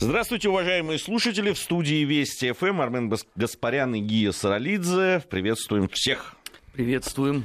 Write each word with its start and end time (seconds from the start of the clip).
Здравствуйте, 0.00 0.48
уважаемые 0.48 0.96
слушатели. 0.96 1.52
В 1.52 1.58
студии 1.58 2.04
Вести 2.04 2.52
ФМ 2.52 2.80
Армен 2.80 3.12
Гаспарян 3.34 3.96
и 3.96 4.00
Гия 4.00 4.30
Саралидзе. 4.30 5.24
Приветствуем 5.28 5.88
всех. 5.88 6.36
Приветствуем. 6.72 7.44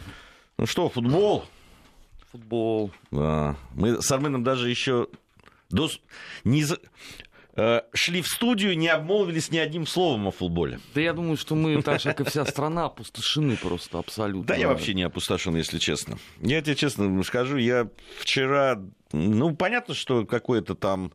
Ну 0.60 0.68
что, 0.68 0.88
футбол? 0.88 1.46
Футбол. 2.32 2.92
Да. 3.10 3.56
Мы 3.74 4.00
с 4.04 4.12
Арменом 4.12 4.44
даже 4.44 4.70
еще 4.70 5.08
до... 5.72 5.90
не... 6.44 6.64
Э, 7.56 7.82
шли 7.92 8.22
в 8.22 8.28
студию, 8.28 8.78
не 8.78 8.88
обмолвились 8.88 9.50
ни 9.50 9.58
одним 9.58 9.88
словом 9.88 10.28
о 10.28 10.32
футболе. 10.32 10.80
Да 10.94 11.02
я 11.02 11.14
думаю, 11.14 11.38
что 11.38 11.56
мы, 11.56 11.82
так 11.82 12.02
же, 12.02 12.10
как 12.10 12.22
и 12.22 12.30
вся 12.30 12.46
страна, 12.46 12.86
опустошены 12.86 13.58
просто 13.58 13.98
абсолютно. 13.98 14.46
Да 14.46 14.56
я 14.56 14.68
вообще 14.68 14.94
не 14.94 15.02
опустошен, 15.02 15.56
если 15.56 15.80
честно. 15.80 16.20
Я 16.40 16.62
тебе 16.62 16.76
честно 16.76 17.24
скажу, 17.24 17.58
я 17.58 17.88
вчера... 18.20 18.80
Ну, 19.12 19.56
понятно, 19.56 19.96
что 19.96 20.24
какое-то 20.24 20.76
там... 20.76 21.14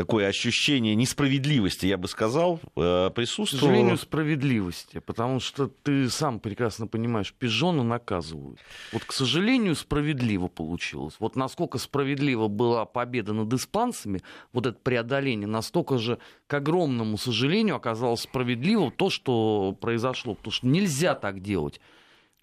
Такое 0.00 0.28
ощущение 0.28 0.94
несправедливости, 0.94 1.84
я 1.84 1.98
бы 1.98 2.08
сказал, 2.08 2.58
э, 2.74 3.10
присутствовало. 3.14 3.66
К 3.66 3.68
сожалению, 3.68 3.98
справедливости, 3.98 4.98
потому 4.98 5.40
что 5.40 5.66
ты 5.68 6.08
сам 6.08 6.40
прекрасно 6.40 6.86
понимаешь, 6.86 7.34
пижона 7.38 7.82
наказывают. 7.82 8.58
Вот, 8.92 9.04
к 9.04 9.12
сожалению, 9.12 9.74
справедливо 9.74 10.48
получилось. 10.48 11.16
Вот 11.18 11.36
насколько 11.36 11.76
справедлива 11.76 12.48
была 12.48 12.86
победа 12.86 13.34
над 13.34 13.52
испанцами, 13.52 14.22
вот 14.54 14.64
это 14.64 14.78
преодоление, 14.82 15.46
настолько 15.46 15.98
же, 15.98 16.16
к 16.46 16.54
огромному 16.54 17.18
сожалению, 17.18 17.76
оказалось 17.76 18.22
справедливо 18.22 18.90
то, 18.90 19.10
что 19.10 19.76
произошло. 19.78 20.34
Потому 20.34 20.52
что 20.52 20.66
нельзя 20.66 21.14
так 21.14 21.42
делать 21.42 21.78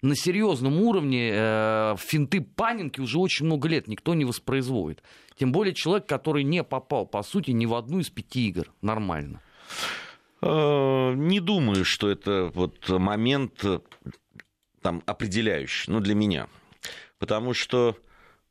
на 0.02 0.14
серьезном 0.14 0.80
уровне 0.80 1.30
э, 1.32 1.96
финты 1.98 2.40
панинки 2.40 3.00
уже 3.00 3.18
очень 3.18 3.46
много 3.46 3.68
лет 3.68 3.88
никто 3.88 4.14
не 4.14 4.24
воспроизводит. 4.24 5.02
Тем 5.36 5.52
более 5.52 5.74
человек, 5.74 6.06
который 6.06 6.44
не 6.44 6.64
попал, 6.64 7.06
по 7.06 7.22
сути, 7.22 7.50
ни 7.50 7.66
в 7.66 7.74
одну 7.74 7.98
из 8.00 8.10
пяти 8.10 8.48
игр 8.48 8.72
нормально. 8.80 9.40
Э, 10.40 11.14
не 11.14 11.40
думаю, 11.40 11.84
что 11.84 12.08
это 12.08 12.50
вот 12.54 12.88
момент 12.88 13.64
там, 14.82 15.02
определяющий, 15.06 15.90
ну, 15.90 16.00
для 16.00 16.14
меня. 16.14 16.48
Потому 17.18 17.52
что 17.52 17.96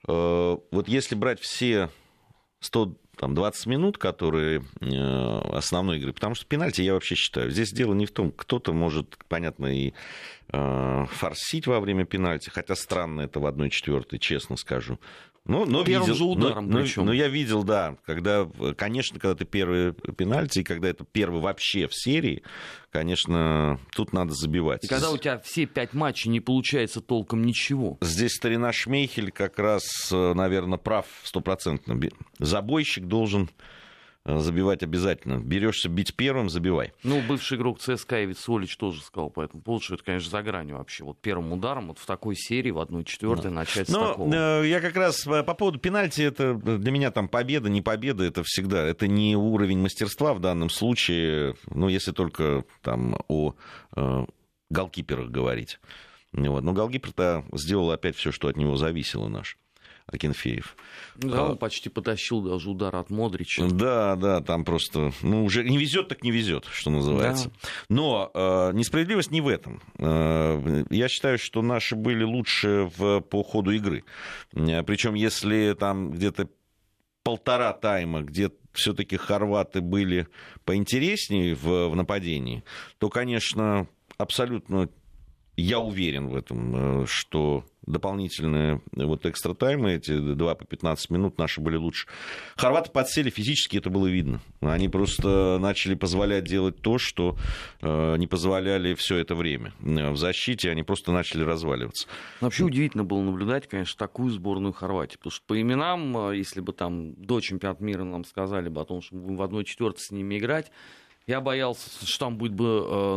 э, 0.08 0.58
вот 0.72 0.88
если 0.88 1.16
брать 1.16 1.40
все 1.40 1.90
100 2.60 2.96
там, 3.18 3.34
20 3.34 3.66
минут, 3.66 3.98
которые 3.98 4.64
э, 4.80 5.40
основной 5.52 5.98
игры. 5.98 6.14
Потому 6.14 6.36
что 6.36 6.46
пенальти, 6.46 6.82
я 6.82 6.94
вообще 6.94 7.16
считаю, 7.16 7.52
здесь 7.52 7.72
дело 7.72 7.94
не 7.94 8.06
в 8.06 8.12
том, 8.12 8.32
кто-то 8.32 8.74
может, 8.74 9.18
понятно, 9.28 9.68
и 9.68 9.94
э, 10.52 11.06
форсить 11.10 11.68
во 11.68 11.80
время 11.80 12.06
пенальти, 12.06 12.50
хотя 12.50 12.76
странно 12.76 13.22
это 13.22 13.40
в 13.40 13.46
1-4, 13.46 14.18
честно 14.20 14.56
скажу. 14.56 15.00
Ну, 15.48 15.66
но 15.66 15.84
Первым 15.84 16.08
видел, 16.08 16.16
же 16.16 16.24
ударом 16.26 16.70
но, 16.70 16.80
причем. 16.80 17.04
Но, 17.04 17.08
но 17.08 17.14
я 17.14 17.30
видел, 17.30 17.64
да, 17.64 17.96
когда, 18.06 18.48
конечно, 18.78 19.20
когда 19.20 19.36
ты 19.36 19.46
первый 19.46 19.94
пенальти, 19.94 20.60
и 20.60 20.64
когда 20.64 20.90
это 20.90 21.06
первый 21.06 21.42
вообще 21.42 21.88
в 21.88 21.96
серии, 21.96 22.44
конечно, 22.92 23.80
тут 23.96 24.12
надо 24.12 24.34
забивать. 24.34 24.84
И 24.84 24.88
когда 24.88 25.10
у 25.10 25.18
тебя 25.18 25.40
все 25.40 25.66
пять 25.66 25.94
матчей 25.94 26.30
не 26.30 26.42
получается 26.42 27.02
толком 27.02 27.46
ничего. 27.46 27.98
Здесь 28.02 28.34
старина 28.34 28.74
Шмейхель 28.74 29.32
как 29.32 29.58
раз, 29.58 29.84
э, 30.12 30.34
наверное, 30.34 30.78
прав 30.78 31.06
стопроцентно. 31.24 31.98
Забойщик 32.40 33.06
должен 33.06 33.50
забивать 34.28 34.84
обязательно. 34.84 35.40
Берешься 35.40 35.90
бить 35.90 36.16
первым, 36.16 36.50
забивай. 36.50 36.94
Ну, 37.04 37.22
бывший 37.22 37.58
игрок 37.58 37.80
ЦСКА 37.80 38.26
Ивит 38.26 38.38
Солич 38.38 38.76
тоже 38.78 39.02
сказал 39.02 39.30
по 39.30 39.42
этому 39.42 39.62
поводу, 39.62 39.86
что 39.86 39.96
это, 39.96 40.04
конечно, 40.04 40.30
за 40.30 40.44
гранью 40.44 40.78
вообще. 40.78 41.04
Вот 41.04 41.20
первым 41.20 41.54
ударом 41.54 41.88
вот 41.88 42.00
в 42.00 42.06
такой 42.06 42.36
серии, 42.36 42.72
в 42.72 42.80
одной 42.80 43.04
четвертой 43.06 43.52
да. 43.52 43.52
начать 43.52 43.90
Но, 43.90 44.06
с 44.06 44.10
такого. 44.10 44.62
Э, 44.62 44.68
я 44.68 44.82
как 44.82 44.96
раз 44.96 45.26
э, 45.26 45.44
по 45.44 45.54
поводу 45.54 45.80
пенальти, 45.80 46.22
это 46.22 46.54
для 46.54 46.92
меня 46.92 47.12
там 47.12 47.28
победа, 47.28 47.70
не 47.70 47.82
победа, 47.82 48.24
это 48.24 48.44
всегда, 48.44 48.84
это 48.86 49.08
не 49.08 49.36
уровень 49.36 49.80
мастерства 49.80 50.34
в 50.34 50.40
данном 50.40 50.70
случае, 50.70 51.56
ну, 51.70 51.88
если 51.88 52.12
только 52.12 52.66
там 52.82 53.18
о 53.28 53.54
э, 53.96 54.26
голкиперах 54.70 55.30
говорить. 55.30 55.80
Вот. 56.34 56.64
Но 56.64 56.74
голкипер-то 56.74 57.46
сделал 57.54 57.92
опять 57.92 58.16
все, 58.16 58.32
что 58.32 58.48
от 58.48 58.58
него 58.58 58.76
зависело 58.76 59.28
наш. 59.28 59.58
Акинфеев. 60.08 60.76
Да, 61.16 61.50
он 61.50 61.58
почти 61.58 61.90
потащил 61.90 62.42
даже 62.42 62.70
удар 62.70 62.96
от 62.96 63.10
Модрича. 63.10 63.68
Да, 63.68 64.16
да, 64.16 64.42
там 64.42 64.64
просто, 64.64 65.12
ну, 65.22 65.44
уже 65.44 65.64
не 65.64 65.78
везет, 65.78 66.08
так 66.08 66.24
не 66.24 66.32
везет, 66.32 66.66
что 66.72 66.90
называется. 66.90 67.50
Да. 67.50 67.70
Но 67.90 68.32
э, 68.34 68.72
несправедливость 68.74 69.32
не 69.32 69.42
в 69.42 69.50
этом. 69.50 69.82
Э, 69.98 70.86
я 70.90 71.10
считаю, 71.10 71.38
что 71.38 71.62
наши 71.62 71.96
были 71.96 72.24
лучше 72.24 72.90
в, 72.98 73.20
по 73.20 73.44
ходу 73.44 73.72
игры. 73.72 74.06
Э, 74.54 74.82
Причем, 74.84 75.14
если 75.14 75.76
там 75.78 76.12
где-то 76.12 76.48
полтора 77.24 77.74
тайма, 77.74 78.22
где 78.22 78.52
все-таки 78.72 79.18
хорваты 79.18 79.82
были 79.82 80.28
поинтереснее 80.64 81.54
в, 81.56 81.90
в 81.90 81.96
нападении, 81.96 82.64
то, 82.98 83.10
конечно, 83.10 83.88
абсолютно 84.18 84.88
я 85.58 85.80
уверен 85.80 86.30
в 86.30 86.36
этом, 86.36 87.02
э, 87.02 87.06
что 87.08 87.66
дополнительные 87.88 88.82
вот 88.92 89.26
экстра 89.26 89.54
таймы, 89.54 89.94
эти 89.94 90.18
2 90.18 90.56
по 90.56 90.66
15 90.66 91.10
минут 91.10 91.38
наши 91.38 91.62
были 91.62 91.78
лучше. 91.78 92.08
Хорваты 92.56 92.92
подсели 92.92 93.30
физически, 93.30 93.78
это 93.78 93.90
было 93.90 94.08
видно. 94.08 94.42
Они 94.62 94.90
просто 94.90 95.58
начали 95.60 95.96
позволять 95.96 96.44
делать 96.44 96.82
то, 96.82 96.98
что 96.98 97.38
э, 97.82 98.18
не 98.18 98.28
позволяли 98.28 98.94
все 98.94 99.18
это 99.18 99.36
время. 99.36 99.74
Э, 99.82 100.12
в 100.12 100.18
защите 100.18 100.70
они 100.70 100.84
просто 100.84 101.12
начали 101.12 101.44
разваливаться. 101.44 102.08
Вообще 102.42 102.66
удивительно 102.66 103.06
было 103.06 103.22
наблюдать, 103.22 103.68
конечно, 103.68 103.98
такую 103.98 104.30
сборную 104.32 104.74
Хорватии. 104.74 105.18
Потому 105.18 105.32
что 105.32 105.46
по 105.48 105.60
именам, 105.60 106.32
если 106.34 106.60
бы 106.60 106.74
там 106.74 107.14
до 107.16 107.40
чемпионата 107.40 107.84
мира 107.84 108.04
нам 108.04 108.26
сказали 108.26 108.70
бы 108.70 108.82
о 108.82 108.86
том, 108.86 109.02
что 109.02 109.16
мы 109.16 109.38
в 109.38 109.42
одной 109.42 109.64
четвертой 109.64 110.02
с 110.02 110.12
ними 110.12 110.38
играть, 110.38 110.72
я 111.26 111.42
боялся, 111.42 111.90
что 112.06 112.20
там 112.26 112.38
будет 112.38 112.54
бы 112.54 112.64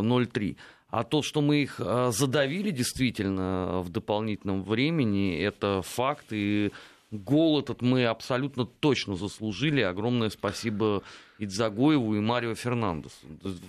0-3. 0.01 0.57
А 0.91 1.05
то, 1.05 1.21
что 1.21 1.41
мы 1.41 1.63
их 1.63 1.79
а, 1.79 2.11
задавили 2.11 2.69
действительно 2.69 3.81
в 3.81 3.89
дополнительном 3.89 4.63
времени, 4.63 5.39
это 5.39 5.81
факт. 5.81 6.27
И 6.31 6.71
гол 7.11 7.59
этот 7.59 7.81
мы 7.81 8.05
абсолютно 8.05 8.65
точно 8.65 9.15
заслужили. 9.15 9.81
Огромное 9.81 10.29
спасибо 10.29 11.01
Идзагоеву 11.41 12.15
и 12.15 12.19
Марио 12.19 12.55
Фернандесу. 12.55 13.15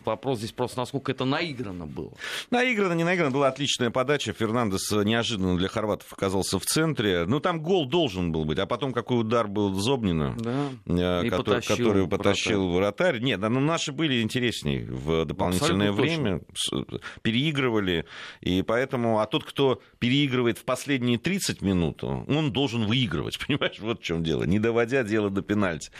Вопрос 0.05 0.39
здесь 0.39 0.53
просто, 0.53 0.79
насколько 0.79 1.11
это 1.11 1.25
наиграно 1.25 1.87
было. 1.87 2.13
Наиграно, 2.51 2.93
не 2.93 3.05
наиграно. 3.05 3.31
Была 3.31 3.49
отличная 3.49 3.91
подача. 3.91 4.33
Фернандес 4.33 4.91
неожиданно 4.91 5.57
для 5.57 5.69
хорватов 5.69 6.13
оказался 6.13 6.59
в 6.59 6.67
центре. 6.67 7.25
Ну, 7.27 7.41
там 7.41 7.63
гол 7.63 7.87
должен 7.87 8.31
был 8.31 8.45
быть. 8.45 8.59
А 8.59 8.67
потом 8.67 8.93
какой 8.93 9.21
удар 9.21 9.49
был 9.49 9.73
Зобнина, 9.75 10.37
да. 10.39 10.69
Э, 10.87 11.29
который, 11.31 11.39
потащил 11.39 11.77
который 11.77 12.09
потащил 12.09 12.69
вратарь. 12.73 13.21
Нет, 13.21 13.41
да, 13.41 13.49
ну, 13.49 13.61
наши 13.61 13.93
были 13.93 14.21
интереснее 14.21 14.85
в 14.85 15.25
дополнительное 15.25 15.91
Абсолютно 15.91 16.03
время. 16.03 16.41
Точно. 16.71 17.01
Переигрывали. 17.23 18.05
И 18.41 18.63
поэтому... 18.63 19.21
А 19.21 19.27
тот, 19.27 19.45
кто 19.45 19.81
переигрывает 19.99 20.59
в 20.59 20.65
последние 20.65 21.19
30 21.19 21.63
минут, 21.63 22.05
он 22.05 22.53
должен 22.53 22.85
выигрывать. 22.85 23.39
Понимаешь, 23.47 23.79
вот 23.81 24.01
в 24.01 24.03
чем 24.03 24.23
дело. 24.23 24.45
Не 24.45 24.59
доводя 24.59 25.03
дело 25.03 25.31
до 25.31 25.43
пенальти. 25.43 25.91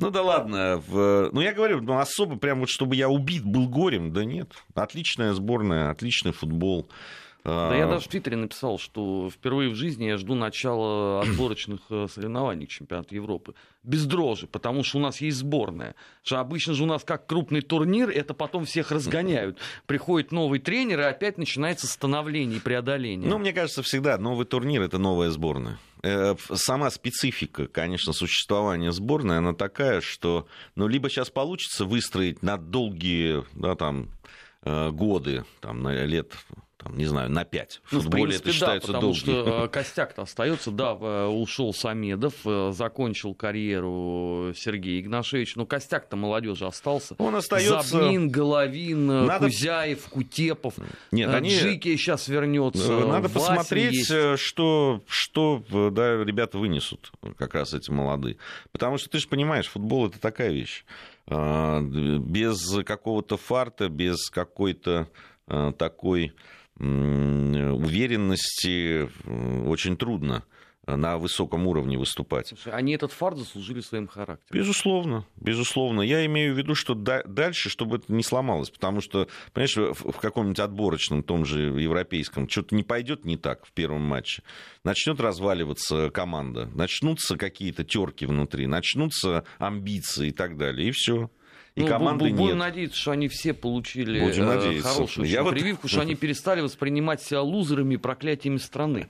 Ну 0.00 0.10
да 0.10 0.22
ладно, 0.22 0.80
в 0.86 1.30
ну, 1.32 1.40
я 1.40 1.52
говорю, 1.52 1.80
ну, 1.80 1.98
особо 1.98 2.36
прям 2.36 2.60
вот, 2.60 2.68
чтобы 2.68 2.94
я 2.94 3.08
убит 3.08 3.44
был 3.44 3.68
горем, 3.68 4.12
да 4.12 4.24
нет. 4.24 4.52
Отличная 4.74 5.32
сборная, 5.32 5.90
отличный 5.90 6.32
футбол. 6.32 6.88
Да 7.48 7.76
я 7.76 7.86
даже 7.86 8.06
в 8.06 8.08
Твиттере 8.08 8.36
написал, 8.36 8.78
что 8.78 9.30
впервые 9.30 9.70
в 9.70 9.74
жизни 9.74 10.04
я 10.04 10.16
жду 10.18 10.34
начала 10.34 11.22
отборочных 11.22 11.80
э, 11.90 12.06
соревнований 12.12 12.66
к 12.66 12.70
чемпионату 12.70 13.14
Европы. 13.14 13.54
Без 13.82 14.04
дрожи, 14.04 14.46
потому 14.46 14.84
что 14.84 14.98
у 14.98 15.00
нас 15.00 15.20
есть 15.20 15.38
сборная. 15.38 15.94
Что 16.22 16.40
обычно 16.40 16.74
же 16.74 16.82
у 16.82 16.86
нас 16.86 17.04
как 17.04 17.26
крупный 17.26 17.62
турнир, 17.62 18.10
это 18.10 18.34
потом 18.34 18.64
всех 18.64 18.90
разгоняют. 18.90 19.58
Приходит 19.86 20.32
новый 20.32 20.58
тренер, 20.58 21.00
и 21.00 21.04
опять 21.04 21.38
начинается 21.38 21.86
становление 21.86 22.58
и 22.58 22.60
преодоление. 22.60 23.28
Ну, 23.28 23.38
мне 23.38 23.52
кажется, 23.52 23.82
всегда 23.82 24.18
новый 24.18 24.46
турнир— 24.46 24.82
это 24.82 24.98
новая 24.98 25.30
сборная. 25.30 25.78
Э, 26.02 26.36
сама 26.54 26.90
специфика, 26.90 27.66
конечно, 27.66 28.12
существования 28.12 28.92
сборной, 28.92 29.38
она 29.38 29.52
такая, 29.54 30.00
что 30.00 30.46
ну, 30.74 30.86
либо 30.86 31.10
сейчас 31.10 31.30
получится 31.30 31.84
выстроить 31.84 32.42
на 32.42 32.56
долгие 32.56 33.44
да, 33.54 33.74
там, 33.74 34.10
э, 34.62 34.90
годы, 34.90 35.44
там, 35.60 35.82
на 35.82 36.04
лет 36.04 36.32
там, 36.88 36.98
не 36.98 37.04
знаю, 37.04 37.30
на 37.30 37.44
5. 37.44 37.80
В 37.84 37.92
ну, 37.92 38.00
футболе 38.00 38.22
в 38.22 38.26
принципе, 38.26 38.50
это 38.50 38.58
считается 38.58 38.86
да, 38.88 38.94
потому 38.94 39.12
долгий. 39.12 39.20
что 39.20 39.64
э, 39.64 39.68
костяк-то 39.72 40.22
остается. 40.22 40.70
Да, 40.70 40.94
ушел 41.28 41.72
Самедов, 41.72 42.34
закончил 42.74 43.34
карьеру 43.34 44.52
Сергей 44.56 45.00
Игнашевич, 45.00 45.56
но 45.56 45.66
костяк-то 45.66 46.16
молодежи 46.16 46.66
остался. 46.66 47.14
Он 47.18 47.36
остается. 47.36 47.82
Забнин, 47.82 48.30
Головин, 48.30 49.06
Надо... 49.06 49.46
Кузяев, 49.46 50.06
Кутепов. 50.08 50.74
Нет, 51.12 51.32
они... 51.32 51.50
Джики 51.50 51.96
сейчас 51.96 52.28
вернется. 52.28 53.06
Надо 53.06 53.28
Васин 53.28 53.56
посмотреть, 53.56 53.94
есть. 53.94 54.40
что, 54.40 55.02
что 55.06 55.62
да, 55.70 56.22
ребята 56.24 56.58
вынесут, 56.58 57.12
как 57.36 57.54
раз 57.54 57.74
эти 57.74 57.90
молодые. 57.90 58.36
Потому 58.72 58.98
что 58.98 59.10
ты 59.10 59.18
же 59.18 59.28
понимаешь, 59.28 59.68
футбол 59.68 60.06
это 60.08 60.18
такая 60.20 60.50
вещь. 60.50 60.84
Без 61.26 62.58
какого-то 62.84 63.36
фарта, 63.36 63.88
без 63.88 64.30
какой-то 64.30 65.08
такой 65.78 66.32
уверенности 66.78 69.08
очень 69.68 69.96
трудно 69.96 70.44
на 70.96 71.18
высоком 71.18 71.66
уровне 71.66 71.98
выступать. 71.98 72.48
Слушай, 72.48 72.72
они 72.72 72.94
этот 72.94 73.12
фарт 73.12 73.36
заслужили 73.36 73.80
своим 73.80 74.08
характером. 74.08 74.46
Безусловно, 74.50 75.26
безусловно. 75.36 76.00
Я 76.00 76.24
имею 76.26 76.54
в 76.54 76.58
виду, 76.58 76.74
что 76.74 76.94
да, 76.94 77.22
дальше, 77.24 77.68
чтобы 77.68 77.96
это 77.96 78.12
не 78.12 78.22
сломалось, 78.22 78.70
потому 78.70 79.00
что, 79.00 79.28
понимаешь, 79.52 79.76
в, 79.76 80.12
в 80.12 80.18
каком-нибудь 80.18 80.60
отборочном, 80.60 81.22
том 81.22 81.44
же 81.44 81.80
европейском, 81.80 82.48
что-то 82.48 82.74
не 82.74 82.82
пойдет 82.82 83.24
не 83.24 83.36
так 83.36 83.66
в 83.66 83.72
первом 83.72 84.02
матче, 84.02 84.42
начнет 84.84 85.20
разваливаться 85.20 86.10
команда, 86.10 86.66
начнутся 86.74 87.36
какие-то 87.36 87.84
терки 87.84 88.24
внутри, 88.24 88.66
начнутся 88.66 89.44
амбиции 89.58 90.28
и 90.28 90.32
так 90.32 90.56
далее, 90.56 90.88
и 90.88 90.92
все 90.92 91.30
и 91.78 91.82
ну, 91.82 91.88
команды 91.88 92.24
будем 92.24 92.34
нет. 92.34 92.44
Будем 92.44 92.58
надеяться, 92.58 92.98
что 92.98 93.10
они 93.12 93.28
все 93.28 93.54
получили 93.54 94.20
будем 94.20 94.48
э, 94.48 94.80
хорошую 94.80 95.28
я 95.28 95.44
прививку, 95.44 95.82
вот... 95.82 95.90
что 95.90 96.00
они 96.00 96.14
перестали 96.16 96.60
воспринимать 96.60 97.22
себя 97.22 97.42
лузерами 97.42 97.94
и 97.94 97.96
проклятиями 97.96 98.56
страны. 98.56 99.08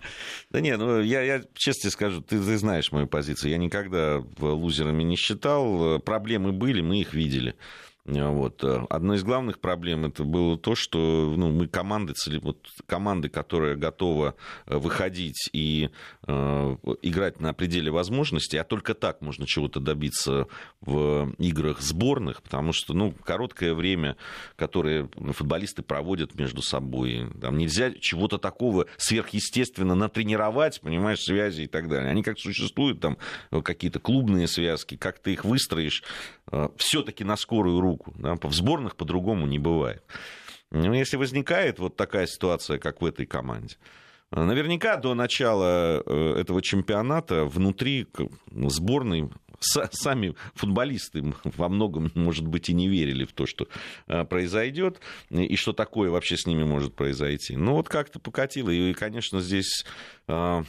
Да 0.51 0.61
нет, 0.61 0.79
ну 0.79 1.01
я, 1.01 1.23
я 1.23 1.43
честно 1.55 1.91
скажу, 1.91 2.21
ты, 2.21 2.39
ты 2.39 2.59
знаешь 2.59 2.93
мою 2.93 3.07
позицию. 3.07 3.53
Я 3.53 3.57
никогда 3.57 4.23
лузерами 4.39 5.03
не 5.03 5.17
считал. 5.17 5.99
Проблемы 6.01 6.53
были, 6.53 6.83
мы 6.83 7.01
их 7.01 7.15
видели. 7.15 7.55
Вот. 8.09 8.65
Э, 8.65 8.87
одной 8.89 9.19
из 9.19 9.23
главных 9.23 9.61
проблем 9.61 10.07
это 10.07 10.25
было 10.25 10.57
то, 10.57 10.75
что 10.75 11.35
ну, 11.37 11.51
мы 11.51 11.69
команды, 11.69 12.15
вот, 12.41 12.67
команды, 12.87 13.29
которая 13.29 13.77
готова 13.77 14.35
э, 14.67 14.79
выходить 14.79 15.51
и 15.53 15.91
э, 16.27 16.77
играть 17.03 17.41
на 17.41 17.53
пределе 17.53 17.91
возможностей, 17.91 18.57
а 18.57 18.65
только 18.65 18.95
так 18.95 19.21
можно 19.21 19.47
чего-то 19.47 19.81
добиться 19.81 20.47
в 20.81 21.35
играх 21.39 21.83
сборных, 21.83 22.43
потому 22.43 22.73
что 22.73 22.95
ну, 22.95 23.13
короткое 23.13 23.75
время, 23.75 24.17
которое 24.57 25.11
футболисты 25.33 25.83
проводят 25.83 26.35
между 26.35 26.63
собой, 26.63 27.29
там 27.41 27.59
нельзя 27.59 27.93
чего-то 27.93 28.39
такого 28.39 28.87
сверхъестественно 28.97 29.95
натренировать, 29.95 30.81
понимаешь, 30.81 31.21
связи 31.21 31.63
и 31.63 31.67
так 31.67 31.89
далее. 31.89 32.11
Они 32.11 32.23
как 32.23 32.39
существуют, 32.39 33.01
там 33.01 33.19
какие-то 33.51 34.01
клубные 34.01 34.49
связки, 34.49 34.97
как 34.97 35.19
ты 35.19 35.35
их 35.35 35.45
выстроишь, 35.45 36.03
э, 36.03 36.38
все-таки 36.77 37.25
на 37.25 37.37
скорую 37.37 37.81
руку. 37.81 38.15
Да? 38.19 38.35
В 38.41 38.53
сборных 38.53 38.97
по-другому 38.97 39.47
не 39.47 39.59
бывает. 39.59 40.03
Но 40.71 40.95
если 40.95 41.17
возникает 41.17 41.79
вот 41.79 41.97
такая 41.97 42.27
ситуация, 42.27 42.79
как 42.79 43.01
в 43.01 43.07
этой 43.07 43.27
команде, 43.27 43.77
наверняка 44.31 44.97
до 44.97 45.15
начала 45.15 46.03
э, 46.05 46.41
этого 46.41 46.61
чемпионата 46.61 47.45
внутри 47.45 48.07
сборной 48.51 49.31
сами 49.61 50.35
футболисты 50.55 51.35
во 51.45 51.69
многом, 51.69 52.11
может 52.15 52.47
быть, 52.47 52.69
и 52.69 52.75
не 52.75 52.89
верили 52.89 53.25
в 53.25 53.33
то, 53.33 53.47
что 53.47 53.69
э, 54.07 54.25
произойдет, 54.25 55.01
и 55.31 55.57
что 55.57 55.73
такое 55.73 56.11
вообще 56.11 56.37
с 56.37 56.47
ними 56.47 56.65
может 56.65 56.95
произойти. 56.95 57.57
Но 57.57 57.75
вот 57.75 57.89
как-то 57.89 58.19
покатило, 58.19 58.71
и, 58.71 58.93
конечно, 58.93 59.41
здесь 59.41 59.85
э, 60.29 60.63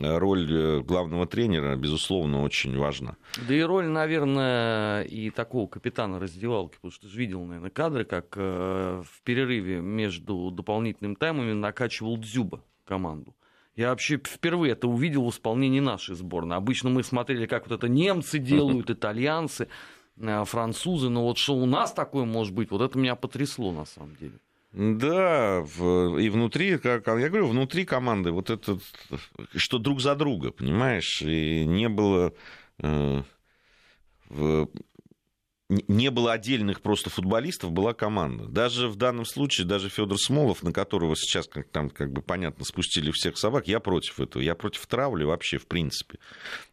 роль 0.00 0.52
э, 0.52 0.80
главного 0.80 1.26
тренера, 1.26 1.76
безусловно, 1.76 2.42
очень 2.42 2.76
важна. 2.76 3.16
Да 3.46 3.54
и 3.54 3.60
роль, 3.60 3.86
наверное, 3.86 5.02
и 5.02 5.30
такого 5.30 5.68
капитана 5.68 6.18
раздевалки, 6.18 6.76
потому 6.76 6.92
что 6.92 7.02
ты 7.02 7.08
же 7.08 7.18
видел, 7.18 7.44
наверное, 7.44 7.70
кадры, 7.70 8.04
как 8.04 8.36
в 8.36 9.06
перерыве 9.24 9.80
между 9.80 10.50
дополнительными 10.50 11.14
таймами 11.14 11.52
накачивал 11.52 12.16
Дзюба 12.16 12.62
команду. 12.84 13.34
Я 13.74 13.90
вообще 13.90 14.18
впервые 14.18 14.72
это 14.72 14.86
увидел 14.86 15.24
в 15.24 15.30
исполнении 15.30 15.80
нашей 15.80 16.14
сборной. 16.14 16.56
Обычно 16.56 16.90
мы 16.90 17.02
смотрели, 17.02 17.46
как 17.46 17.68
вот 17.68 17.74
это 17.78 17.88
немцы 17.88 18.38
делают, 18.38 18.90
итальянцы, 18.90 19.68
э, 20.18 20.44
французы. 20.44 21.08
Но 21.08 21.24
вот 21.24 21.38
что 21.38 21.54
у 21.54 21.66
нас 21.66 21.92
такое 21.92 22.24
может 22.24 22.54
быть, 22.54 22.70
вот 22.70 22.82
это 22.82 22.98
меня 22.98 23.16
потрясло 23.16 23.72
на 23.72 23.86
самом 23.86 24.16
деле. 24.16 24.38
Да, 24.72 25.58
и 25.58 26.30
внутри, 26.30 26.78
как 26.78 27.06
я 27.06 27.28
говорю, 27.28 27.48
внутри 27.48 27.84
команды 27.84 28.30
вот 28.30 28.48
это, 28.48 28.78
что 29.54 29.78
друг 29.78 30.00
за 30.00 30.14
друга, 30.14 30.50
понимаешь, 30.50 31.20
и 31.20 31.66
не 31.66 31.90
было 31.90 32.32
э, 32.78 33.22
не 35.88 36.10
было 36.10 36.32
отдельных 36.32 36.80
просто 36.80 37.10
футболистов, 37.10 37.72
была 37.72 37.94
команда. 37.94 38.46
Даже 38.46 38.88
в 38.88 38.96
данном 38.96 39.24
случае, 39.24 39.66
даже 39.66 39.88
Федор 39.88 40.18
Смолов, 40.18 40.62
на 40.62 40.72
которого 40.72 41.16
сейчас, 41.16 41.46
как 41.46 41.68
там, 41.68 41.90
как 41.90 42.12
бы 42.12 42.22
понятно, 42.22 42.64
спустили 42.64 43.10
всех 43.10 43.38
собак, 43.38 43.68
я 43.68 43.80
против 43.80 44.20
этого. 44.20 44.42
Я 44.42 44.54
против 44.54 44.86
травли 44.86 45.24
вообще, 45.24 45.58
в 45.58 45.66
принципе. 45.66 46.18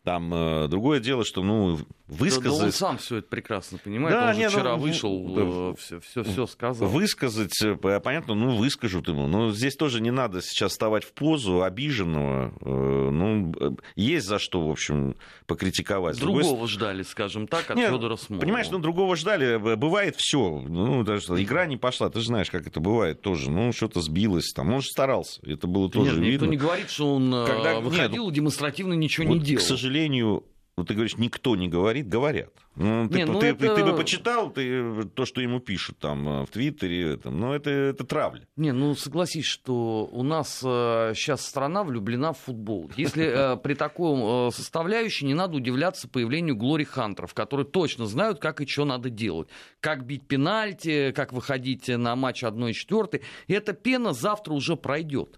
Там 0.03 0.33
э, 0.33 0.67
другое 0.67 0.99
дело, 0.99 1.23
что, 1.23 1.43
ну, 1.43 1.77
высказать... 2.07 2.51
Да, 2.51 2.59
да 2.59 2.65
он 2.65 2.71
сам 2.71 2.97
все 2.97 3.17
это 3.17 3.27
прекрасно 3.27 3.77
понимает. 3.77 4.15
Да, 4.15 4.29
он 4.31 4.37
не, 4.37 4.49
вчера 4.49 4.75
ну, 4.75 4.81
вышел, 4.81 5.35
да, 5.35 5.41
э, 5.43 5.73
все, 5.77 5.99
все, 5.99 6.23
все 6.23 6.47
сказал. 6.47 6.87
Высказать, 6.89 7.61
э, 7.61 7.75
понятно, 7.75 8.33
ну, 8.33 8.55
выскажут 8.55 9.07
ему. 9.07 9.27
Но 9.27 9.51
здесь 9.51 9.75
тоже 9.75 10.01
не 10.01 10.11
надо 10.11 10.41
сейчас 10.41 10.71
вставать 10.71 11.03
в 11.03 11.13
позу 11.13 11.61
обиженного. 11.61 12.53
Э, 12.61 13.09
ну, 13.11 13.77
есть 13.95 14.25
за 14.25 14.39
что, 14.39 14.67
в 14.67 14.71
общем, 14.71 15.15
покритиковать. 15.45 16.17
Другого 16.19 16.43
Другой... 16.43 16.67
ждали, 16.67 17.03
скажем 17.03 17.47
так, 17.47 17.69
от 17.69 17.77
Федора 17.77 18.15
Смолова. 18.15 18.41
Понимаешь, 18.41 18.69
ну, 18.71 18.79
другого 18.89 19.15
ждали, 19.15 19.57
бывает 19.75 20.15
все. 20.17 20.63
Ну, 20.67 21.03
даже 21.03 21.25
игра 21.41 21.67
не 21.67 21.77
пошла, 21.77 22.09
ты 22.09 22.19
же 22.19 22.27
знаешь, 22.27 22.49
как 22.49 22.65
это 22.65 22.79
бывает 22.79 23.21
тоже. 23.21 23.51
Ну, 23.51 23.71
что-то 23.71 24.01
сбилось 24.01 24.51
там. 24.53 24.73
Он 24.73 24.81
же 24.81 24.87
старался, 24.87 25.39
это 25.45 25.67
было 25.67 25.89
тоже 25.89 26.15
Нет, 26.15 26.19
видно. 26.19 26.31
Никто 26.31 26.45
не 26.47 26.57
говорит, 26.57 26.89
что 26.89 27.15
он 27.15 27.33
э, 27.33 27.45
Когда... 27.45 27.79
выходил 27.79 28.25
Нет, 28.25 28.33
демонстративно 28.33 28.93
ничего 28.93 29.27
вот, 29.27 29.35
не 29.35 29.39
делал. 29.41 29.63
К 29.63 29.67
сожалению, 29.67 30.43
ну, 30.79 30.85
ты 30.85 30.93
говоришь, 30.93 31.17
никто 31.17 31.57
не 31.57 31.67
говорит, 31.67 32.07
говорят. 32.07 32.53
Ну, 32.75 33.09
ты, 33.09 33.17
не, 33.17 33.25
ну 33.25 33.37
ты, 33.37 33.47
это... 33.47 33.59
ты, 33.59 33.75
ты 33.75 33.83
бы 33.83 33.97
почитал 33.97 34.49
ты, 34.49 35.03
то, 35.13 35.25
что 35.25 35.41
ему 35.41 35.59
пишут 35.59 35.97
там 35.99 36.29
э, 36.29 36.45
в 36.45 36.47
Твиттере, 36.47 37.17
там, 37.17 37.37
но 37.37 37.53
это, 37.53 37.69
это 37.69 38.05
травля. 38.05 38.47
Не, 38.55 38.71
ну 38.71 38.95
согласись, 38.95 39.43
что 39.43 40.07
у 40.09 40.23
нас 40.23 40.61
э, 40.63 41.11
сейчас 41.15 41.45
страна 41.45 41.83
влюблена 41.83 42.31
в 42.31 42.39
футбол. 42.39 42.89
Если 42.95 43.25
э, 43.25 43.57
при 43.61 43.73
таком 43.73 44.47
э, 44.47 44.51
составляющей 44.51 45.25
не 45.25 45.33
надо 45.33 45.57
удивляться 45.57 46.07
появлению 46.07 46.55
Глори 46.55 46.85
Хантеров, 46.85 47.33
которые 47.33 47.65
точно 47.65 48.05
знают, 48.05 48.39
как 48.39 48.61
и 48.61 48.65
что 48.65 48.85
надо 48.85 49.09
делать. 49.09 49.49
Как 49.81 50.05
бить 50.05 50.25
пенальти, 50.25 51.11
как 51.13 51.33
выходить 51.33 51.89
на 51.89 52.15
матч 52.15 52.43
1-4. 52.43 53.21
И 53.47 53.53
эта 53.53 53.73
пена 53.73 54.13
завтра 54.13 54.53
уже 54.53 54.77
пройдет. 54.77 55.37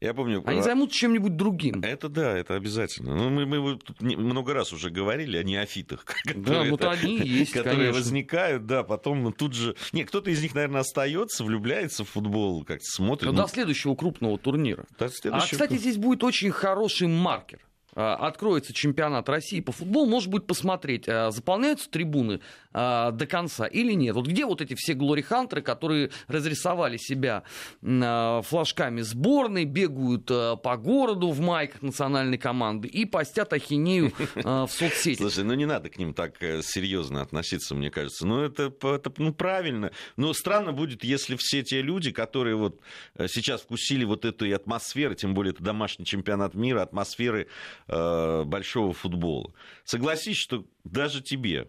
Я 0.00 0.14
помню... 0.14 0.42
Они 0.46 0.62
займутся 0.62 0.98
чем-нибудь 0.98 1.36
другим. 1.36 1.80
Это 1.82 2.08
да, 2.08 2.36
это 2.36 2.54
обязательно. 2.54 3.14
Ну, 3.14 3.30
мы, 3.30 3.46
мы 3.46 3.78
тут 3.78 4.00
много 4.00 4.54
раз 4.54 4.72
уже 4.72 4.90
говорили 4.90 5.36
о 5.36 5.42
неофитах, 5.42 6.04
которые, 6.24 6.64
да, 6.64 6.70
вот 6.70 6.84
они 6.84 7.18
есть, 7.18 7.52
которые 7.52 7.76
конечно. 7.76 8.00
возникают, 8.00 8.66
да, 8.66 8.82
потом 8.82 9.32
тут 9.32 9.54
же... 9.54 9.76
Не, 9.92 10.04
кто-то 10.04 10.30
из 10.30 10.42
них, 10.42 10.54
наверное, 10.54 10.80
остается, 10.80 11.44
влюбляется 11.44 12.04
в 12.04 12.08
футбол, 12.08 12.64
как-то 12.64 12.84
смотрит. 12.84 13.30
Ну, 13.30 13.36
до 13.36 13.48
следующего 13.48 13.94
крупного 13.94 14.38
турнира. 14.38 14.84
До 14.98 15.08
следующего... 15.08 15.48
А, 15.48 15.52
кстати, 15.52 15.78
здесь 15.78 15.96
будет 15.96 16.24
очень 16.24 16.50
хороший 16.50 17.06
маркер. 17.06 17.60
А, 17.94 18.14
откроется 18.14 18.72
чемпионат 18.72 19.28
России 19.28 19.60
по 19.60 19.72
футболу, 19.72 20.06
может 20.06 20.30
быть, 20.30 20.46
посмотреть, 20.46 21.08
а, 21.08 21.30
заполняются 21.30 21.90
трибуны 21.90 22.40
а, 22.72 23.10
до 23.10 23.26
конца 23.26 23.66
или 23.66 23.92
нет. 23.92 24.14
Вот 24.14 24.26
где 24.26 24.46
вот 24.46 24.62
эти 24.62 24.74
все 24.74 24.94
глори-хантеры, 24.94 25.60
которые 25.60 26.10
разрисовали 26.26 26.96
себя 26.96 27.42
флажками 27.82 29.02
сборной, 29.02 29.64
бегают 29.64 30.26
по 30.26 30.76
городу 30.76 31.30
в 31.30 31.40
майках 31.40 31.82
национальной 31.82 32.38
команды 32.38 32.88
и 32.88 33.04
постят 33.04 33.52
ахинею 33.52 34.12
в 34.34 34.68
соцсети. 34.68 35.18
Слушай, 35.18 35.44
ну 35.44 35.54
не 35.54 35.66
надо 35.66 35.90
к 35.90 35.98
ним 35.98 36.14
так 36.14 36.42
э, 36.42 36.62
серьезно 36.62 37.22
относиться, 37.22 37.74
мне 37.74 37.90
кажется. 37.90 38.26
Ну 38.26 38.40
это, 38.40 38.72
это 38.82 39.12
ну, 39.18 39.32
правильно. 39.34 39.90
Но 40.16 40.32
странно 40.32 40.72
будет, 40.72 41.04
если 41.04 41.36
все 41.36 41.62
те 41.62 41.82
люди, 41.82 42.10
которые 42.10 42.56
вот 42.56 42.80
э, 43.16 43.26
сейчас 43.28 43.62
вкусили 43.62 44.04
вот 44.04 44.24
эту 44.24 44.44
и 44.46 44.52
атмосферу, 44.52 45.14
тем 45.14 45.34
более 45.34 45.52
это 45.52 45.62
домашний 45.62 46.04
чемпионат 46.04 46.54
мира, 46.54 46.82
атмосферы 46.82 47.48
Э, 47.81 47.81
большого 47.88 48.92
футбола. 48.92 49.52
Согласись, 49.84 50.36
что 50.36 50.64
даже 50.84 51.22
тебе, 51.22 51.68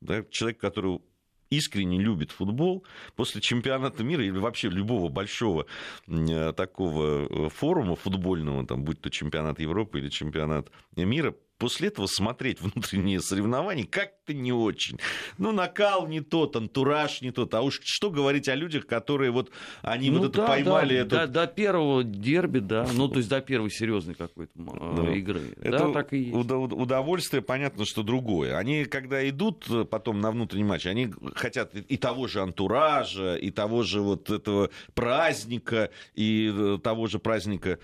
да, 0.00 0.24
человек, 0.30 0.58
который 0.58 1.00
искренне 1.50 1.98
любит 1.98 2.30
футбол, 2.30 2.84
после 3.16 3.40
чемпионата 3.40 4.04
мира 4.04 4.24
или 4.24 4.38
вообще 4.38 4.68
любого 4.68 5.08
большого 5.08 5.66
э, 6.06 6.52
такого 6.52 7.46
э, 7.46 7.48
форума 7.50 7.96
футбольного, 7.96 8.66
там, 8.66 8.84
будь 8.84 9.00
то 9.00 9.10
чемпионат 9.10 9.60
Европы 9.60 9.98
или 9.98 10.08
чемпионат 10.08 10.70
мира, 10.96 11.34
после 11.58 11.88
этого 11.88 12.06
смотреть 12.06 12.60
внутренние 12.60 13.20
соревнования 13.20 13.86
как-то 14.28 14.34
не 14.34 14.52
очень. 14.52 14.98
Ну, 15.38 15.52
накал 15.52 16.06
не 16.06 16.20
тот, 16.20 16.56
антураж 16.56 17.20
не 17.22 17.30
тот. 17.30 17.54
А 17.54 17.62
уж 17.62 17.80
что 17.84 18.10
говорить 18.10 18.48
о 18.48 18.54
людях, 18.54 18.86
которые 18.86 19.30
вот, 19.30 19.50
они 19.82 20.10
ну, 20.10 20.18
вот 20.18 20.32
да, 20.32 20.42
это 20.42 20.52
поймали. 20.52 20.94
Да, 20.96 21.00
этот... 21.00 21.32
до, 21.32 21.40
до 21.40 21.46
первого 21.46 22.04
дерби, 22.04 22.58
да, 22.58 22.86
ну, 22.94 23.08
то 23.08 23.18
есть 23.18 23.28
до 23.28 23.40
первой 23.40 23.70
серьезной 23.70 24.14
какой-то 24.14 24.52
да. 24.56 25.12
игры. 25.12 25.40
Это 25.60 25.78
да, 25.78 25.92
так 25.92 26.12
и 26.12 26.18
есть. 26.18 26.34
удовольствие, 26.34 27.42
понятно, 27.42 27.84
что 27.84 28.02
другое. 28.02 28.56
Они, 28.56 28.84
когда 28.84 29.28
идут 29.28 29.66
потом 29.90 30.20
на 30.20 30.30
внутренний 30.30 30.64
матч, 30.64 30.86
они 30.86 31.10
хотят 31.34 31.74
и 31.74 31.96
того 31.96 32.26
же 32.28 32.40
антуража, 32.40 33.36
и 33.36 33.50
того 33.50 33.82
же 33.82 34.00
вот 34.00 34.30
этого 34.30 34.70
праздника, 34.94 35.90
и 36.14 36.52
э, 36.54 36.78
того 36.82 37.06
же 37.06 37.18
праздника 37.18 37.78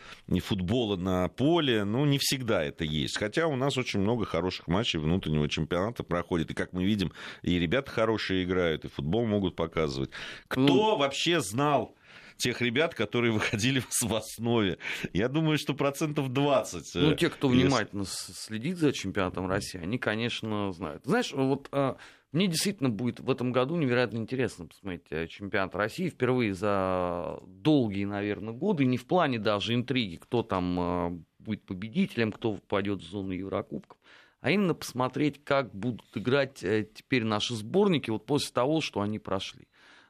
футбола 0.44 0.96
на 0.96 1.28
поле. 1.28 1.84
Ну, 1.84 2.04
не 2.04 2.18
всегда 2.18 2.62
это 2.62 2.84
есть. 2.84 3.16
Хотя 3.16 3.46
у 3.46 3.56
нас 3.56 3.78
очень 3.78 4.00
много 4.00 4.24
хороших 4.24 4.68
матчей 4.68 4.98
внутреннего 4.98 5.48
чемпионата 5.48 6.02
проходит. 6.02 6.33
И, 6.36 6.54
как 6.54 6.72
мы 6.72 6.84
видим, 6.84 7.12
и 7.42 7.58
ребята 7.58 7.90
хорошие 7.90 8.44
играют, 8.44 8.84
и 8.84 8.88
футбол 8.88 9.26
могут 9.26 9.56
показывать. 9.56 10.10
Кто 10.48 10.60
ну... 10.60 10.96
вообще 10.96 11.40
знал 11.40 11.94
тех 12.36 12.60
ребят, 12.60 12.94
которые 12.94 13.32
выходили 13.32 13.80
в 13.80 14.14
основе. 14.14 14.78
Я 15.12 15.28
думаю, 15.28 15.58
что 15.58 15.74
процентов 15.74 16.32
20. 16.32 16.94
Ну, 16.94 17.14
те, 17.14 17.30
кто 17.30 17.48
внимательно 17.48 18.04
следит 18.06 18.78
за 18.78 18.92
чемпионатом 18.92 19.48
России, 19.48 19.80
они, 19.80 19.98
конечно, 19.98 20.72
знают. 20.72 21.04
Знаешь, 21.04 21.32
вот 21.32 21.68
а, 21.72 21.96
мне 22.32 22.48
действительно 22.48 22.90
будет 22.90 23.20
в 23.20 23.30
этом 23.30 23.52
году 23.52 23.76
невероятно 23.76 24.18
интересно 24.18 24.66
посмотреть 24.66 25.06
э, 25.10 25.28
чемпионат 25.28 25.74
России 25.76 26.08
впервые 26.08 26.52
за 26.52 27.38
долгие, 27.46 28.06
наверное, 28.06 28.52
годы, 28.52 28.84
не 28.84 28.96
в 28.96 29.06
плане 29.06 29.38
даже 29.38 29.74
интриги, 29.74 30.16
кто 30.16 30.42
там 30.42 30.80
а, 30.80 31.18
будет 31.38 31.64
победителем, 31.64 32.32
кто 32.32 32.54
попадет 32.54 33.02
в 33.02 33.08
зону 33.08 33.30
Еврокубков, 33.30 33.98
а 34.44 34.50
именно 34.50 34.74
посмотреть, 34.74 35.42
как 35.42 35.74
будут 35.74 36.04
играть 36.14 36.62
э, 36.62 36.86
теперь 36.94 37.24
наши 37.24 37.54
сборники 37.54 38.10
вот 38.10 38.26
после 38.26 38.52
того, 38.52 38.82
что 38.82 39.00
они 39.00 39.18
прошли. 39.18 39.66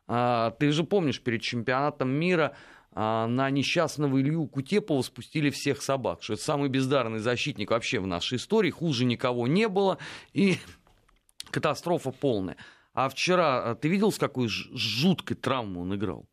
А, 0.09 0.51
ты 0.59 0.73
же 0.73 0.83
помнишь, 0.83 1.21
перед 1.21 1.41
чемпионатом 1.41 2.09
мира 2.09 2.57
а, 2.91 3.29
на 3.29 3.49
несчастного 3.51 4.21
Илью 4.21 4.49
Кутепова 4.49 5.03
спустили 5.03 5.51
всех 5.51 5.83
собак, 5.83 6.25
что 6.25 6.33
это 6.33 6.43
самый 6.43 6.69
бездарный 6.69 7.21
защитник 7.21 7.71
вообще 7.71 8.01
в 8.01 8.09
нашей 8.09 8.39
истории, 8.39 8.71
хуже 8.71 9.05
никого 9.05 9.47
не 9.47 9.69
было, 9.69 9.99
и 10.33 10.57
катастрофа 11.53 12.11
полная. 12.11 12.57
А 12.93 13.09
вчера 13.09 13.71
а, 13.71 13.75
ты 13.77 13.87
видел, 13.87 14.11
с 14.11 14.19
какой 14.19 14.49
жуткой 14.49 15.37
травмой 15.37 15.83
он 15.83 15.95
играл? 15.95 16.29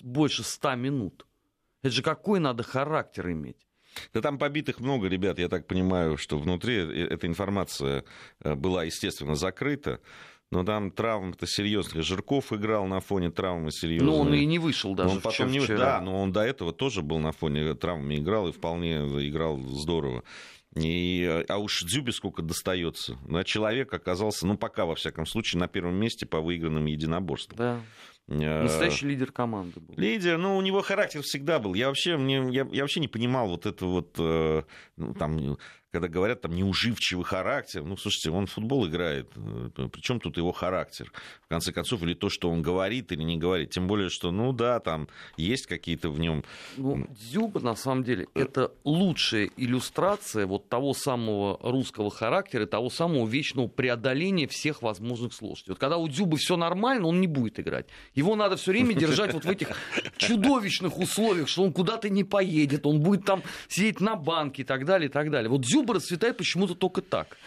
Больше 0.00 0.42
ста 0.42 0.74
минут. 0.74 1.26
Это 1.82 1.92
же 1.92 2.02
какой 2.02 2.40
надо 2.40 2.62
характер 2.62 3.30
иметь? 3.30 3.66
Да 4.12 4.20
там 4.20 4.38
побитых 4.38 4.80
много 4.80 5.08
ребят, 5.08 5.38
я 5.38 5.48
так 5.48 5.66
понимаю, 5.66 6.16
что 6.16 6.38
внутри 6.38 6.76
э, 6.76 7.06
эта 7.10 7.26
информация 7.26 8.04
э, 8.42 8.54
была, 8.54 8.84
естественно, 8.84 9.34
закрыта. 9.34 10.00
Но 10.50 10.64
там 10.64 10.90
травм-то 10.90 11.46
серьезных. 11.46 12.04
Жирков 12.04 12.52
играл 12.52 12.86
на 12.86 12.98
фоне 12.98 13.30
травмы 13.30 13.70
серьезной. 13.70 14.10
Но 14.10 14.18
он 14.18 14.34
и 14.34 14.44
не 14.44 14.58
вышел 14.58 14.96
даже 14.96 15.10
он 15.10 15.20
потом 15.20 15.48
не... 15.48 15.64
Да, 15.64 16.00
но 16.00 16.20
он 16.20 16.32
до 16.32 16.40
этого 16.40 16.72
тоже 16.72 17.02
был 17.02 17.20
на 17.20 17.30
фоне 17.30 17.74
травмы 17.74 18.16
играл 18.16 18.48
и 18.48 18.52
вполне 18.52 18.96
играл 18.96 19.58
здорово. 19.60 20.24
И, 20.76 21.44
а 21.48 21.58
уж 21.58 21.82
Дзюбе 21.82 22.12
сколько 22.12 22.42
достается. 22.42 23.18
Да, 23.28 23.42
человек 23.42 23.92
оказался, 23.92 24.46
ну, 24.46 24.56
пока, 24.56 24.86
во 24.86 24.94
всяком 24.94 25.26
случае, 25.26 25.58
на 25.58 25.66
первом 25.66 25.96
месте 25.96 26.26
по 26.26 26.40
выигранным 26.40 26.86
единоборствам. 26.86 27.56
Да. 27.56 27.80
Э, 28.30 28.62
Настоящий 28.62 29.06
лидер 29.06 29.32
команды 29.32 29.80
был. 29.80 29.94
Лидер, 29.96 30.38
ну, 30.38 30.56
у 30.56 30.62
него 30.62 30.82
характер 30.82 31.20
всегда 31.22 31.58
был. 31.58 31.74
Я 31.74 31.88
вообще, 31.88 32.16
мне, 32.16 32.36
я, 32.50 32.66
я 32.70 32.82
вообще 32.82 33.00
не 33.00 33.08
понимал 33.08 33.48
вот 33.48 33.66
это 33.66 33.84
вот, 33.86 34.14
э, 34.18 34.62
ну, 34.96 35.14
там, 35.14 35.58
когда 35.92 36.08
говорят 36.08 36.40
там 36.42 36.54
неуживчивый 36.54 37.24
характер, 37.24 37.82
ну, 37.82 37.96
слушайте, 37.96 38.30
он 38.30 38.46
в 38.46 38.52
футбол 38.52 38.86
играет, 38.86 39.28
э, 39.36 39.88
причем 39.92 40.20
тут 40.20 40.36
его 40.36 40.52
характер, 40.52 41.12
в 41.42 41.48
конце 41.48 41.72
концов, 41.72 42.02
или 42.02 42.14
то, 42.14 42.28
что 42.28 42.48
он 42.48 42.62
говорит 42.62 43.10
или 43.12 43.22
не 43.22 43.36
говорит, 43.36 43.70
тем 43.70 43.88
более, 43.88 44.08
что, 44.08 44.30
ну, 44.30 44.52
да, 44.52 44.78
там 44.78 45.08
есть 45.36 45.66
какие-то 45.66 46.10
в 46.10 46.20
нем... 46.20 46.44
Ну, 46.76 47.06
Дзюба, 47.10 47.60
на 47.60 47.74
самом 47.74 48.04
деле, 48.04 48.28
это 48.34 48.72
лучшая 48.84 49.50
иллюстрация 49.56 50.46
вот 50.46 50.68
того 50.68 50.94
самого 50.94 51.58
русского 51.60 52.10
характера, 52.10 52.66
того 52.66 52.88
самого 52.88 53.26
вечного 53.26 53.66
преодоления 53.66 54.46
всех 54.46 54.82
возможных 54.82 55.34
сложностей. 55.34 55.72
Вот 55.72 55.78
когда 55.78 55.96
у 55.96 56.06
Дзюбы 56.06 56.36
все 56.36 56.56
нормально, 56.56 57.08
он 57.08 57.20
не 57.20 57.26
будет 57.26 57.58
играть. 57.58 57.86
Его 58.14 58.36
надо 58.36 58.56
все 58.56 58.70
время 58.70 58.94
держать 58.94 59.34
вот 59.34 59.44
в 59.44 59.50
этих 59.50 59.76
чудовищных 60.16 60.98
условиях, 60.98 61.48
что 61.48 61.64
он 61.64 61.72
куда-то 61.72 62.08
не 62.08 62.22
поедет, 62.22 62.86
он 62.86 63.00
будет 63.00 63.24
там 63.24 63.42
сидеть 63.68 64.00
на 64.00 64.14
банке 64.14 64.62
и 64.62 64.64
так 64.64 64.84
далее, 64.84 65.08
и 65.08 65.12
так 65.12 65.30
далее. 65.30 65.50
Вот 65.50 65.62
Дзюба 65.62 65.79
Зуб 65.80 65.92
расцветает 65.92 66.36
почему-то 66.36 66.74
только 66.74 67.00
так. 67.00 67.38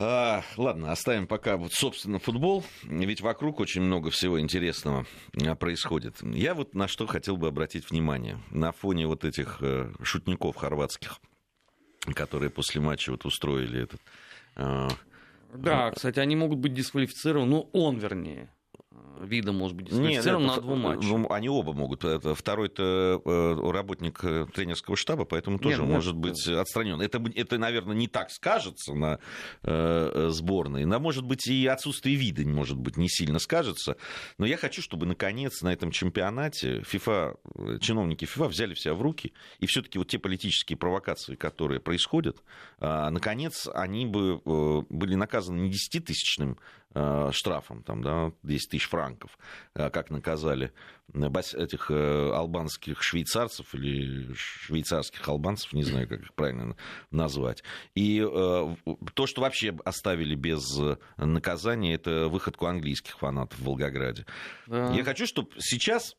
А, 0.00 0.42
ладно, 0.56 0.90
оставим 0.90 1.28
пока 1.28 1.56
вот, 1.56 1.72
собственно, 1.72 2.18
футбол, 2.18 2.64
ведь 2.82 3.20
вокруг 3.20 3.60
очень 3.60 3.82
много 3.82 4.10
всего 4.10 4.40
интересного 4.40 5.06
а, 5.40 5.54
происходит. 5.54 6.16
Я 6.22 6.54
вот 6.54 6.74
на 6.74 6.88
что 6.88 7.06
хотел 7.06 7.36
бы 7.36 7.46
обратить 7.46 7.88
внимание. 7.88 8.40
На 8.50 8.72
фоне 8.72 9.06
вот 9.06 9.24
этих 9.24 9.58
э, 9.60 9.92
шутников 10.02 10.56
хорватских, 10.56 11.20
которые 12.14 12.50
после 12.50 12.80
матча 12.80 13.12
вот 13.12 13.24
устроили 13.24 13.84
этот... 13.84 14.00
Э, 14.56 14.88
да, 15.54 15.90
э, 15.90 15.92
кстати, 15.94 16.18
они 16.18 16.34
могут 16.34 16.58
быть 16.58 16.74
дисквалифицированы, 16.74 17.48
ну, 17.48 17.70
он, 17.72 17.98
вернее 17.98 18.50
вида 19.24 19.52
может 19.52 19.76
быть 19.76 19.86
дисквалифицирован 19.86 20.46
на 20.46 20.60
двум 20.60 20.80
матчах. 20.80 21.04
Ну, 21.04 21.30
они 21.30 21.48
оба 21.48 21.72
могут. 21.72 22.04
Второй-то 22.04 23.22
э, 23.24 23.70
работник 23.70 24.22
э, 24.22 24.46
тренерского 24.52 24.96
штаба, 24.96 25.24
поэтому 25.24 25.58
тоже 25.58 25.82
нет, 25.82 25.90
может 25.90 26.14
нет, 26.14 26.22
быть 26.22 26.48
отстранен. 26.48 27.00
Это, 27.00 27.22
это, 27.34 27.58
наверное, 27.58 27.94
не 27.94 28.08
так 28.08 28.30
скажется 28.30 28.94
на 28.94 29.18
э, 29.62 30.28
сборной. 30.30 30.84
Но, 30.84 30.98
может 30.98 31.24
быть, 31.24 31.46
и 31.46 31.66
отсутствие 31.66 32.16
вида, 32.16 32.46
может 32.46 32.78
быть, 32.78 32.96
не 32.96 33.08
сильно 33.08 33.38
скажется. 33.38 33.96
Но 34.38 34.46
я 34.46 34.56
хочу, 34.56 34.82
чтобы, 34.82 35.06
наконец, 35.06 35.62
на 35.62 35.72
этом 35.72 35.90
чемпионате 35.90 36.80
FIFA, 36.80 37.78
чиновники 37.80 38.24
FIFA 38.24 38.48
взяли 38.48 38.74
себя 38.74 38.94
в 38.94 39.02
руки, 39.02 39.32
и 39.58 39.66
все-таки 39.66 39.98
вот 39.98 40.08
те 40.08 40.18
политические 40.18 40.76
провокации, 40.76 41.34
которые 41.34 41.80
происходят, 41.80 42.42
наконец, 42.80 43.68
они 43.72 44.06
бы 44.06 44.40
были 44.88 45.14
наказаны 45.14 45.60
не 45.60 45.70
10-тысячным 45.70 46.58
Э, 46.94 47.30
штрафом, 47.32 47.82
там, 47.82 48.02
да, 48.02 48.32
10 48.42 48.68
тысяч 48.68 48.81
франков, 48.86 49.38
э, 49.74 49.90
как 49.90 50.10
наказали 50.10 50.72
этих 51.14 51.90
э, 51.90 52.30
албанских 52.32 53.02
швейцарцев 53.02 53.74
или 53.74 54.32
швейцарских 54.34 55.28
албанцев, 55.28 55.72
не 55.72 55.82
знаю, 55.82 56.08
как 56.08 56.20
их 56.20 56.32
правильно 56.34 56.76
назвать. 57.10 57.62
И 57.94 58.20
то, 58.20 59.26
что 59.26 59.42
вообще 59.42 59.76
оставили 59.84 60.34
без 60.34 60.80
наказания, 61.18 61.94
это 61.94 62.28
выходку 62.28 62.66
английских 62.66 63.18
фанатов 63.18 63.58
в 63.58 63.64
Волгограде. 63.64 64.24
Да. 64.66 64.92
Я 64.92 65.04
хочу, 65.04 65.26
чтобы 65.26 65.50
сейчас 65.58 66.16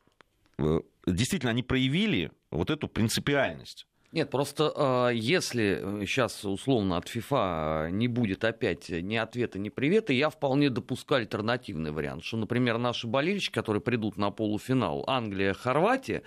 действительно 1.07 1.51
они 1.51 1.63
проявили 1.63 2.31
вот 2.51 2.69
эту 2.69 2.87
принципиальность. 2.87 3.87
Нет, 4.13 4.29
просто 4.29 4.71
а, 4.75 5.09
если 5.09 6.05
сейчас 6.05 6.45
условно 6.45 6.97
от 6.97 7.07
ФИФА 7.07 7.89
не 7.91 8.07
будет 8.07 8.43
опять 8.43 8.89
ни 8.89 9.15
ответа, 9.15 9.57
ни 9.57 9.69
привета, 9.69 10.13
я 10.13 10.29
вполне 10.29 10.69
допускаю 10.69 11.21
альтернативный 11.21 11.89
вариант, 11.89 12.23
что, 12.23 12.37
например, 12.37 12.77
наши 12.77 13.07
болельщики, 13.07 13.55
которые 13.55 13.81
придут 13.81 14.17
на 14.17 14.29
полуфинал 14.29 15.03
Англия, 15.07 15.55
Хорватия, 15.55 16.21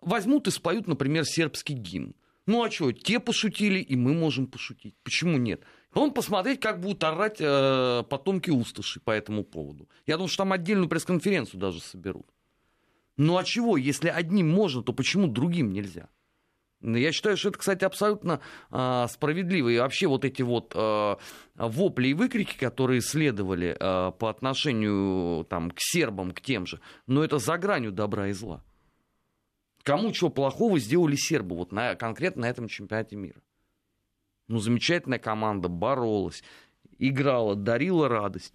возьмут 0.00 0.48
и 0.48 0.50
споют, 0.50 0.88
например, 0.88 1.24
сербский 1.24 1.74
гимн. 1.74 2.16
Ну 2.46 2.64
а 2.64 2.72
что, 2.72 2.90
те 2.90 3.20
пошутили, 3.20 3.78
и 3.78 3.94
мы 3.94 4.14
можем 4.14 4.48
пошутить. 4.48 4.96
Почему 5.04 5.38
нет? 5.38 5.62
Он 5.94 6.12
посмотреть, 6.12 6.58
как 6.58 6.80
будут 6.80 7.04
орать 7.04 7.36
э, 7.38 8.02
потомки 8.10 8.50
усташи 8.50 8.98
по 8.98 9.12
этому 9.12 9.44
поводу. 9.44 9.88
Я 10.08 10.16
думаю, 10.16 10.28
что 10.28 10.38
там 10.38 10.52
отдельную 10.52 10.88
пресс-конференцию 10.88 11.60
даже 11.60 11.78
соберут. 11.78 12.26
Ну 13.16 13.36
а 13.36 13.44
чего, 13.44 13.76
если 13.76 14.08
одним 14.08 14.50
можно, 14.50 14.82
то 14.82 14.92
почему 14.92 15.28
другим 15.28 15.72
нельзя? 15.72 16.08
Я 16.80 17.10
считаю, 17.10 17.36
что 17.36 17.48
это, 17.48 17.58
кстати, 17.58 17.84
абсолютно 17.84 18.40
а, 18.70 19.08
справедливо. 19.08 19.68
И 19.68 19.78
вообще 19.78 20.06
вот 20.06 20.24
эти 20.24 20.42
вот 20.42 20.72
а, 20.76 21.18
вопли 21.56 22.08
и 22.08 22.14
выкрики, 22.14 22.56
которые 22.56 23.00
следовали 23.00 23.76
а, 23.78 24.12
по 24.12 24.30
отношению 24.30 25.44
там, 25.46 25.72
к 25.72 25.78
сербам, 25.78 26.30
к 26.30 26.40
тем 26.40 26.66
же, 26.66 26.80
но 27.06 27.24
это 27.24 27.38
за 27.38 27.58
гранью 27.58 27.90
добра 27.90 28.28
и 28.28 28.32
зла. 28.32 28.62
Кому 29.82 30.12
чего 30.12 30.30
плохого 30.30 30.78
сделали 30.78 31.16
сербы 31.16 31.56
вот 31.56 31.72
на, 31.72 31.94
конкретно 31.96 32.42
на 32.42 32.50
этом 32.50 32.68
чемпионате 32.68 33.16
мира? 33.16 33.40
Ну, 34.46 34.58
замечательная 34.58 35.18
команда, 35.18 35.68
боролась, 35.68 36.44
играла, 36.98 37.56
дарила 37.56 38.08
радость. 38.08 38.54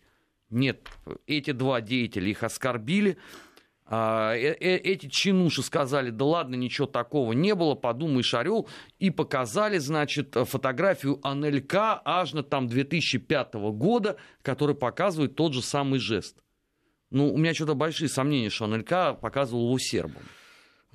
Нет, 0.50 0.88
эти 1.26 1.52
два 1.52 1.82
деятеля 1.82 2.30
их 2.30 2.44
оскорбили, 2.44 3.12
э, 3.12 3.16
э, 3.16 3.18
эти 3.90 5.08
чинуши 5.08 5.62
сказали, 5.62 6.10
да 6.10 6.26
ладно, 6.26 6.56
ничего 6.56 6.88
такого 6.88 7.34
не 7.34 7.54
было, 7.54 7.76
подумаешь, 7.76 8.34
орел, 8.34 8.68
и 9.00 9.10
показали, 9.10 9.78
значит, 9.78 10.36
фотографию 10.46 11.20
Анелька 11.22 12.02
аж 12.06 12.34
на 12.34 12.44
там 12.44 12.68
2005 12.68 13.54
года, 13.54 14.18
который 14.42 14.76
показывает 14.76 15.36
тот 15.36 15.54
же 15.54 15.62
самый 15.62 16.00
жест. 16.00 16.38
Ну, 17.12 17.32
у 17.32 17.38
меня 17.38 17.54
что-то 17.54 17.76
большие 17.76 18.10
сомнения, 18.10 18.50
что 18.50 18.66
Анелька 18.66 19.14
показывал 19.14 19.68
его 19.68 19.80
сербам. 19.80 20.24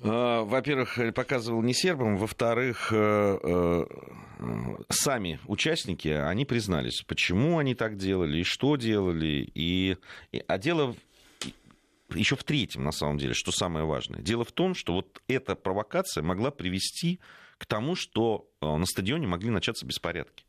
А, 0.01 0.43
во-первых, 0.43 0.97
показывал 1.13 1.61
не 1.61 1.73
сербам, 1.73 2.17
во-вторых, 2.17 2.89
э, 2.91 3.85
сами 4.89 5.39
участники, 5.45 6.07
они 6.07 6.45
признались, 6.45 7.03
почему 7.05 7.57
они 7.57 7.75
так 7.75 7.97
делали 7.97 8.39
и 8.39 8.43
что 8.43 8.75
делали. 8.77 9.49
И... 9.53 9.97
А 10.47 10.57
дело 10.57 10.95
еще 12.15 12.35
в 12.35 12.43
третьем, 12.43 12.83
на 12.83 12.91
самом 12.91 13.17
деле, 13.17 13.33
что 13.33 13.51
самое 13.51 13.85
важное. 13.85 14.21
Дело 14.21 14.43
в 14.43 14.51
том, 14.51 14.75
что 14.75 14.93
вот 14.93 15.21
эта 15.27 15.55
провокация 15.55 16.23
могла 16.23 16.51
привести 16.51 17.19
к 17.57 17.65
тому, 17.65 17.95
что 17.95 18.49
э, 18.61 18.75
на 18.75 18.85
стадионе 18.85 19.27
могли 19.27 19.49
начаться 19.49 19.85
беспорядки 19.85 20.45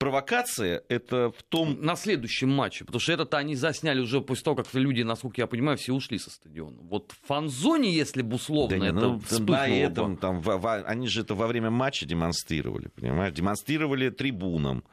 провокация 0.00 0.82
это 0.88 1.30
в 1.30 1.42
том... 1.42 1.76
На 1.82 1.94
следующем 1.94 2.50
матче, 2.50 2.84
потому 2.86 3.00
что 3.00 3.12
это-то 3.12 3.36
они 3.36 3.54
засняли 3.54 4.00
уже 4.00 4.22
после 4.22 4.44
того, 4.44 4.56
как 4.56 4.66
люди, 4.72 5.02
насколько 5.02 5.42
я 5.42 5.46
понимаю, 5.46 5.76
все 5.76 5.92
ушли 5.92 6.18
со 6.18 6.30
стадиона. 6.30 6.78
Вот 6.80 7.12
в 7.12 7.26
фан-зоне, 7.26 7.92
если 7.92 8.22
бы 8.22 8.36
условно 8.36 8.78
да 8.80 8.86
это 8.86 8.98
ну, 8.98 9.20
на 9.46 9.68
этом, 9.68 10.16
там, 10.16 10.40
в, 10.40 10.56
в, 10.56 10.82
они 10.84 11.06
же 11.06 11.20
это 11.20 11.34
во 11.34 11.46
время 11.46 11.70
матча 11.70 12.06
демонстрировали, 12.06 12.88
понимаешь? 12.88 13.34
Демонстрировали 13.34 14.08
трибунам, 14.08 14.84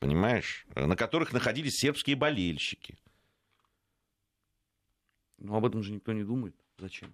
понимаешь? 0.00 0.66
На 0.74 0.96
которых 0.96 1.32
находились 1.32 1.74
сербские 1.74 2.16
болельщики. 2.16 2.98
Но 5.40 5.56
об 5.56 5.64
этом 5.64 5.82
же 5.82 5.92
никто 5.92 6.12
не 6.12 6.22
думает. 6.22 6.54
Зачем? 6.78 7.12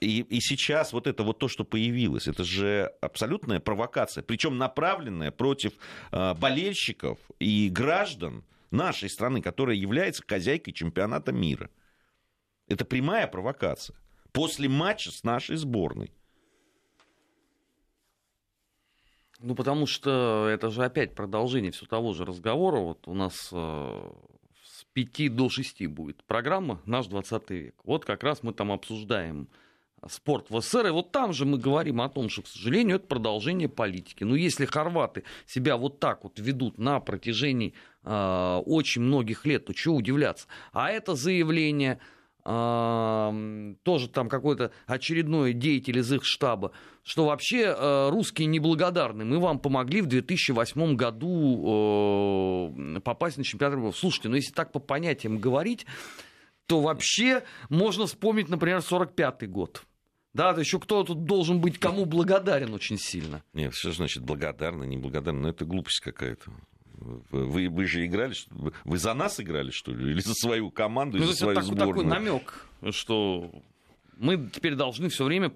И, 0.00 0.20
и 0.20 0.40
сейчас 0.40 0.92
вот 0.92 1.06
это 1.06 1.22
вот 1.22 1.38
то, 1.38 1.48
что 1.48 1.64
появилось, 1.64 2.26
это 2.26 2.44
же 2.44 2.92
абсолютная 3.00 3.60
провокация, 3.60 4.22
причем 4.22 4.56
направленная 4.56 5.30
против 5.30 5.72
э, 6.10 6.34
болельщиков 6.34 7.18
и 7.38 7.68
граждан 7.68 8.44
нашей 8.70 9.10
страны, 9.10 9.42
которая 9.42 9.76
является 9.76 10.22
хозяйкой 10.26 10.72
чемпионата 10.72 11.32
мира. 11.32 11.70
Это 12.66 12.84
прямая 12.84 13.26
провокация. 13.26 13.96
После 14.32 14.68
матча 14.68 15.12
с 15.12 15.22
нашей 15.22 15.56
сборной. 15.56 16.12
Ну, 19.40 19.54
потому 19.54 19.86
что 19.86 20.48
это 20.50 20.70
же 20.70 20.84
опять 20.84 21.14
продолжение 21.14 21.70
все 21.70 21.86
того 21.86 22.14
же 22.14 22.24
разговора. 22.24 22.78
Вот 22.78 23.06
у 23.06 23.14
нас 23.14 23.50
э, 23.52 24.10
5 24.94 25.34
до 25.34 25.48
6 25.48 25.86
будет 25.88 26.24
программа 26.24 26.80
«Наш 26.86 27.06
20 27.06 27.50
век». 27.50 27.74
Вот 27.84 28.04
как 28.04 28.22
раз 28.22 28.42
мы 28.42 28.52
там 28.52 28.72
обсуждаем 28.72 29.48
спорт 30.08 30.50
в 30.50 30.60
СССР. 30.60 30.86
И 30.86 30.90
вот 30.90 31.12
там 31.12 31.32
же 31.32 31.44
мы 31.44 31.58
говорим 31.58 32.00
о 32.00 32.08
том, 32.08 32.28
что, 32.28 32.42
к 32.42 32.46
сожалению, 32.46 32.96
это 32.96 33.06
продолжение 33.06 33.68
политики. 33.68 34.24
Но 34.24 34.36
если 34.36 34.66
хорваты 34.66 35.24
себя 35.46 35.76
вот 35.76 36.00
так 36.00 36.24
вот 36.24 36.38
ведут 36.38 36.78
на 36.78 37.00
протяжении 37.00 37.74
э, 38.02 38.62
очень 38.66 39.02
многих 39.02 39.46
лет, 39.46 39.66
то 39.66 39.72
чего 39.72 39.96
удивляться? 39.96 40.46
А 40.72 40.90
это 40.90 41.14
заявление 41.14 41.98
тоже 42.44 44.08
там 44.08 44.28
какой-то 44.28 44.70
очередной 44.86 45.54
деятель 45.54 45.98
из 45.98 46.12
их 46.12 46.24
штаба, 46.24 46.72
что 47.02 47.24
вообще 47.24 47.74
э, 47.74 48.08
русские 48.10 48.48
неблагодарны. 48.48 49.24
Мы 49.24 49.38
вам 49.38 49.58
помогли 49.58 50.02
в 50.02 50.06
2008 50.06 50.94
году 50.94 52.74
э, 52.96 53.00
попасть 53.00 53.38
на 53.38 53.44
чемпионат 53.44 53.78
мира. 53.78 53.92
Слушайте, 53.92 54.28
ну 54.28 54.36
если 54.36 54.52
так 54.52 54.72
по 54.72 54.78
понятиям 54.78 55.38
говорить, 55.38 55.86
то 56.66 56.82
вообще 56.82 57.44
можно 57.70 58.06
вспомнить, 58.06 58.50
например, 58.50 58.82
45 58.82 59.50
год. 59.50 59.82
Да, 60.34 60.52
то 60.52 60.60
еще 60.60 60.80
кто 60.80 61.04
тут 61.04 61.24
должен 61.24 61.60
быть 61.60 61.78
кому 61.78 62.04
благодарен 62.06 62.74
очень 62.74 62.98
сильно. 62.98 63.42
Нет, 63.52 63.72
что 63.72 63.92
значит 63.92 64.22
благодарны, 64.22 64.84
неблагодарны? 64.84 65.40
Ну, 65.40 65.48
это 65.48 65.64
глупость 65.64 66.00
какая-то. 66.00 66.50
Вы, 67.30 67.68
вы 67.68 67.86
же 67.86 68.06
играли, 68.06 68.34
вы 68.84 68.98
за 68.98 69.14
нас 69.14 69.40
играли, 69.40 69.70
что 69.70 69.92
ли? 69.92 70.12
Или 70.12 70.20
за 70.20 70.34
свою 70.34 70.70
команду, 70.70 71.18
ну, 71.18 71.26
за 71.26 71.34
свою 71.34 71.56
так, 71.56 71.64
сборную? 71.64 71.94
такой 71.94 72.04
намек, 72.04 72.66
что 72.90 73.50
мы 74.16 74.48
теперь 74.52 74.74
должны 74.74 75.08
все 75.08 75.24
время 75.24 75.50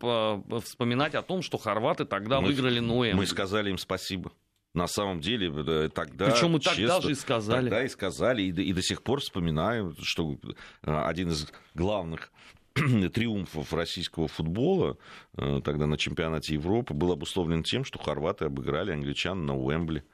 вспоминать 0.60 1.14
о 1.14 1.22
том, 1.22 1.42
что 1.42 1.58
хорваты 1.58 2.04
тогда 2.04 2.40
мы, 2.40 2.48
выиграли 2.48 2.80
Ноем. 2.80 3.16
Мы 3.16 3.26
сказали 3.26 3.70
им 3.70 3.78
спасибо. 3.78 4.32
На 4.74 4.86
самом 4.86 5.20
деле, 5.20 5.88
тогда... 5.88 6.30
Причем 6.30 6.52
мы 6.52 6.60
тогда 6.60 7.00
же 7.00 7.12
и 7.12 7.14
сказали. 7.14 7.62
Тогда 7.62 7.84
и 7.84 7.88
сказали, 7.88 8.42
и, 8.42 8.48
и 8.50 8.72
до 8.72 8.82
сих 8.82 9.02
пор 9.02 9.20
вспоминаю, 9.20 9.96
что 10.02 10.38
а, 10.82 11.08
один 11.08 11.30
из 11.30 11.48
главных 11.74 12.30
триумфов 13.14 13.72
российского 13.72 14.28
футбола 14.28 14.98
э, 15.36 15.60
тогда 15.64 15.86
на 15.86 15.96
чемпионате 15.96 16.54
Европы 16.54 16.94
был 16.94 17.12
обусловлен 17.12 17.62
тем, 17.62 17.84
что 17.84 17.98
хорваты 17.98 18.44
обыграли 18.44 18.92
англичан 18.92 19.46
на 19.46 19.56
Уэмбли. 19.56 20.04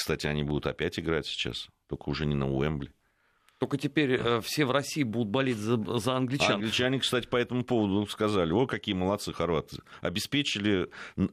Кстати, 0.00 0.26
они 0.26 0.42
будут 0.42 0.66
опять 0.66 0.98
играть 0.98 1.26
сейчас, 1.26 1.68
только 1.86 2.08
уже 2.08 2.24
не 2.24 2.34
на 2.34 2.50
Уэмбли. 2.50 2.90
Только 3.58 3.76
теперь 3.76 4.14
э, 4.14 4.40
все 4.40 4.64
в 4.64 4.70
России 4.70 5.02
будут 5.02 5.28
болеть 5.28 5.58
за, 5.58 5.76
за 5.98 6.16
англичан. 6.16 6.54
англичане, 6.54 7.00
кстати, 7.00 7.26
по 7.26 7.36
этому 7.36 7.64
поводу 7.64 8.06
сказали, 8.06 8.50
о, 8.50 8.66
какие 8.66 8.94
молодцы 8.94 9.34
хорваты. 9.34 9.76
Обеспечили 10.00 10.88
э, 11.18 11.26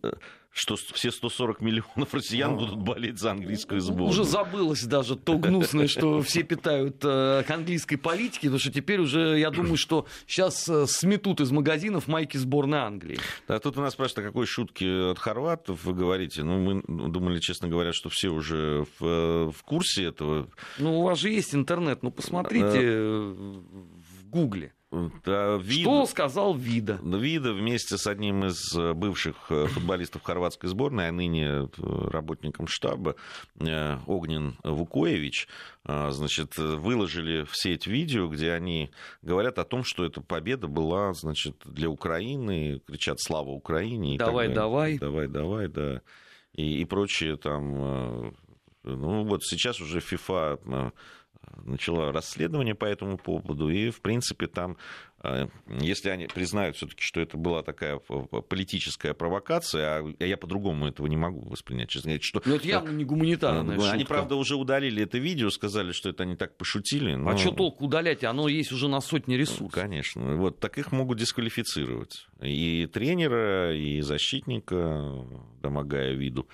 что 0.51 0.75
все 0.75 1.12
140 1.12 1.62
миллионов 1.62 2.13
россиян 2.13 2.51
ну, 2.51 2.60
будут 2.60 2.77
болеть 2.77 3.20
за 3.20 3.32
английскую 3.32 3.80
сборную. 3.82 4.10
Уже 4.10 4.24
забылось 4.24 4.84
даже 4.84 5.16
то 5.16 5.38
гнусное, 5.38 5.88
что 5.88 6.22
все 6.22 6.44
питают 6.44 6.98
э, 7.04 7.44
к 7.48 7.51
английской 7.51 7.98
политике, 7.98 8.48
потому 8.48 8.60
что 8.60 8.72
теперь 8.72 9.00
уже, 9.00 9.39
я 9.39 9.51
думаю, 9.51 9.77
что 9.77 10.08
сейчас 10.25 10.68
э, 10.68 10.88
сметут 10.88 11.42
из 11.42 11.51
магазинов 11.51 12.08
майки 12.08 12.38
сборной 12.38 12.80
Англии. 12.80 13.20
Да, 13.48 13.60
тут 13.60 13.77
у 13.77 13.82
нас 13.82 13.94
спрашивают, 13.94 14.25
о 14.25 14.30
какой 14.30 14.46
шутке 14.46 15.12
от 15.12 15.20
хорватов 15.20 15.84
вы 15.84 15.94
говорите. 15.94 16.44
Ну, 16.44 16.60
мы 16.60 17.10
думали, 17.10 17.39
честно 17.39 17.68
говоря, 17.68 17.94
что 17.94 18.10
все 18.10 18.30
уже 18.30 18.86
в, 19.00 19.06
э, 19.06 19.51
в 19.51 19.63
курсе 19.63 20.06
этого. 20.06 20.50
Ну, 20.80 21.00
у 21.00 21.04
вас 21.04 21.20
же 21.20 21.30
есть 21.30 21.54
интернет, 21.54 22.04
ну, 22.04 22.12
посмотрите 22.12 22.77
в 23.08 24.26
Гугле. 24.30 24.74
Да, 24.89 25.58
Вид... 25.58 25.82
Что 25.82 26.06
сказал 26.06 26.56
Вида? 26.56 27.00
Вида 27.04 27.52
вместе 27.52 27.97
с 27.97 28.08
одним 28.08 28.45
из 28.45 28.73
э, 28.73 28.93
бывших 28.93 29.36
э, 29.50 29.65
футболистов 29.67 30.23
хорватской 30.23 30.69
сборной, 30.69 31.10
а 31.10 31.12
ныне 31.12 31.45
э, 31.45 31.67
работником 31.78 32.67
штаба, 32.67 33.15
Огнен 33.60 34.58
Вукоевич, 34.63 35.47
значит, 35.84 36.58
выложили 36.58 37.43
в 37.43 37.58
сеть 37.58 37.86
видео, 37.86 38.28
где 38.28 38.54
они 38.54 38.91
говорят 39.21 39.60
о 39.60 39.65
том, 39.65 39.84
что 39.84 40.06
эта 40.06 40.21
победа 40.21 40.67
была, 40.67 41.13
значит, 41.13 41.58
для 41.65 41.89
Украины, 41.89 42.82
кричат 42.86 43.19
«Слава 43.19 43.50
Украине!» 43.50 44.17
Давай, 44.17 44.47
давай. 44.47 44.97
Давай, 45.00 45.28
давай, 45.28 45.67
да. 45.67 46.02
И, 46.54 46.82
и 46.82 46.86
прочее 46.86 47.36
там... 47.36 48.36
Ну 48.84 49.26
вот 49.26 49.43
сейчас 49.43 49.82
уже 49.82 50.00
ФИФА 50.00 50.93
начала 51.65 52.12
расследование 52.12 52.75
по 52.75 52.86
этому 52.86 53.17
поводу, 53.17 53.69
и, 53.69 53.89
в 53.89 54.01
принципе, 54.01 54.47
там, 54.47 54.77
э, 55.23 55.47
если 55.79 56.10
они 56.10 56.27
признают 56.27 56.75
все-таки, 56.75 57.01
что 57.01 57.19
это 57.19 57.38
была 57.38 57.63
такая 57.63 57.97
политическая 57.97 59.13
провокация, 59.13 60.03
а 60.19 60.23
я 60.23 60.38
по-другому 60.38 60.88
этого 60.88 61.07
не 61.07 61.17
могу 61.17 61.41
воспринять, 61.41 61.89
честно 61.89 62.10
говоря. 62.10 62.23
Что, 62.23 62.41
но 62.45 62.55
это 62.55 62.67
явно 62.67 62.89
не 62.91 63.05
гуманитарная 63.05 63.75
Они, 63.75 63.99
шутка. 63.99 64.05
правда, 64.05 64.36
уже 64.36 64.55
удалили 64.55 65.03
это 65.03 65.17
видео, 65.17 65.49
сказали, 65.49 65.91
что 65.91 66.10
это 66.10 66.23
они 66.23 66.36
так 66.36 66.57
пошутили. 66.57 67.15
Но... 67.15 67.29
А 67.29 67.38
что 67.38 67.51
толку 67.51 67.86
удалять? 67.86 68.23
Оно 68.23 68.47
есть 68.47 68.71
уже 68.71 68.88
на 68.88 69.01
сотни 69.01 69.36
ресурсов. 69.36 69.71
Конечно. 69.71 70.36
Вот, 70.36 70.60
так 70.60 70.77
их 70.77 70.91
могут 70.91 71.17
дисквалифицировать. 71.17 72.27
И 72.41 72.88
тренера, 72.91 73.75
и 73.75 74.01
защитника, 74.01 75.25
домогая 75.62 76.13
виду. 76.13 76.47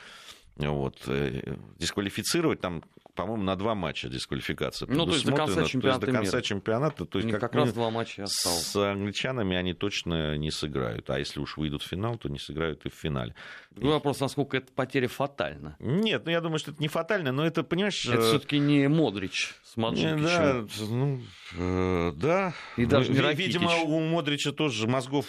Вот. 0.57 1.01
Э, 1.07 1.55
дисквалифицировать 1.77 2.61
там 2.61 2.83
по-моему, 3.15 3.43
на 3.43 3.55
два 3.55 3.75
матча 3.75 4.09
дисквалификация. 4.09 4.87
Ну, 4.89 5.05
то 5.05 5.13
есть 5.13 5.25
до 5.25 5.33
конца 5.33 5.63
чемпионата. 5.65 5.99
То 5.99 6.07
есть 6.07 6.13
до 6.13 6.19
конца 6.19 6.37
мира. 6.37 6.41
чемпионата. 6.41 7.05
То 7.05 7.19
есть 7.19 7.31
как, 7.31 7.41
как 7.41 7.55
раз 7.55 7.73
два 7.73 7.89
матча 7.91 8.23
осталось. 8.23 8.65
С 8.65 8.75
англичанами 8.75 9.55
они 9.55 9.73
точно 9.73 10.35
не 10.37 10.51
сыграют. 10.51 11.09
А 11.09 11.19
если 11.19 11.39
уж 11.39 11.57
выйдут 11.57 11.83
в 11.83 11.87
финал, 11.87 12.17
то 12.17 12.29
не 12.29 12.39
сыграют 12.39 12.85
и 12.85 12.89
в 12.89 12.93
финале. 12.93 13.35
Другой 13.71 13.91
и... 13.91 13.93
вопрос, 13.93 14.19
насколько 14.19 14.57
эта 14.57 14.71
потеря 14.73 15.07
фатальна. 15.07 15.75
Нет, 15.79 16.25
ну 16.25 16.31
я 16.31 16.41
думаю, 16.41 16.57
что 16.57 16.71
это 16.71 16.81
не 16.81 16.87
фатально, 16.87 17.31
но 17.31 17.45
это, 17.45 17.63
понимаешь... 17.63 18.05
Это 18.05 18.17
э, 18.17 18.21
все 18.21 18.39
таки 18.39 18.57
не 18.57 18.87
Модрич 18.87 19.53
с 19.63 19.77
Маджикичем. 19.77 20.23
Да, 20.23 20.65
ну, 20.89 21.21
э, 21.57 22.11
да. 22.15 22.53
И 22.77 22.85
даже 22.85 23.11
не 23.11 23.33
Видимо, 23.33 23.75
у 23.83 23.99
Модрича 23.99 24.51
тоже 24.51 24.87
мозгов 24.87 25.25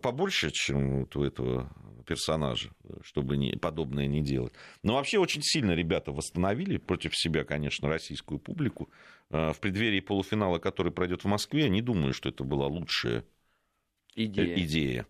побольше, 0.00 0.50
чем 0.50 1.08
у 1.14 1.24
этого 1.24 1.70
персонажа, 2.04 2.70
чтобы 3.02 3.36
не, 3.36 3.52
подобное 3.56 4.06
не 4.06 4.22
делать. 4.22 4.52
Но 4.82 4.94
вообще 4.94 5.18
очень 5.18 5.42
сильно 5.42 5.72
ребята 5.72 6.12
восстановили 6.12 6.76
против 6.76 7.16
себя, 7.16 7.44
конечно, 7.44 7.88
российскую 7.88 8.38
публику. 8.38 8.90
А, 9.30 9.52
в 9.52 9.60
преддверии 9.60 10.00
полуфинала, 10.00 10.58
который 10.58 10.92
пройдет 10.92 11.24
в 11.24 11.28
Москве, 11.28 11.68
не 11.68 11.82
думаю, 11.82 12.12
что 12.12 12.28
это 12.28 12.44
была 12.44 12.66
лучшая 12.66 13.24
идея. 14.14 14.54
идея. 14.58 15.06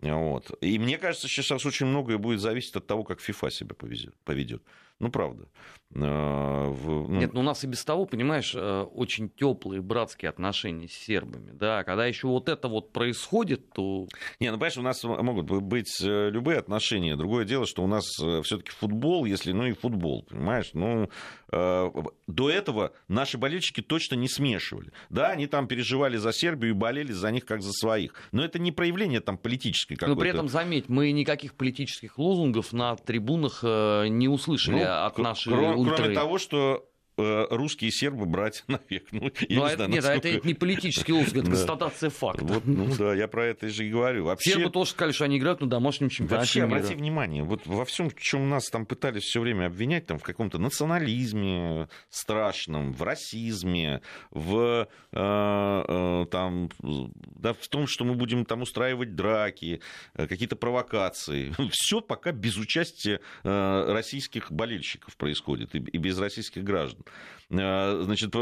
Вот. 0.00 0.50
И 0.62 0.78
мне 0.78 0.98
кажется, 0.98 1.28
сейчас 1.28 1.66
очень 1.66 1.86
многое 1.86 2.18
будет 2.18 2.40
зависеть 2.40 2.74
от 2.76 2.86
того, 2.86 3.04
как 3.04 3.20
ФИФА 3.20 3.50
себя 3.50 3.74
поведет. 4.24 4.62
Ну, 5.00 5.10
правда. 5.10 5.48
А, 5.96 6.68
в, 6.68 7.08
ну... 7.08 7.18
Нет, 7.18 7.34
ну 7.34 7.40
у 7.40 7.42
нас 7.42 7.64
и 7.64 7.66
без 7.66 7.84
того, 7.84 8.06
понимаешь, 8.06 8.52
э, 8.54 8.82
очень 8.94 9.28
теплые 9.28 9.82
братские 9.82 10.28
отношения 10.28 10.86
с 10.86 10.92
сербами. 10.92 11.50
Да, 11.52 11.82
когда 11.82 12.06
еще 12.06 12.28
вот 12.28 12.48
это 12.48 12.68
вот 12.68 12.92
происходит, 12.92 13.70
то. 13.72 14.06
Не, 14.38 14.52
ну 14.52 14.56
понимаешь, 14.56 14.76
у 14.76 14.82
нас 14.82 15.02
могут 15.02 15.46
быть 15.46 16.00
э, 16.00 16.30
любые 16.30 16.58
отношения. 16.58 17.16
Другое 17.16 17.44
дело, 17.44 17.66
что 17.66 17.82
у 17.82 17.88
нас 17.88 18.04
э, 18.22 18.42
все-таки 18.42 18.70
футбол, 18.70 19.24
если 19.24 19.50
ну 19.50 19.66
и 19.66 19.72
футбол, 19.72 20.22
понимаешь, 20.28 20.70
ну 20.74 21.08
до 21.52 22.48
этого 22.48 22.92
наши 23.08 23.36
болельщики 23.36 23.80
точно 23.80 24.14
не 24.14 24.28
смешивали. 24.28 24.92
Да, 25.08 25.30
они 25.30 25.48
там 25.48 25.66
переживали 25.66 26.16
за 26.16 26.32
Сербию 26.32 26.70
и 26.70 26.74
болели 26.74 27.10
за 27.10 27.32
них 27.32 27.44
как 27.44 27.60
за 27.60 27.72
своих. 27.72 28.14
Но 28.30 28.44
это 28.44 28.60
не 28.60 28.70
проявление 28.70 29.18
там 29.18 29.36
политической 29.36 29.96
какой-то. 29.96 30.14
Но 30.14 30.20
при 30.20 30.30
этом, 30.30 30.48
заметь, 30.48 30.88
мы 30.88 31.10
никаких 31.10 31.54
политических 31.54 32.18
лозунгов 32.18 32.72
на 32.72 32.94
трибунах 32.94 33.64
не 33.64 34.28
услышали. 34.28 34.76
Ну, 34.76 34.80
от 34.90 35.18
нашей 35.18 35.52
кроме, 35.52 35.76
ультры. 35.76 35.96
Кроме 35.96 36.14
того, 36.14 36.38
что 36.38 36.89
русские 37.50 37.88
и 37.88 37.92
сербы 37.92 38.26
брать 38.26 38.64
навек. 38.68 39.06
Ну, 39.12 39.30
я 39.48 39.56
ну, 39.56 39.66
не 39.66 39.66
а 39.66 39.74
знаю, 39.74 39.90
нет, 39.90 40.04
насколько... 40.04 40.28
это 40.28 40.46
не 40.46 40.54
политический 40.54 41.12
лозунг, 41.12 41.36
это 41.36 41.46
констатация 41.50 42.10
факта. 42.10 42.44
Вот, 42.44 42.66
ну 42.66 42.94
да, 42.96 43.14
я 43.14 43.28
про 43.28 43.46
это 43.46 43.68
же 43.68 43.86
и 43.86 43.90
говорю. 43.90 44.24
Вообще... 44.24 44.50
Сербы 44.50 44.70
тоже 44.70 44.90
сказали, 44.90 45.12
что 45.12 45.24
они 45.24 45.38
играют 45.38 45.60
на 45.60 45.68
домашнем 45.68 46.08
чемпионате 46.08 46.40
Вообще, 46.40 46.60
мира. 46.60 46.78
обрати 46.78 46.94
внимание, 46.94 47.42
вот 47.42 47.66
во 47.66 47.84
всем, 47.84 48.10
чем 48.18 48.48
нас 48.48 48.68
там 48.70 48.86
пытались 48.86 49.24
все 49.24 49.40
время 49.40 49.66
обвинять, 49.66 50.06
там, 50.06 50.18
в 50.18 50.22
каком-то 50.22 50.58
национализме 50.58 51.88
страшном, 52.08 52.92
в 52.92 53.02
расизме, 53.02 54.02
в, 54.30 54.88
э, 55.12 55.84
э, 55.88 56.26
там, 56.30 56.70
да, 56.80 57.52
в 57.52 57.68
том, 57.68 57.86
что 57.86 58.04
мы 58.04 58.14
будем 58.14 58.44
там 58.44 58.62
устраивать 58.62 59.14
драки, 59.14 59.80
э, 60.14 60.26
какие-то 60.26 60.56
провокации. 60.56 61.54
Все 61.70 62.00
пока 62.00 62.32
без 62.32 62.56
участия 62.56 63.20
э, 63.42 63.92
российских 63.92 64.52
болельщиков 64.52 65.16
происходит 65.16 65.74
и, 65.74 65.78
и 65.78 65.98
без 65.98 66.18
российских 66.18 66.64
граждан. 66.64 67.04
Э, 67.50 68.02
значит, 68.04 68.34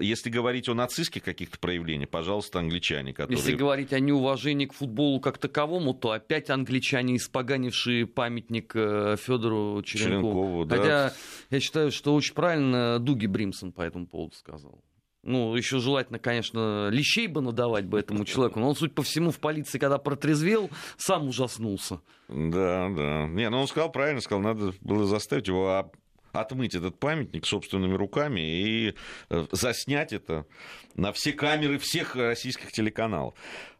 если 0.00 0.30
говорить 0.30 0.68
о 0.68 0.74
нацистских 0.74 1.22
каких-то 1.22 1.58
проявлениях, 1.58 2.08
пожалуйста, 2.08 2.60
англичане, 2.60 3.12
которые... 3.12 3.36
Если 3.36 3.54
говорить 3.54 3.92
о 3.92 4.00
неуважении 4.00 4.66
к 4.66 4.72
футболу 4.72 5.20
как 5.20 5.38
таковому, 5.38 5.94
то 5.94 6.12
опять 6.12 6.50
англичане, 6.50 7.16
испоганившие 7.16 8.06
памятник 8.06 8.72
э, 8.74 9.16
Федору 9.18 9.82
Черенкову. 9.82 10.64
Черенкову 10.64 10.64
да. 10.64 10.76
Хотя 10.76 11.12
я 11.50 11.60
считаю, 11.60 11.90
что 11.90 12.14
очень 12.14 12.34
правильно 12.34 12.98
Дуги 12.98 13.26
Бримсон 13.26 13.72
по 13.72 13.82
этому 13.82 14.06
поводу 14.06 14.34
сказал. 14.34 14.80
Ну, 15.24 15.56
еще 15.56 15.80
желательно, 15.80 16.18
конечно, 16.18 16.88
лещей 16.90 17.26
бы 17.26 17.40
надавать 17.42 17.84
бы 17.84 17.98
этому 17.98 18.24
человеку, 18.24 18.60
но 18.60 18.68
он, 18.68 18.76
судя 18.76 18.94
по 18.94 19.02
всему, 19.02 19.30
в 19.32 19.40
полиции, 19.40 19.78
когда 19.78 19.98
протрезвел, 19.98 20.70
сам 20.96 21.28
ужаснулся. 21.28 22.00
Да, 22.28 22.88
да. 22.88 23.26
Не, 23.26 23.50
ну 23.50 23.60
он 23.60 23.66
сказал 23.66 23.90
правильно, 23.90 24.20
сказал, 24.20 24.42
надо 24.42 24.72
было 24.80 25.04
заставить 25.04 25.48
его 25.48 25.90
отмыть 26.32 26.74
этот 26.74 26.98
памятник 26.98 27.46
собственными 27.46 27.94
руками 27.94 28.40
и 28.40 28.94
э, 29.30 29.46
заснять 29.52 30.12
это 30.12 30.46
на 30.94 31.12
все 31.12 31.32
камеры 31.32 31.78
всех 31.78 32.16
российских 32.16 32.72
телеканалов. 32.72 33.34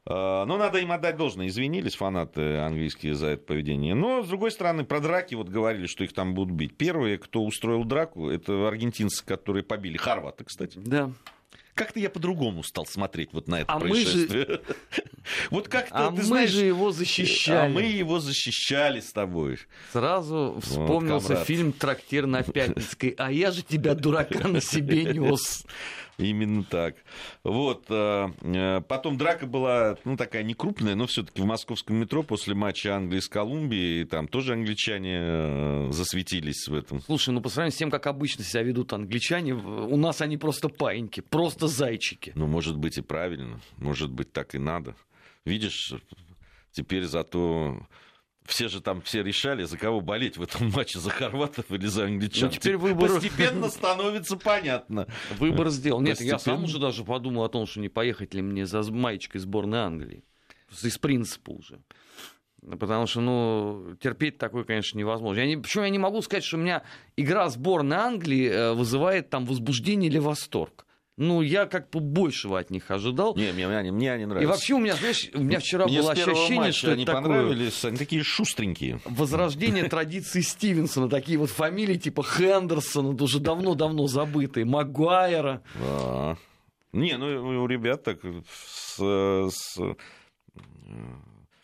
Э, 0.07 0.45
но 0.45 0.57
надо 0.57 0.79
им 0.79 0.93
отдать 0.93 1.17
должное. 1.17 1.49
Извинились 1.49 1.97
фанаты 1.97 2.57
английские 2.57 3.15
за 3.15 3.29
это 3.29 3.45
поведение. 3.45 3.95
Но, 3.95 4.23
с 4.23 4.29
другой 4.29 4.51
стороны, 4.51 4.85
про 4.85 5.01
драки 5.01 5.35
вот 5.35 5.49
говорили, 5.49 5.87
что 5.87 6.05
их 6.05 6.13
там 6.13 6.35
будут 6.35 6.55
бить. 6.55 6.77
Первые, 6.77 7.19
кто 7.19 7.43
устроил 7.43 7.85
драку, 7.85 8.29
это 8.29 8.67
аргентинцы, 8.69 9.25
которые 9.25 9.63
побили 9.63 9.97
Харвата, 9.97 10.45
кстати. 10.45 10.79
Да. 10.79 11.13
Как-то 11.79 12.01
я 12.01 12.11
по-другому 12.11 12.64
стал 12.64 12.87
смотреть 12.87 13.33
вот 13.33 13.47
на 13.47 13.61
это 13.61 13.73
а 13.73 13.79
происшествие. 13.79 14.47
Мы 14.49 14.55
же... 14.55 14.62
Вот 15.51 15.69
как-то, 15.69 16.09
а 16.09 16.11
ты 16.11 16.17
мы 16.17 16.23
знаешь, 16.23 16.51
же 16.51 16.64
его 16.64 16.91
защищали. 16.91 17.71
А 17.71 17.73
мы 17.73 17.83
его 17.83 18.19
защищали 18.19 19.01
с 19.01 19.12
тобой. 19.12 19.59
Сразу 19.93 20.59
вспомнился 20.61 21.37
вот, 21.37 21.47
фильм 21.47 21.73
«Трактир 21.73 22.27
на 22.27 22.43
Пятницкой». 22.43 23.14
А 23.19 23.31
я 23.31 23.53
же 23.53 23.62
тебя, 23.62 23.95
дурака, 23.95 24.49
на 24.49 24.61
себе 24.61 25.05
нес. 25.12 25.64
Именно 26.19 26.65
так. 26.65 26.97
Вот. 27.45 27.85
Э, 27.91 28.31
э, 28.43 28.81
потом 28.89 29.17
драка 29.17 29.47
была, 29.47 29.97
ну, 30.05 30.17
такая 30.17 30.43
не 30.43 30.55
крупная, 30.55 30.97
но 30.97 31.07
все 31.07 31.23
таки 31.23 31.41
в 31.41 31.45
московском 31.45 31.97
метро 31.97 32.25
после 32.25 32.55
матча 32.55 32.97
Англии 32.97 33.21
с 33.21 33.29
Колумбией, 33.29 34.05
там 34.05 34.27
тоже 34.27 34.55
англичане 34.55 35.19
э, 35.21 35.89
засветились 35.93 36.67
в 36.67 36.75
этом. 36.75 37.01
Слушай, 37.03 37.31
ну, 37.31 37.41
по 37.41 37.49
сравнению 37.49 37.75
с 37.75 37.79
тем, 37.79 37.93
как 37.93 38.09
обычно 38.09 38.43
себя 38.43 38.65
ведут 38.65 38.93
англичане, 38.93 39.55
у 39.55 39.97
нас 39.97 40.21
они 40.21 40.37
просто 40.37 40.69
паиньки, 40.69 41.21
просто 41.21 41.69
зайчики. 41.69 42.33
Ну, 42.35 42.49
может 42.49 42.77
быть, 42.77 42.99
и 42.99 43.01
правильно. 43.01 43.61
Может 43.77 44.11
быть, 44.11 44.33
так 44.33 44.57
и 44.57 44.59
надо. 44.59 44.97
Видишь, 45.45 45.95
теперь 46.73 47.05
зато 47.05 47.87
все 48.49 48.69
же 48.69 48.81
там 48.81 49.03
все 49.03 49.23
решали, 49.23 49.65
за 49.65 49.77
кого 49.77 50.01
болеть 50.01 50.39
в 50.39 50.43
этом 50.43 50.71
матче, 50.75 50.99
за 50.99 51.11
хорватов 51.11 51.71
или 51.71 51.87
за 51.87 52.07
англичан. 52.07 52.49
Ну, 52.49 52.55
теперь 52.55 52.77
выбор... 52.77 53.11
Постепенно 53.11 53.69
становится 53.69 54.37
понятно. 54.37 55.07
Выбор 55.39 55.69
сделал. 55.69 56.01
Нет, 56.01 56.13
Постепенно... 56.13 56.35
я 56.35 56.39
сам 56.39 56.65
уже 56.65 56.79
даже 56.79 57.05
подумал 57.05 57.45
о 57.45 57.49
том, 57.49 57.67
что 57.67 57.81
не 57.81 57.91
поехать 57.91 58.35
ли 58.35 58.43
мне 58.43 58.67
за 58.67 58.83
маечкой 58.91 59.41
сборной 59.41 59.81
Англии. 59.81 60.25
Из 60.83 60.99
принципа 60.99 61.51
уже. 61.51 61.81
Потому 62.79 63.07
что, 63.07 63.21
ну, 63.21 63.97
терпеть 64.01 64.39
такое, 64.39 64.65
конечно, 64.65 64.99
невозможно. 64.99 65.41
Я 65.41 65.47
не, 65.47 65.57
причем 65.57 65.83
я 65.83 65.91
не 65.91 65.99
могу 65.99 66.21
сказать, 66.23 66.43
что 66.43 66.57
у 66.57 66.61
меня 66.61 66.83
игра 67.17 67.49
сборной 67.51 67.99
Англии 67.99 68.49
э, 68.49 68.73
вызывает 68.73 69.31
там 69.31 69.47
возбуждение 69.47 70.11
или 70.11 70.19
восторг 70.19 70.85
ну, 71.19 71.43
я 71.43 71.67
как 71.67 71.91
бы 71.91 71.99
большего 71.99 72.61
от 72.61 72.71
них 72.71 72.89
ожидал. 72.93 73.35
Не, 73.35 73.53
мне, 73.53 73.67
мне, 73.67 73.91
мне 73.91 74.13
они 74.13 74.25
нравятся. 74.25 74.45
И 74.45 74.47
вообще 74.47 74.75
у 74.75 74.79
меня, 74.79 74.95
знаешь, 74.95 75.29
у 75.35 75.43
меня 75.43 75.59
вчера 75.59 75.87
мне 75.87 76.01
было 76.01 76.13
ощущение, 76.13 76.57
матча 76.57 76.79
что 76.79 76.93
они 76.93 77.03
это 77.03 77.13
понравились, 77.13 77.75
такое... 77.75 77.91
они 77.91 77.99
такие 77.99 78.23
шустренькие. 78.23 79.01
Возрождение 79.05 79.85
традиции 79.89 80.41
Стивенсона, 80.41 81.09
такие 81.09 81.37
вот 81.37 81.51
фамилии 81.51 81.97
типа 81.97 82.23
Хендерсона, 82.23 83.09
уже 83.21 83.41
давно-давно 83.41 84.07
забытые, 84.07 84.65
Магуайра. 84.65 85.61
Не, 86.93 87.17
ну 87.19 87.63
у 87.63 87.67
ребят 87.67 88.05
так 88.05 88.21
с, 88.49 88.97
с 88.97 89.79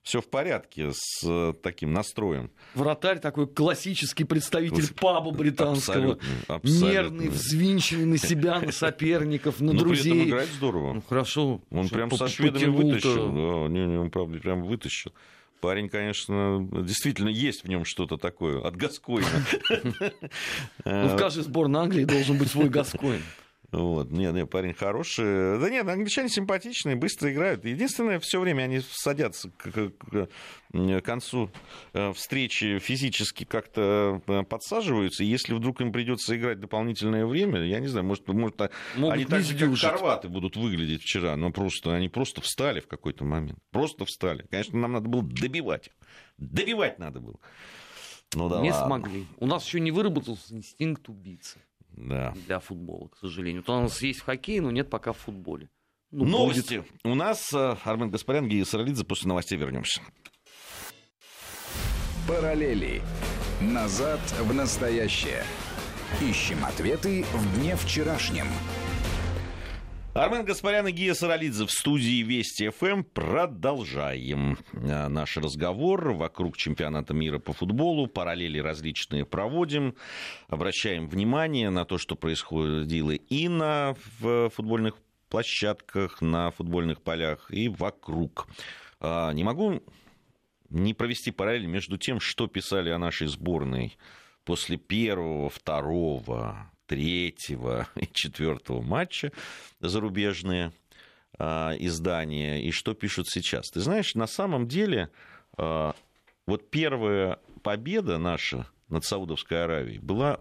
все 0.05 0.21
в 0.21 0.29
порядке 0.29 0.90
с 0.93 1.25
э, 1.25 1.55
таким 1.62 1.93
настроем. 1.95 2.51
Вратарь 2.75 3.21
такой 3.21 3.47
классический 3.47 4.25
представитель 4.25 4.93
паба 4.95 5.31
британского. 5.31 6.12
Абсолютно, 6.12 6.55
абсолютно. 6.55 6.87
Нервный, 6.87 7.29
взвинченный 7.31 8.05
на 8.05 8.19
себя, 8.19 8.61
на 8.61 8.71
соперников, 8.73 9.61
на 9.61 9.73
Но 9.73 9.79
друзей. 9.81 10.12
Но 10.12 10.14
при 10.14 10.21
этом 10.21 10.31
играет 10.31 10.49
здорово. 10.51 10.93
Ну, 10.93 11.03
хорошо. 11.09 11.62
Он 11.71 11.88
прям 11.88 12.11
со 12.11 12.29
шведами 12.29 12.67
вытащил. 12.67 13.29
Да, 13.31 13.73
не, 13.73 13.87
не, 13.87 13.97
он, 13.97 14.11
правда, 14.11 14.38
прям 14.38 14.62
вытащил. 14.62 15.12
Парень, 15.61 15.88
конечно, 15.88 16.69
действительно 16.83 17.31
есть 17.31 17.64
в 17.64 17.69
нем 17.69 17.87
что-то 17.87 18.19
такое 18.19 18.61
от 18.61 18.77
Гаскоина. 18.77 19.27
Ну, 20.85 21.09
в 21.09 21.17
каждой 21.17 21.45
сборной 21.45 21.81
Англии 21.81 22.05
должен 22.05 22.37
быть 22.37 22.51
свой 22.51 22.69
Гаскоин. 22.69 23.23
Вот. 23.74 24.10
Нет, 24.12 24.34
нет, 24.34 24.48
парень 24.48 24.72
хороший. 24.72 25.58
Да 25.58 25.68
нет, 25.68 25.88
англичане 25.88 26.28
симпатичные, 26.28 26.94
быстро 26.94 27.32
играют. 27.32 27.64
Единственное, 27.64 28.20
все 28.20 28.38
время 28.38 28.62
они 28.62 28.80
садятся 28.80 29.50
к, 29.50 29.70
к, 29.90 30.28
к 30.70 31.00
концу 31.02 31.50
э, 31.92 32.12
встречи 32.12 32.78
физически 32.78 33.44
как-то 33.44 34.22
э, 34.26 34.42
подсаживаются. 34.44 35.24
И 35.24 35.26
если 35.26 35.54
вдруг 35.54 35.80
им 35.80 35.92
придется 35.92 36.37
играть 36.37 36.60
дополнительное 36.60 37.26
время, 37.26 37.64
я 37.64 37.80
не 37.80 37.88
знаю, 37.88 38.06
может, 38.06 38.26
может 38.28 38.60
Могут 38.94 39.14
они 39.14 39.24
так 39.24 39.42
же, 39.42 39.58
как 39.58 39.76
хорваты 39.76 40.28
будут 40.28 40.56
выглядеть 40.56 41.02
вчера, 41.02 41.37
но 41.37 41.50
просто 41.50 41.94
они 41.94 42.08
просто 42.08 42.40
встали 42.40 42.78
в 42.78 42.87
какой-то 42.87 43.24
момент. 43.24 43.58
Просто 43.72 44.04
встали. 44.04 44.46
Конечно, 44.50 44.78
нам 44.78 44.92
надо 44.92 45.08
было 45.08 45.24
добивать. 45.24 45.90
Добивать 46.38 47.00
надо 47.00 47.20
было. 47.20 47.40
Ну, 48.34 48.48
да 48.48 48.60
не 48.60 48.70
ладно. 48.70 48.87
смогли. 48.87 49.26
У 49.38 49.46
нас 49.46 49.66
еще 49.66 49.80
не 49.80 49.90
выработался 49.90 50.54
инстинкт 50.54 51.08
убийцы 51.08 51.60
да. 51.96 52.35
для 52.46 52.61
футбола, 52.61 53.09
к 53.09 53.16
сожалению. 53.16 53.62
То 53.62 53.76
у 53.78 53.83
нас 53.83 54.00
есть 54.02 54.20
в 54.20 54.24
хоккее, 54.24 54.61
но 54.61 54.70
нет 54.70 54.90
пока 54.90 55.12
в 55.12 55.18
футболе. 55.18 55.68
Ну, 56.11 56.24
Новости. 56.24 56.78
Будет. 56.78 56.90
У 57.04 57.14
нас 57.14 57.52
э, 57.52 57.76
Армен 57.85 58.11
Гаспарян, 58.11 58.48
Гия 58.48 58.64
Саралидзе. 58.64 59.04
После 59.04 59.28
новостей 59.28 59.59
вернемся. 59.59 60.00
Параллели. 62.28 63.02
Назад 63.61 64.20
в 64.40 64.54
настоящее. 64.54 65.44
Ищем 66.20 66.64
ответы 66.64 67.24
в 67.33 67.59
дне 67.59 67.76
вчерашнем. 67.76 68.46
Армен 70.14 70.44
Гаспарян 70.44 70.87
и 70.87 70.92
Гия 70.92 71.12
Саралидзе 71.12 71.66
в 71.66 71.72
студии 71.72 72.22
Вести 72.22 72.68
ФМ. 72.68 73.03
Продолжаем 73.03 74.57
э, 74.72 75.09
наш 75.09 75.37
разговор 75.37 76.12
вокруг 76.12 76.57
чемпионата 76.57 77.12
мира 77.12 77.40
по 77.40 77.53
футболу. 77.53 78.07
Параллели 78.07 78.61
различные 78.61 79.24
проводим. 79.24 79.96
Обращаем 80.46 81.09
внимание 81.09 81.68
на 81.70 81.85
то, 81.85 81.98
что 81.98 82.14
происходило 82.14 83.11
и 83.11 83.48
на 83.48 83.96
футбольных 84.20 84.98
площадках, 85.31 86.22
на 86.22 86.53
футбольных 86.53 87.03
полях 87.03 87.50
и 87.50 87.68
вокруг. 87.68 88.46
А, 89.00 89.33
не 89.33 89.42
могу 89.42 89.83
не 90.70 90.94
провести 90.94 91.33
параллель 91.33 91.66
между 91.66 91.98
тем, 91.98 92.20
что 92.20 92.46
писали 92.46 92.90
о 92.90 92.98
нашей 92.98 93.27
сборной 93.27 93.98
после 94.44 94.77
первого, 94.77 95.50
второго, 95.50 96.70
третьего 96.87 97.88
и 97.97 98.07
четвертого 98.12 98.81
матча 98.81 99.33
зарубежные 99.81 100.73
а, 101.38 101.75
издания 101.79 102.62
и 102.62 102.70
что 102.70 102.94
пишут 102.94 103.29
сейчас. 103.29 103.70
Ты 103.70 103.81
знаешь, 103.81 104.14
на 104.14 104.27
самом 104.27 104.68
деле 104.68 105.11
а, 105.57 105.94
вот 106.47 106.70
первая 106.70 107.38
победа 107.62 108.18
наша 108.18 108.66
над 108.88 109.05
Саудовской 109.05 109.64
Аравией 109.64 109.99
была 109.99 110.40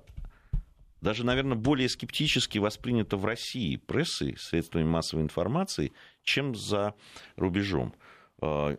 даже, 1.01 1.25
наверное, 1.25 1.58
более 1.58 1.89
скептически 1.89 2.60
воспринята 2.60 3.17
в 3.17 3.25
России 3.25 3.75
прессой, 3.75 4.38
средствами 4.38 4.86
массовой 4.86 5.23
информации, 5.23 5.91
чем 6.23 6.56
за 6.56 6.93
рубежом. 7.36 7.93
А, 8.39 8.77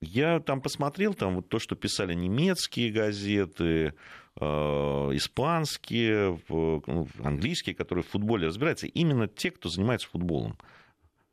я 0.00 0.40
там 0.40 0.60
посмотрел, 0.60 1.14
там 1.14 1.36
вот 1.36 1.48
то, 1.48 1.58
что 1.58 1.76
писали 1.76 2.14
немецкие 2.14 2.90
газеты, 2.90 3.64
э, 3.64 3.92
испанские, 4.38 6.40
ну, 6.48 7.08
английские, 7.22 7.74
которые 7.74 8.04
в 8.04 8.08
футболе 8.08 8.46
разбираются, 8.46 8.86
именно 8.86 9.28
те, 9.28 9.50
кто 9.50 9.68
занимается 9.68 10.08
футболом. 10.08 10.56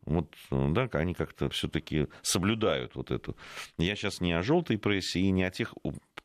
Вот, 0.05 0.33
да, 0.49 0.89
они 0.93 1.13
как-то 1.13 1.49
все-таки 1.49 2.07
соблюдают 2.23 2.95
вот 2.95 3.11
эту. 3.11 3.37
Я 3.77 3.95
сейчас 3.95 4.21
не 4.21 4.33
о 4.33 4.41
желтой 4.41 4.79
прессе 4.79 5.19
и 5.19 5.29
не 5.29 5.43
о 5.43 5.51
тех 5.51 5.75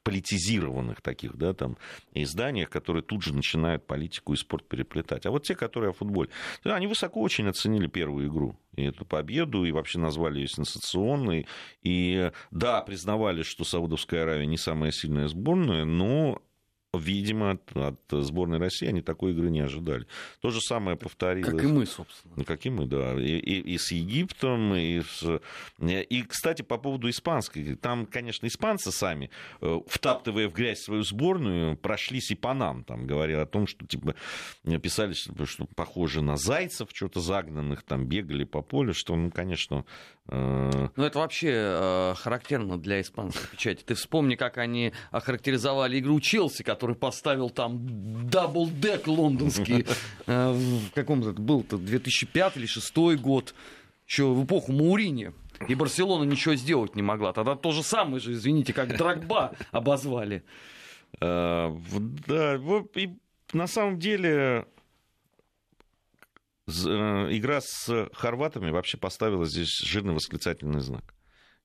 политизированных 0.02 1.02
таких, 1.02 1.37
да, 1.37 1.54
там, 1.54 1.76
изданиях, 2.12 2.70
которые 2.70 3.02
тут 3.02 3.22
же 3.22 3.34
начинают 3.34 3.87
политику 3.87 4.32
и 4.32 4.37
спорт 4.37 4.66
переплетать. 4.68 5.26
А 5.26 5.30
вот 5.30 5.44
те, 5.44 5.54
которые 5.54 5.90
о 5.90 5.92
футболе, 5.92 6.30
они 6.62 6.87
высоко 6.87 7.20
очень 7.20 7.48
оценили 7.48 7.87
первую 7.87 8.28
игру, 8.28 8.56
и 8.74 8.84
эту 8.84 9.04
победу, 9.04 9.64
и 9.64 9.72
вообще 9.72 9.98
назвали 9.98 10.40
ее 10.40 10.48
сенсационной. 10.48 11.46
И 11.82 12.30
да, 12.50 12.80
признавали, 12.82 13.42
что 13.42 13.64
Саудовская 13.64 14.22
Аравия 14.22 14.46
не 14.46 14.58
самая 14.58 14.92
сильная 14.92 15.28
сборная, 15.28 15.84
но 15.84 16.40
видимо, 16.98 17.52
от, 17.52 17.76
от 17.76 18.24
сборной 18.24 18.59
России 18.59 18.88
они 18.88 19.02
такой 19.02 19.33
игры 19.33 19.50
не 19.50 19.61
ожидали. 19.61 20.07
То 20.40 20.50
же 20.50 20.61
самое 20.61 20.96
повторилось. 20.96 21.50
Как 21.50 21.64
и 21.64 21.66
мы, 21.66 21.87
собственно. 21.87 22.44
Как 22.44 22.66
и 22.66 22.70
мы, 22.70 22.87
да. 22.87 23.14
И, 23.20 23.38
и, 23.38 23.74
и 23.74 23.78
с 23.78 23.92
Египтом, 23.92 24.74
и 24.74 25.00
с... 25.00 25.40
И, 25.80 26.22
кстати, 26.22 26.62
по 26.62 26.78
поводу 26.78 27.09
испанской. 27.09 27.74
Там, 27.76 28.07
конечно, 28.07 28.46
испанцы 28.46 28.92
сами, 28.92 29.30
э, 29.61 29.80
втаптывая 29.87 30.48
в 30.48 30.52
грязь 30.52 30.83
свою 30.83 31.02
сборную, 31.02 31.76
прошлись 31.76 32.30
и 32.30 32.35
по 32.35 32.54
нам. 32.54 32.85
Там 32.85 33.07
говорили 33.07 33.38
о 33.38 33.46
том, 33.46 33.66
что, 33.66 33.87
типа, 33.87 34.14
писали, 34.83 35.14
что 35.14 35.66
похоже 35.74 36.22
на 36.22 36.37
зайцев, 36.37 36.88
что-то 36.92 37.20
загнанных, 37.20 37.83
там 37.83 38.07
бегали 38.07 38.44
по 38.44 38.62
полю, 38.62 38.94
что, 38.94 39.16
ну, 39.16 39.30
конечно... 39.30 39.85
Э... 40.28 40.88
Ну, 40.96 41.04
это 41.04 41.18
вообще 41.18 41.50
э, 41.52 42.14
характерно 42.16 42.78
для 42.78 43.00
испанской 43.00 43.48
печати. 43.50 43.83
Ты 43.85 43.94
вспомни, 43.94 44.35
как 44.37 44.59
они 44.59 44.92
охарактеризовали 45.11 45.98
игру 45.98 46.20
Челси, 46.20 46.62
который 46.85 46.97
поставил 46.97 47.49
там 47.49 48.29
double-deck 48.29 49.07
лондонский. 49.07 49.87
Э, 50.27 50.53
в 50.53 50.90
каком-то 50.94 51.33
был-то 51.33 51.77
2005 51.77 52.57
или 52.57 52.64
2006 52.64 53.20
год, 53.20 53.55
еще 54.07 54.25
в 54.25 54.44
эпоху 54.44 54.73
Моуринью. 54.72 55.33
И 55.68 55.75
Барселона 55.75 56.25
ничего 56.25 56.55
сделать 56.55 56.97
не 56.97 57.03
могла. 57.03 57.33
Тогда 57.33 57.57
то 57.57 57.73
же 57.73 57.83
самое 57.83 58.20
же, 58.20 58.33
извините, 58.33 58.73
как 58.73 58.97
Дрогба 58.96 59.55
обозвали. 59.70 60.44
Э, 61.20 61.75
да, 62.27 62.57
и 62.94 63.11
на 63.53 63.66
самом 63.66 63.99
деле 63.99 64.66
э, 66.66 66.73
игра 67.31 67.61
с 67.61 68.09
хорватами 68.14 68.70
вообще 68.70 68.97
поставила 68.97 69.44
здесь 69.44 69.79
жирный 69.81 70.14
восклицательный 70.14 70.81
знак. 70.81 71.14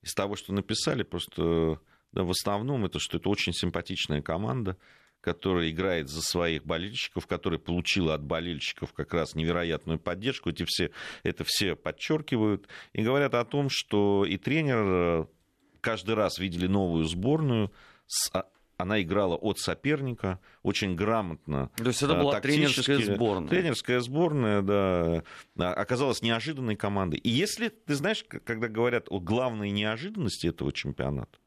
Из 0.02 0.12
того, 0.12 0.36
что 0.36 0.52
написали, 0.52 1.02
просто 1.02 1.78
да, 2.12 2.24
в 2.24 2.30
основном 2.30 2.84
это, 2.84 2.98
что 2.98 3.18
это 3.18 3.28
очень 3.28 3.52
симпатичная 3.52 4.20
команда, 4.20 4.76
которая 5.20 5.70
играет 5.70 6.08
за 6.08 6.22
своих 6.22 6.64
болельщиков, 6.64 7.26
которая 7.26 7.58
получила 7.58 8.14
от 8.14 8.22
болельщиков 8.22 8.92
как 8.92 9.12
раз 9.14 9.34
невероятную 9.34 9.98
поддержку. 9.98 10.50
Эти 10.50 10.64
все, 10.66 10.90
это 11.22 11.44
все 11.46 11.76
подчеркивают 11.76 12.68
и 12.92 13.02
говорят 13.02 13.34
о 13.34 13.44
том, 13.44 13.68
что 13.70 14.24
и 14.24 14.36
тренер 14.36 14.84
э, 14.86 15.26
каждый 15.80 16.14
раз 16.14 16.38
видели 16.38 16.66
новую 16.66 17.04
сборную 17.04 17.72
с 18.06 18.30
а, 18.32 18.46
она 18.80 19.00
играла 19.02 19.36
от 19.36 19.58
соперника 19.58 20.40
очень 20.62 20.96
грамотно. 20.96 21.70
То 21.76 21.88
есть 21.88 22.02
это 22.02 22.14
была 22.14 22.40
тренерская 22.40 22.98
сборная. 22.98 23.48
Тренерская 23.48 24.00
сборная, 24.00 25.22
да, 25.54 25.74
оказалась 25.74 26.22
неожиданной 26.22 26.76
командой. 26.76 27.18
И 27.18 27.28
если, 27.28 27.68
ты 27.68 27.94
знаешь, 27.94 28.24
когда 28.24 28.68
говорят 28.68 29.06
о 29.10 29.20
главной 29.20 29.70
неожиданности 29.70 30.46
этого 30.46 30.72
чемпионата, 30.72 31.38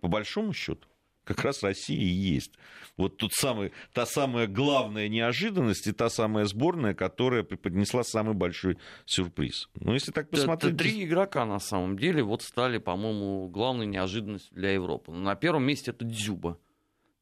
по 0.00 0.08
большому 0.08 0.52
счету, 0.52 0.88
как 1.24 1.42
раз 1.42 1.62
Россия 1.62 1.98
и 1.98 2.04
есть. 2.04 2.52
Вот 2.96 3.16
тут 3.16 3.32
самый, 3.32 3.72
та 3.92 4.06
самая 4.06 4.46
главная 4.46 5.08
неожиданность 5.08 5.86
и 5.86 5.92
та 5.92 6.10
самая 6.10 6.44
сборная, 6.44 6.94
которая 6.94 7.42
преподнесла 7.42 8.04
самый 8.04 8.34
большой 8.34 8.78
сюрприз. 9.06 9.68
Ну, 9.74 9.94
если 9.94 10.12
так 10.12 10.28
посмотреть... 10.28 10.74
Это 10.74 10.84
три 10.84 11.04
игрока, 11.04 11.46
на 11.46 11.58
самом 11.58 11.98
деле, 11.98 12.22
вот 12.22 12.42
стали, 12.42 12.78
по-моему, 12.78 13.48
главной 13.48 13.86
неожиданностью 13.86 14.54
для 14.54 14.72
Европы. 14.72 15.12
На 15.12 15.34
первом 15.34 15.64
месте 15.64 15.90
это 15.90 16.04
Дзюба. 16.04 16.58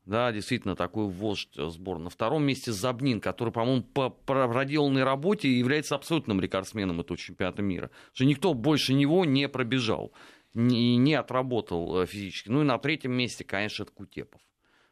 Да, 0.06 0.32
действительно, 0.32 0.74
такой 0.74 1.06
вождь 1.06 1.54
сборной. 1.54 2.04
На 2.04 2.10
втором 2.10 2.42
месте 2.42 2.72
Забнин, 2.72 3.20
который, 3.20 3.52
по-моему, 3.52 3.82
по 3.82 4.10
проделанной 4.10 5.04
работе 5.04 5.56
является 5.56 5.94
абсолютным 5.94 6.40
рекордсменом 6.40 7.00
этого 7.00 7.16
чемпионата 7.16 7.62
мира. 7.62 7.90
Что 8.12 8.24
никто 8.24 8.52
больше 8.54 8.92
него 8.92 9.24
не 9.24 9.48
пробежал 9.48 10.12
не, 10.54 10.96
не 10.96 11.14
отработал 11.14 12.00
э, 12.02 12.06
физически. 12.06 12.48
Ну 12.48 12.62
и 12.62 12.64
на 12.64 12.78
третьем 12.78 13.12
месте, 13.12 13.44
конечно, 13.44 13.84
это 13.84 13.92
Кутепов. 13.92 14.40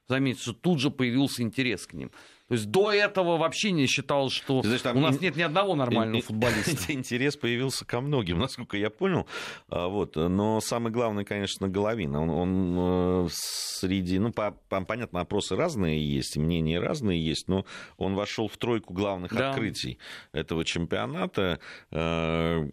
Заметьте, 0.07 0.53
тут 0.53 0.81
же 0.81 0.91
появился 0.91 1.43
интерес 1.43 1.87
к 1.87 1.93
ним. 1.93 2.11
То 2.49 2.55
есть 2.55 2.71
до 2.71 2.93
этого 2.93 3.37
вообще 3.37 3.73
не 3.73 3.87
считал, 3.87 4.31
что 4.31 4.63
знаешь, 4.63 4.83
там 4.83 4.97
у 4.97 5.01
нас 5.01 5.21
нет 5.21 5.37
ни 5.37 5.43
одного 5.43 5.75
нормального 5.75 6.23
футболиста. 6.23 6.77
Интерес 6.93 7.37
появился 7.37 7.85
ко 7.85 8.01
многим, 8.01 8.39
насколько 8.41 8.77
я 8.77 8.91
понял. 8.91 9.27
А, 9.69 9.89
вот. 9.89 10.17
Но 10.17 10.61
самый 10.61 10.91
главный, 10.91 11.25
конечно, 11.25 11.69
Головин. 11.69 12.17
Он, 12.17 12.31
он 12.31 13.27
э, 13.27 13.29
среди... 13.31 14.19
Ну, 14.19 14.33
по, 14.33 14.53
по, 14.69 14.83
понятно, 14.85 15.21
опросы 15.21 15.57
разные 15.57 16.03
есть, 16.03 16.37
мнения 16.37 16.81
разные 16.81 17.25
есть, 17.25 17.49
но 17.49 17.65
он 17.97 18.15
вошел 18.15 18.49
в 18.49 18.57
тройку 18.57 18.95
главных 18.95 19.35
да. 19.35 19.51
открытий 19.51 19.99
этого 20.33 20.65
чемпионата 20.65 21.61
э, 21.91 22.69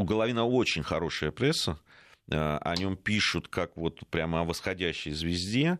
у 0.00 0.04
Головина 0.04 0.44
очень 0.46 0.82
хорошая 0.82 1.30
пресса, 1.30 1.78
э, 2.30 2.36
о 2.36 2.76
нем 2.76 2.96
пишут 2.96 3.48
как 3.48 3.76
вот 3.76 4.00
прямо 4.10 4.40
о 4.40 4.44
восходящей 4.44 5.12
звезде 5.12 5.78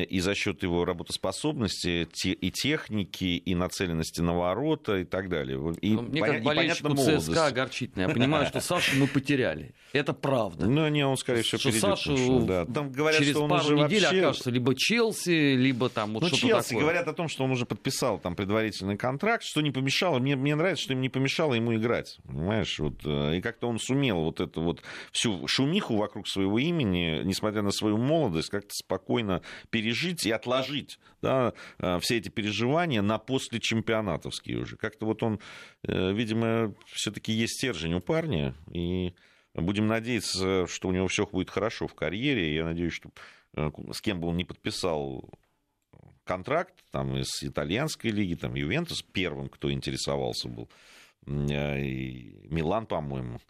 и 0.00 0.20
за 0.20 0.34
счет 0.34 0.62
его 0.62 0.84
работоспособности 0.84 2.08
и 2.24 2.50
техники, 2.50 3.24
и 3.24 3.54
нацеленности 3.54 4.20
на 4.20 4.36
ворота 4.36 4.98
и 4.98 5.04
так 5.04 5.28
далее. 5.28 5.58
И, 5.80 5.92
ну, 5.92 6.02
мне 6.02 6.20
как 6.20 6.42
болельщику 6.42 6.94
ЦСКА 6.96 7.46
огорчительно. 7.46 8.02
Я 8.02 8.08
понимаю, 8.08 8.46
что 8.46 8.60
Сашу 8.60 8.96
мы 8.96 9.06
потеряли. 9.06 9.74
Это 9.92 10.14
правда. 10.14 10.66
Ну, 10.66 10.88
не, 10.88 11.06
он, 11.06 11.16
скорее 11.16 11.42
всего, 11.42 11.58
что 11.58 11.72
Сашу 11.72 12.40
да. 12.46 12.64
Там 12.64 12.90
говорят, 12.90 13.20
через 13.20 13.32
что 13.32 13.44
он 13.44 13.50
пару 13.50 13.64
уже 13.64 13.74
недель 13.76 14.02
вообще... 14.02 14.20
окажется 14.20 14.50
либо 14.50 14.74
Челси, 14.74 15.54
либо 15.56 15.88
там 15.88 16.14
вот 16.14 16.22
ну, 16.22 16.28
что-то 16.28 16.46
Челси 16.46 16.68
такое. 16.68 16.82
говорят 16.82 17.08
о 17.08 17.12
том, 17.12 17.28
что 17.28 17.44
он 17.44 17.50
уже 17.50 17.66
подписал 17.66 18.18
там 18.18 18.34
предварительный 18.34 18.96
контракт, 18.96 19.44
что 19.44 19.60
не 19.60 19.70
помешало. 19.70 20.18
Мне, 20.18 20.36
мне 20.36 20.54
нравится, 20.54 20.84
что 20.84 20.94
им 20.94 21.00
не 21.00 21.10
помешало 21.10 21.54
ему 21.54 21.74
играть. 21.74 22.18
Понимаешь? 22.24 22.78
Вот, 22.78 23.00
э, 23.04 23.36
и 23.36 23.40
как-то 23.42 23.68
он 23.68 23.78
сумел 23.78 24.24
вот 24.24 24.40
эту 24.40 24.62
вот 24.62 24.82
всю 25.12 25.46
шумиху 25.46 25.96
вокруг 25.96 26.26
своего 26.26 26.58
имени, 26.58 27.22
несмотря 27.24 27.62
на 27.62 27.70
свою 27.70 27.98
молодость, 27.98 28.48
как-то 28.48 28.70
спокойно 28.72 29.42
перейти 29.70 29.81
пережить 29.82 30.24
и 30.26 30.30
отложить 30.30 30.98
да, 31.22 31.52
э, 31.78 31.98
все 32.00 32.18
эти 32.18 32.28
переживания 32.28 33.02
на 33.02 33.18
после 33.18 33.58
чемпионатовские 33.58 34.58
уже. 34.58 34.76
Как-то 34.76 35.06
вот 35.06 35.22
он, 35.22 35.40
э, 35.82 36.12
видимо, 36.12 36.74
все-таки 36.86 37.32
есть 37.32 37.54
стержень 37.54 37.94
у 37.94 38.00
парня, 38.00 38.54
и 38.70 39.12
будем 39.54 39.88
надеяться, 39.88 40.66
что 40.68 40.88
у 40.88 40.92
него 40.92 41.08
все 41.08 41.26
будет 41.26 41.50
хорошо 41.50 41.88
в 41.88 41.94
карьере. 41.94 42.54
Я 42.54 42.64
надеюсь, 42.64 42.92
что 42.92 43.10
э, 43.56 43.70
с 43.92 44.00
кем 44.00 44.20
бы 44.20 44.28
он 44.28 44.36
не 44.36 44.44
подписал 44.44 45.28
контракт, 46.24 46.74
там, 46.92 47.16
из 47.16 47.42
итальянской 47.42 48.12
лиги, 48.12 48.34
там, 48.34 48.54
Ювентус 48.54 49.02
первым, 49.02 49.48
кто 49.48 49.72
интересовался 49.72 50.48
был, 50.48 50.68
и 51.26 52.36
Милан, 52.48 52.86
по-моему, 52.86 53.40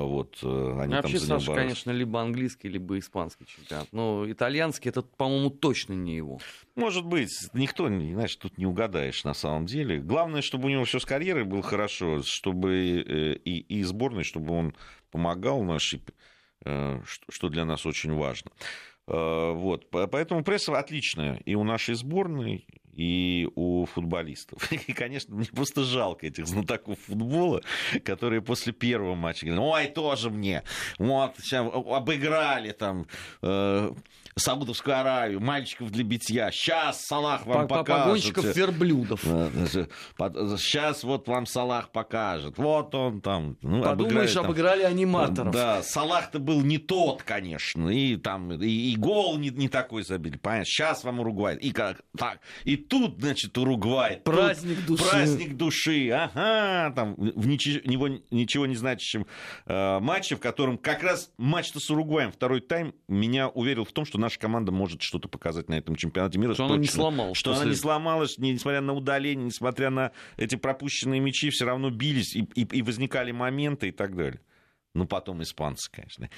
вот, 0.00 0.38
э, 0.42 0.78
они 0.80 0.94
Вообще, 0.94 1.18
там 1.18 1.40
Саша, 1.40 1.54
конечно, 1.54 1.90
либо 1.90 2.20
английский, 2.22 2.68
либо 2.68 2.98
испанский 2.98 3.44
чемпионат. 3.44 3.88
Но 3.92 4.24
итальянский, 4.30 4.88
это, 4.88 5.02
по-моему, 5.02 5.50
точно 5.50 5.92
не 5.92 6.16
его. 6.16 6.40
Может 6.76 7.04
быть. 7.04 7.30
Никто, 7.52 7.88
знаешь, 7.88 8.34
тут 8.36 8.56
не 8.56 8.64
угадаешь 8.64 9.22
на 9.24 9.34
самом 9.34 9.66
деле. 9.66 9.98
Главное, 10.00 10.40
чтобы 10.40 10.66
у 10.66 10.70
него 10.70 10.84
все 10.84 10.98
с 10.98 11.04
карьерой 11.04 11.44
было 11.44 11.62
хорошо, 11.62 12.22
чтобы 12.22 13.04
э, 13.06 13.34
и, 13.44 13.58
и 13.60 13.82
сборной, 13.82 14.24
чтобы 14.24 14.54
он 14.54 14.74
помогал 15.10 15.62
нашей, 15.62 16.00
э, 16.64 17.02
что 17.04 17.48
для 17.50 17.66
нас 17.66 17.84
очень 17.84 18.14
важно. 18.14 18.50
Вот. 19.04 19.90
Поэтому 19.90 20.44
пресса 20.44 20.78
отличная 20.78 21.42
и 21.44 21.56
у 21.56 21.64
нашей 21.64 21.96
сборной, 21.96 22.66
и 22.92 23.48
у 23.54 23.86
футболистов. 23.86 24.70
И, 24.86 24.92
конечно, 24.92 25.34
мне 25.34 25.46
просто 25.46 25.84
жалко 25.84 26.26
этих 26.26 26.46
знатоков 26.46 26.98
футбола, 27.06 27.62
которые 28.04 28.42
после 28.42 28.72
первого 28.72 29.14
матча 29.14 29.46
говорят, 29.46 29.64
ой, 29.64 29.86
тоже 29.86 30.30
мне, 30.30 30.62
вот, 30.98 31.34
сейчас 31.38 31.66
обыграли 31.72 32.72
там 32.72 33.06
э, 33.42 33.92
Саудовскую 34.34 34.98
Аравию, 34.98 35.40
мальчиков 35.40 35.90
для 35.90 36.04
битья, 36.04 36.50
сейчас 36.50 37.04
Салах 37.04 37.46
вам 37.46 37.68
покажет. 37.68 38.04
Погонщиков 38.04 38.56
верблюдов. 38.56 39.20
Сейчас 39.22 41.04
вот 41.04 41.28
вам 41.28 41.46
Салах 41.46 41.90
покажет, 41.90 42.58
вот 42.58 42.94
он 42.94 43.20
там. 43.20 43.56
Ну, 43.62 43.82
Подумаешь, 43.82 44.32
там, 44.32 44.46
обыграли 44.46 44.82
аниматоров. 44.82 45.52
Да, 45.52 45.82
Салах-то 45.82 46.38
был 46.38 46.62
не 46.62 46.78
тот, 46.78 47.22
конечно, 47.22 47.88
и 47.88 48.16
там, 48.16 48.52
и, 48.52 48.92
и 48.92 48.96
гол 48.96 49.38
не, 49.38 49.50
не 49.50 49.68
такой 49.68 50.02
забили, 50.02 50.36
понятно, 50.36 50.64
сейчас 50.64 51.04
вам 51.04 51.20
Уругвай, 51.20 51.56
и 51.56 51.72
как, 51.72 52.02
так, 52.16 52.40
и 52.64 52.76
тут, 52.76 53.20
значит, 53.20 53.56
Уругвай. 53.58 54.16
Праздник 54.24 54.78
тут 54.86 54.98
души. 54.98 55.10
Праздник 55.10 55.56
души, 55.56 56.10
ага, 56.10 56.92
там, 56.94 57.14
в 57.16 57.46
ничего, 57.46 58.08
ничего 58.30 58.66
не 58.66 58.76
значащем 58.76 59.26
э, 59.66 59.98
матче, 60.00 60.36
в 60.36 60.40
котором 60.40 60.78
как 60.78 61.02
раз 61.02 61.30
матч-то 61.36 61.80
с 61.80 61.90
Уругваем, 61.90 62.32
второй 62.32 62.60
тайм, 62.60 62.94
меня 63.08 63.48
уверил 63.48 63.84
в 63.84 63.92
том, 63.92 64.04
что 64.04 64.18
наша 64.22 64.38
команда 64.38 64.72
может 64.72 65.02
что-то 65.02 65.28
показать 65.28 65.68
на 65.68 65.74
этом 65.74 65.96
чемпионате 65.96 66.38
мира. 66.38 66.54
Что 66.54 66.64
точно, 66.64 66.74
она 66.74 66.82
не 66.82 66.88
сломалась. 66.88 67.36
Что 67.36 67.50
после... 67.50 67.62
она 67.62 67.70
не 67.70 67.76
сломалась, 67.76 68.38
несмотря 68.38 68.80
на 68.80 68.94
удаление, 68.94 69.46
несмотря 69.46 69.90
на 69.90 70.12
эти 70.36 70.56
пропущенные 70.56 71.20
мячи, 71.20 71.50
все 71.50 71.66
равно 71.66 71.90
бились, 71.90 72.34
и, 72.34 72.48
и, 72.54 72.62
и 72.62 72.82
возникали 72.82 73.32
моменты 73.32 73.88
и 73.88 73.92
так 73.92 74.16
далее. 74.16 74.40
Ну, 74.94 75.06
потом 75.06 75.42
испанцы, 75.42 75.90
конечно. 75.90 76.30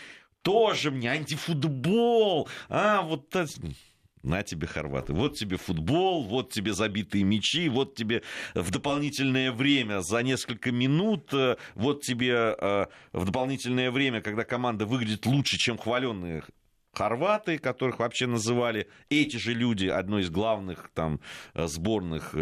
Тоже 0.42 0.90
мне 0.90 1.10
антифутбол. 1.10 2.48
А, 2.68 3.02
вот 3.02 3.34
это 3.34 3.48
на 4.24 4.42
тебе, 4.42 4.66
хорваты. 4.66 5.12
Вот 5.12 5.36
тебе 5.36 5.56
футбол, 5.56 6.24
вот 6.24 6.50
тебе 6.50 6.72
забитые 6.72 7.24
мячи, 7.24 7.68
вот 7.68 7.94
тебе 7.94 8.22
в 8.54 8.70
дополнительное 8.70 9.52
время 9.52 10.00
за 10.00 10.22
несколько 10.22 10.72
минут, 10.72 11.32
э, 11.32 11.56
вот 11.74 12.02
тебе 12.02 12.56
э, 12.58 12.86
в 13.12 13.24
дополнительное 13.24 13.90
время, 13.90 14.22
когда 14.22 14.44
команда 14.44 14.86
выглядит 14.86 15.26
лучше, 15.26 15.58
чем 15.58 15.76
хваленные 15.76 16.42
хорваты, 16.94 17.58
которых 17.58 17.98
вообще 17.98 18.26
называли 18.26 18.88
эти 19.10 19.36
же 19.36 19.52
люди 19.52 19.86
одной 19.86 20.22
из 20.22 20.30
главных 20.30 20.90
там 20.94 21.20
сборных 21.54 22.34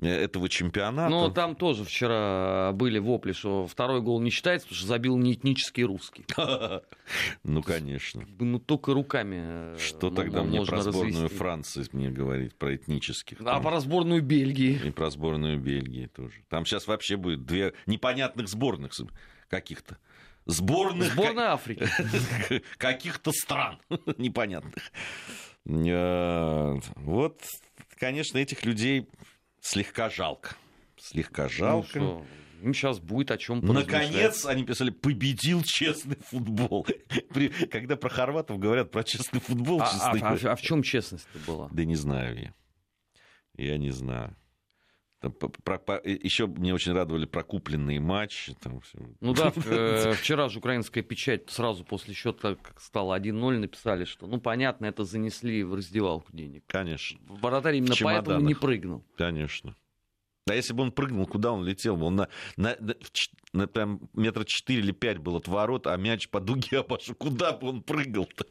этого 0.00 0.48
чемпионата. 0.48 1.10
Но 1.10 1.30
там 1.30 1.56
тоже 1.56 1.84
вчера 1.84 2.72
были 2.72 2.98
вопли, 2.98 3.32
что 3.32 3.66
второй 3.66 4.00
гол 4.00 4.20
не 4.20 4.30
считается, 4.30 4.66
потому 4.68 4.78
что 4.78 4.86
забил 4.86 5.16
не 5.16 5.34
этнический 5.34 5.84
русский. 5.84 6.24
Ну, 7.42 7.62
конечно. 7.62 8.24
Ну, 8.38 8.58
только 8.58 8.94
руками 8.94 9.76
Что 9.78 10.10
тогда 10.10 10.42
мне 10.42 10.64
про 10.64 10.82
сборную 10.82 11.28
Франции 11.28 11.84
мне 11.92 12.10
говорить, 12.10 12.54
про 12.56 12.74
этнических? 12.74 13.38
А 13.44 13.60
про 13.60 13.80
сборную 13.80 14.22
Бельгии? 14.22 14.80
И 14.84 14.90
про 14.90 15.10
сборную 15.10 15.58
Бельгии 15.60 16.06
тоже. 16.06 16.44
Там 16.48 16.64
сейчас 16.64 16.86
вообще 16.86 17.16
будет 17.16 17.44
две 17.44 17.74
непонятных 17.86 18.48
сборных 18.48 18.92
каких-то 19.48 19.98
сборных... 20.46 21.12
Сборная 21.12 21.52
Африки. 21.52 21.88
Каких-то 22.78 23.32
стран 23.32 23.78
непонятных. 24.18 24.92
Э, 25.66 26.78
вот, 26.96 27.42
конечно, 27.98 28.38
этих 28.38 28.64
людей 28.64 29.08
слегка 29.60 30.10
жалко. 30.10 30.56
Слегка 30.96 31.48
жалко. 31.48 31.98
Ну, 31.98 32.26
им 32.62 32.72
сейчас 32.72 32.98
будет 32.98 33.30
о 33.30 33.36
чем 33.36 33.60
Наконец, 33.60 34.46
они 34.46 34.64
писали, 34.64 34.90
победил 34.90 35.62
честный 35.64 36.16
футбол. 36.16 36.86
Когда 37.70 37.96
про 37.96 38.08
хорватов 38.08 38.58
говорят 38.58 38.90
про 38.90 39.04
честный 39.04 39.40
футбол, 39.40 39.82
а, 39.82 39.90
а, 40.00 40.12
а, 40.12 40.52
а 40.52 40.56
в 40.56 40.62
чем 40.62 40.82
честность 40.82 41.26
была? 41.46 41.68
Да 41.70 41.84
не 41.84 41.94
знаю 41.94 42.40
я. 42.40 42.54
Я 43.56 43.78
не 43.78 43.90
знаю. 43.90 44.36
Про, 45.30 45.78
про, 45.78 46.00
еще 46.04 46.46
мне 46.46 46.74
очень 46.74 46.92
радовали 46.92 47.26
прокупленные 47.26 48.00
матчи. 48.00 48.54
Там, 48.60 48.80
все. 48.80 48.98
Ну 49.20 49.34
да, 49.34 49.52
э, 49.66 50.12
вчера 50.12 50.48
же 50.48 50.58
украинская 50.58 51.02
печать 51.02 51.50
сразу 51.50 51.84
после 51.84 52.14
счета, 52.14 52.56
как 52.56 52.80
стало 52.80 53.18
1-0, 53.18 53.58
написали, 53.58 54.04
что, 54.04 54.26
ну 54.26 54.40
понятно, 54.40 54.86
это 54.86 55.04
занесли 55.04 55.62
в 55.62 55.74
раздевалку 55.74 56.30
денег. 56.32 56.64
Конечно. 56.66 57.18
Вратарь 57.26 57.76
именно 57.76 57.94
поэтому 58.00 58.40
не 58.40 58.54
прыгнул. 58.54 59.04
Конечно. 59.16 59.76
А 60.46 60.54
если 60.54 60.74
бы 60.74 60.82
он 60.82 60.92
прыгнул, 60.92 61.26
куда 61.26 61.52
он 61.52 61.64
летел? 61.64 62.02
Он 62.04 62.16
на, 62.16 62.28
на, 62.58 62.76
на, 63.54 63.66
прям 63.66 63.98
метра 64.12 64.44
четыре 64.44 64.80
или 64.80 64.92
пять 64.92 65.16
был 65.16 65.36
от 65.36 65.48
ворот, 65.48 65.86
а 65.86 65.96
мяч 65.96 66.28
по 66.28 66.38
дуге 66.38 66.78
обошел. 66.80 67.14
Куда 67.14 67.52
бы 67.52 67.70
он 67.70 67.82
прыгал-то? 67.82 68.44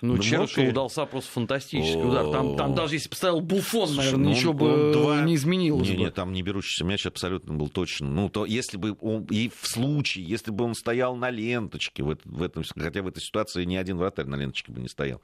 Ну, 0.00 0.14
ну 0.14 0.22
Черышев 0.22 0.68
удался 0.68 1.06
просто 1.06 1.32
фантастический 1.32 2.00
удар. 2.00 2.30
Там, 2.30 2.56
там 2.56 2.74
даже 2.76 2.94
если 2.94 3.08
поставил 3.08 3.40
Буфон, 3.40 3.96
наверное, 3.96 4.32
ничего 4.32 4.52
бы 4.52 4.92
два... 4.92 5.22
не 5.22 5.34
изменилось 5.34 5.88
не, 5.88 5.96
бы. 5.96 6.02
Нет, 6.02 6.14
там 6.14 6.32
не 6.32 6.42
берущийся 6.42 6.84
мяч 6.84 7.04
абсолютно 7.04 7.54
был 7.54 7.68
точно. 7.68 8.06
Ну, 8.06 8.28
то 8.28 8.44
если 8.44 8.76
бы 8.76 8.96
он, 9.00 9.24
и 9.24 9.48
в 9.48 9.66
случае, 9.66 10.24
если 10.24 10.52
бы 10.52 10.64
он 10.64 10.76
стоял 10.76 11.16
на 11.16 11.30
ленточке, 11.30 12.04
в, 12.04 12.16
в 12.24 12.42
этом, 12.44 12.62
хотя 12.78 13.02
в 13.02 13.08
этой 13.08 13.20
ситуации 13.20 13.64
ни 13.64 13.74
один 13.74 13.96
вратарь 13.96 14.26
на 14.26 14.36
ленточке 14.36 14.70
бы 14.70 14.80
не 14.80 14.88
стоял. 14.88 15.20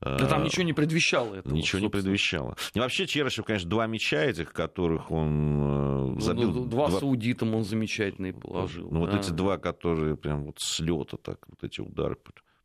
Да 0.00 0.26
там 0.26 0.44
ничего 0.44 0.62
не 0.62 0.72
предвещало 0.72 1.34
этого. 1.34 1.52
Ничего 1.52 1.80
не 1.80 1.88
предвещало. 1.88 2.56
И 2.72 2.78
вообще 2.78 3.06
Черышев, 3.06 3.44
конечно, 3.44 3.68
два 3.68 3.86
мяча 3.86 4.22
этих, 4.22 4.52
которых 4.52 5.10
он 5.10 5.39
Э, 5.40 6.20
забил... 6.20 6.52
Ну, 6.52 6.64
два, 6.66 6.88
два 6.88 7.00
саудитам 7.00 7.54
он 7.54 7.64
замечательный 7.64 8.32
положил. 8.32 8.88
Ну, 8.90 9.06
да. 9.06 9.12
вот 9.12 9.20
эти 9.20 9.30
два, 9.30 9.58
которые 9.58 10.16
прям 10.16 10.44
вот 10.44 10.56
с 10.58 10.80
лета 10.80 11.16
так, 11.16 11.46
вот 11.48 11.62
эти 11.62 11.80
удары 11.80 12.16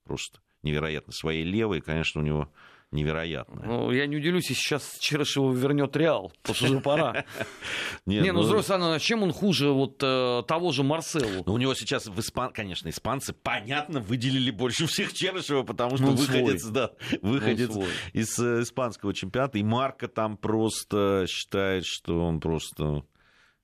просто 0.04 0.40
невероятно. 0.64 1.14
Своей 1.14 1.44
левой, 1.44 1.82
конечно, 1.82 2.22
у 2.22 2.24
него 2.24 2.50
невероятное. 2.96 3.66
Ну, 3.66 3.92
я 3.92 4.08
не 4.08 4.18
удивлюсь, 4.18 4.50
если 4.50 4.62
сейчас 4.62 4.98
Черышева 5.00 5.52
вернет 5.54 5.96
Реал, 5.96 6.32
потому 6.42 6.56
что 6.56 6.80
пора. 6.80 7.26
Не, 8.06 8.20
не 8.20 8.32
ну, 8.32 8.44
с 8.44 8.48
другой 8.48 8.64
стороны, 8.64 9.00
чем 9.00 9.24
он 9.24 9.32
хуже 9.32 9.72
вот 9.72 10.02
э, 10.02 10.44
того 10.48 10.72
же 10.72 10.84
Марселу? 10.84 11.44
Ну, 11.46 11.54
у 11.54 11.58
него 11.58 11.74
сейчас, 11.74 12.08
в 12.08 12.20
Испан... 12.20 12.52
конечно, 12.54 12.90
испанцы, 12.90 13.34
понятно, 13.34 14.00
выделили 14.00 14.52
больше 14.52 14.86
всех 14.88 15.14
Черышева, 15.14 15.64
потому 15.64 15.98
что 15.98 16.08
выходец, 16.08 16.64
да, 16.66 16.92
выходец 17.22 17.72
из 18.14 18.38
э, 18.40 18.62
испанского 18.62 19.14
чемпионата, 19.14 19.58
и 19.58 19.64
Марка 19.64 20.08
там 20.08 20.38
просто 20.38 21.26
считает, 21.28 21.86
что 21.86 22.20
он 22.20 22.40
просто 22.40 23.04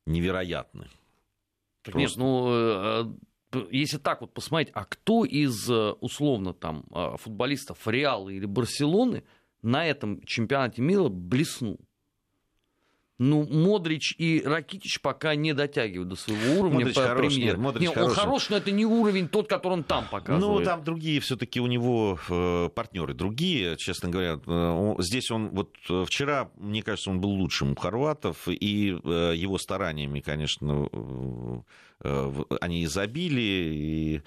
невероятный. 0.05 0.87
Просто... 1.83 1.99
Нет, 1.99 2.11
ну, 2.15 2.49
э, 2.51 3.05
если 3.71 3.97
так 3.97 4.21
вот 4.21 4.33
посмотреть, 4.33 4.71
а 4.73 4.85
кто 4.85 5.25
из, 5.25 5.69
э, 5.69 5.91
условно, 5.99 6.53
там, 6.53 6.85
э, 6.93 7.15
футболистов 7.17 7.87
Реала 7.87 8.29
или 8.29 8.45
Барселоны 8.45 9.23
на 9.61 9.85
этом 9.85 10.21
чемпионате 10.23 10.81
мира 10.81 11.09
блеснул? 11.09 11.79
Ну, 13.23 13.45
Модрич 13.47 14.15
и 14.17 14.41
Ракитич 14.43 14.99
пока 14.99 15.35
не 15.35 15.53
дотягивают 15.53 16.09
до 16.09 16.15
своего 16.15 16.59
уровня 16.59 16.79
Модрич 16.79 16.95
по 16.95 17.01
хорош, 17.03 17.37
Нет, 17.37 17.57
Модрич 17.59 17.89
нет, 17.89 17.97
он 17.97 18.09
хорош, 18.09 18.49
но 18.49 18.57
это 18.57 18.71
не 18.71 18.83
уровень 18.83 19.27
тот, 19.27 19.47
который 19.47 19.73
он 19.73 19.83
там 19.83 20.07
показывает. 20.09 20.59
Ну, 20.59 20.65
там 20.65 20.83
другие 20.83 21.19
все-таки 21.19 21.59
у 21.59 21.67
него 21.67 22.17
э, 22.27 22.69
партнеры 22.73 23.13
другие, 23.13 23.77
честно 23.77 24.09
говоря. 24.09 24.39
Э, 24.47 24.95
здесь 24.97 25.29
он, 25.29 25.49
вот 25.49 25.69
э, 25.87 26.03
вчера, 26.07 26.49
мне 26.55 26.81
кажется, 26.81 27.11
он 27.11 27.21
был 27.21 27.29
лучшим 27.29 27.73
у 27.73 27.75
хорватов, 27.75 28.47
и 28.47 28.87
его 28.87 29.59
стараниями, 29.59 30.21
конечно, 30.21 30.89
они 31.99 32.81
и 32.81 32.87
забили, 32.87 33.41
и 33.41 34.21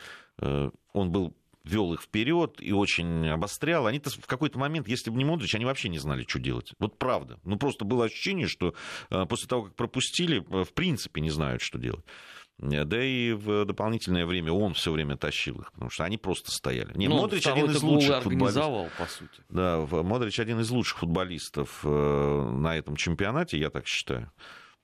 он 0.93 1.11
был 1.11 1.35
вел 1.65 1.95
их 1.95 2.03
вперед 2.03 2.57
и 2.61 2.73
очень 2.73 3.29
обострял. 3.29 3.87
Они-то 3.87 4.11
в 4.11 4.27
какой-то 4.27 4.59
момент, 4.59 4.87
если 4.87 5.11
бы 5.11 5.17
не 5.17 5.25
Модрич, 5.25 5.55
они 5.55 5.65
вообще 5.65 5.89
не 5.89 5.99
знали, 5.99 6.25
что 6.29 6.39
делать. 6.39 6.73
Вот 6.79 6.99
правда. 6.99 7.39
Ну, 7.45 7.57
просто 7.57 7.85
было 7.85 8.05
ощущение, 8.05 8.47
что 8.47 8.75
э, 9.11 9.25
после 9.27 9.49
того, 9.49 9.65
как 9.65 9.75
пропустили, 9.75 10.39
э, 10.39 10.65
в 10.65 10.73
принципе 10.75 11.21
не 11.21 11.31
знают, 11.31 11.63
что 11.63 11.79
делать. 11.79 12.05
Э, 12.61 12.85
да 12.85 13.03
и 13.03 13.33
в 13.33 13.65
дополнительное 13.65 14.27
время 14.27 14.53
он 14.53 14.75
все 14.75 14.93
время 14.93 15.17
тащил 15.17 15.61
их, 15.61 15.73
потому 15.73 15.91
что 15.91 16.05
они 16.05 16.19
просто 16.19 16.51
стояли. 16.51 16.93
Не, 16.95 17.09
ну, 17.09 17.17
Модрич 17.17 17.47
один 17.47 17.71
из 17.71 17.83
лучших 17.83 18.23
футболистов. 18.23 18.93
по 18.99 19.07
сути. 19.07 19.43
Да, 19.49 19.87
Модрич 19.91 20.39
один 20.41 20.61
из 20.61 20.71
лучших 20.71 20.99
футболистов 20.99 21.83
на 21.83 22.77
этом 22.77 22.97
чемпионате, 22.97 23.59
я 23.59 23.71
так 23.71 23.87
считаю. 23.87 24.31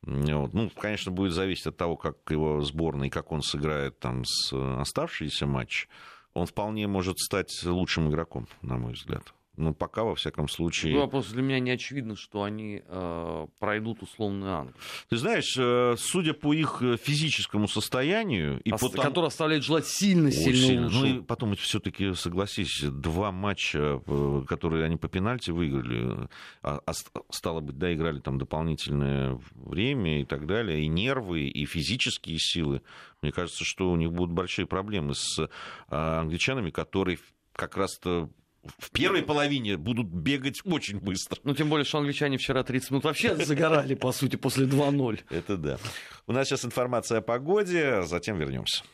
Вот. 0.03 0.55
Ну, 0.55 0.71
конечно, 0.71 1.13
будет 1.13 1.35
зависеть 1.35 1.67
от 1.67 1.77
того, 1.77 1.99
как 1.99 2.17
его 2.31 2.63
сборная, 2.63 3.11
как 3.11 3.33
он 3.33 3.43
сыграет 3.43 3.99
там 3.99 4.25
с 4.25 4.51
оставшиеся 4.81 5.47
матчи 5.47 5.89
он 6.35 6.47
вполне 6.47 6.87
может 6.87 7.19
стать 7.19 7.63
лучшим 7.65 8.09
игроком, 8.09 8.47
на 8.63 8.77
мой 8.77 8.93
взгляд. 8.93 9.35
Ну, 9.61 9.75
пока, 9.75 10.05
во 10.05 10.15
всяком 10.15 10.49
случае... 10.49 10.95
Ну, 10.95 11.01
вопрос 11.01 11.29
для 11.29 11.43
меня 11.43 11.61
не 11.61 11.71
очевидно, 11.71 12.17
что 12.17 12.45
они 12.45 12.83
э, 12.83 13.47
пройдут 13.59 14.03
условную 14.03 14.53
Англию. 14.53 14.77
Ты 15.11 15.19
знаешь, 15.19 15.55
э, 15.59 15.97
судя 15.99 16.33
по 16.33 16.55
их 16.55 16.81
э, 16.81 16.97
физическому 16.97 17.69
состоянию... 17.69 18.61
И 18.63 18.73
Ос- 18.73 18.81
по 18.81 18.89
Который 18.89 19.27
оставляет 19.27 19.63
желать 19.63 19.87
сильно-сильно 19.87 20.85
лучше. 20.85 20.99
Ну, 20.99 21.05
и 21.05 21.21
потом, 21.21 21.55
все 21.57 21.79
таки 21.79 22.15
согласись, 22.15 22.81
два 22.83 23.33
матча, 23.33 24.01
э, 24.07 24.43
которые 24.49 24.87
они 24.87 24.97
по 24.97 25.09
пенальти 25.09 25.51
выиграли, 25.51 26.29
а, 26.63 26.81
а, 26.87 26.93
стало 27.31 27.61
быть, 27.61 27.77
да, 27.77 27.93
играли 27.93 28.21
там 28.21 28.39
дополнительное 28.39 29.39
время 29.55 30.23
и 30.23 30.25
так 30.25 30.47
далее, 30.47 30.81
и 30.81 30.89
нервы, 30.89 31.43
и 31.43 31.67
физические 31.67 32.39
силы. 32.39 32.81
Мне 33.21 33.31
кажется, 33.31 33.65
что 33.65 33.91
у 33.91 33.97
них 33.97 34.11
будут 34.11 34.35
большие 34.35 34.67
проблемы 34.67 35.15
с 35.15 35.51
а, 35.89 36.21
англичанами, 36.21 36.71
которые 36.71 37.19
как 37.53 37.77
раз-то 37.77 38.31
в 38.63 38.91
первой 38.91 39.23
половине 39.23 39.77
будут 39.77 40.09
бегать 40.09 40.61
очень 40.65 40.99
быстро. 40.99 41.39
Ну, 41.45 41.55
тем 41.55 41.69
более, 41.69 41.85
что 41.85 41.99
англичане 41.99 42.37
вчера 42.37 42.63
30 42.63 42.91
минут 42.91 43.05
вообще 43.05 43.35
загорали, 43.37 43.95
по 43.95 44.13
сути, 44.13 44.37
после 44.37 44.67
2-0. 44.67 45.21
Это 45.31 45.57
да. 45.57 45.79
У 46.27 46.33
нас 46.33 46.49
сейчас 46.49 46.65
информация 46.65 47.19
о 47.19 47.23
погоде, 47.23 48.03
затем 48.03 48.39
вернемся. 48.39 48.85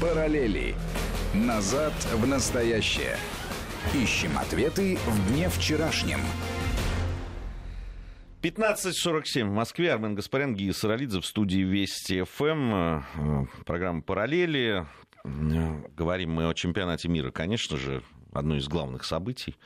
Параллели. 0.00 0.74
Назад 1.34 1.94
в 2.12 2.26
настоящее. 2.26 3.16
Ищем 3.94 4.36
ответы 4.38 4.98
в 5.06 5.32
дне 5.32 5.48
вчерашнем. 5.48 6.20
15.47 8.42 9.44
в 9.44 9.52
Москве. 9.52 9.92
Армен 9.92 10.14
Гаспарян, 10.14 10.54
Гия 10.54 10.72
Саралидзе 10.72 11.20
в 11.20 11.26
студии 11.26 11.62
Вести 11.62 12.22
ФМ. 12.22 12.74
Э, 12.74 13.02
программа 13.64 14.02
«Параллели». 14.02 14.86
Говорим 15.96 16.32
мы 16.32 16.48
о 16.48 16.54
чемпионате 16.54 17.08
мира, 17.08 17.30
конечно 17.30 17.76
же, 17.76 18.02
одно 18.32 18.56
из 18.56 18.68
главных 18.68 19.04
событий 19.04 19.56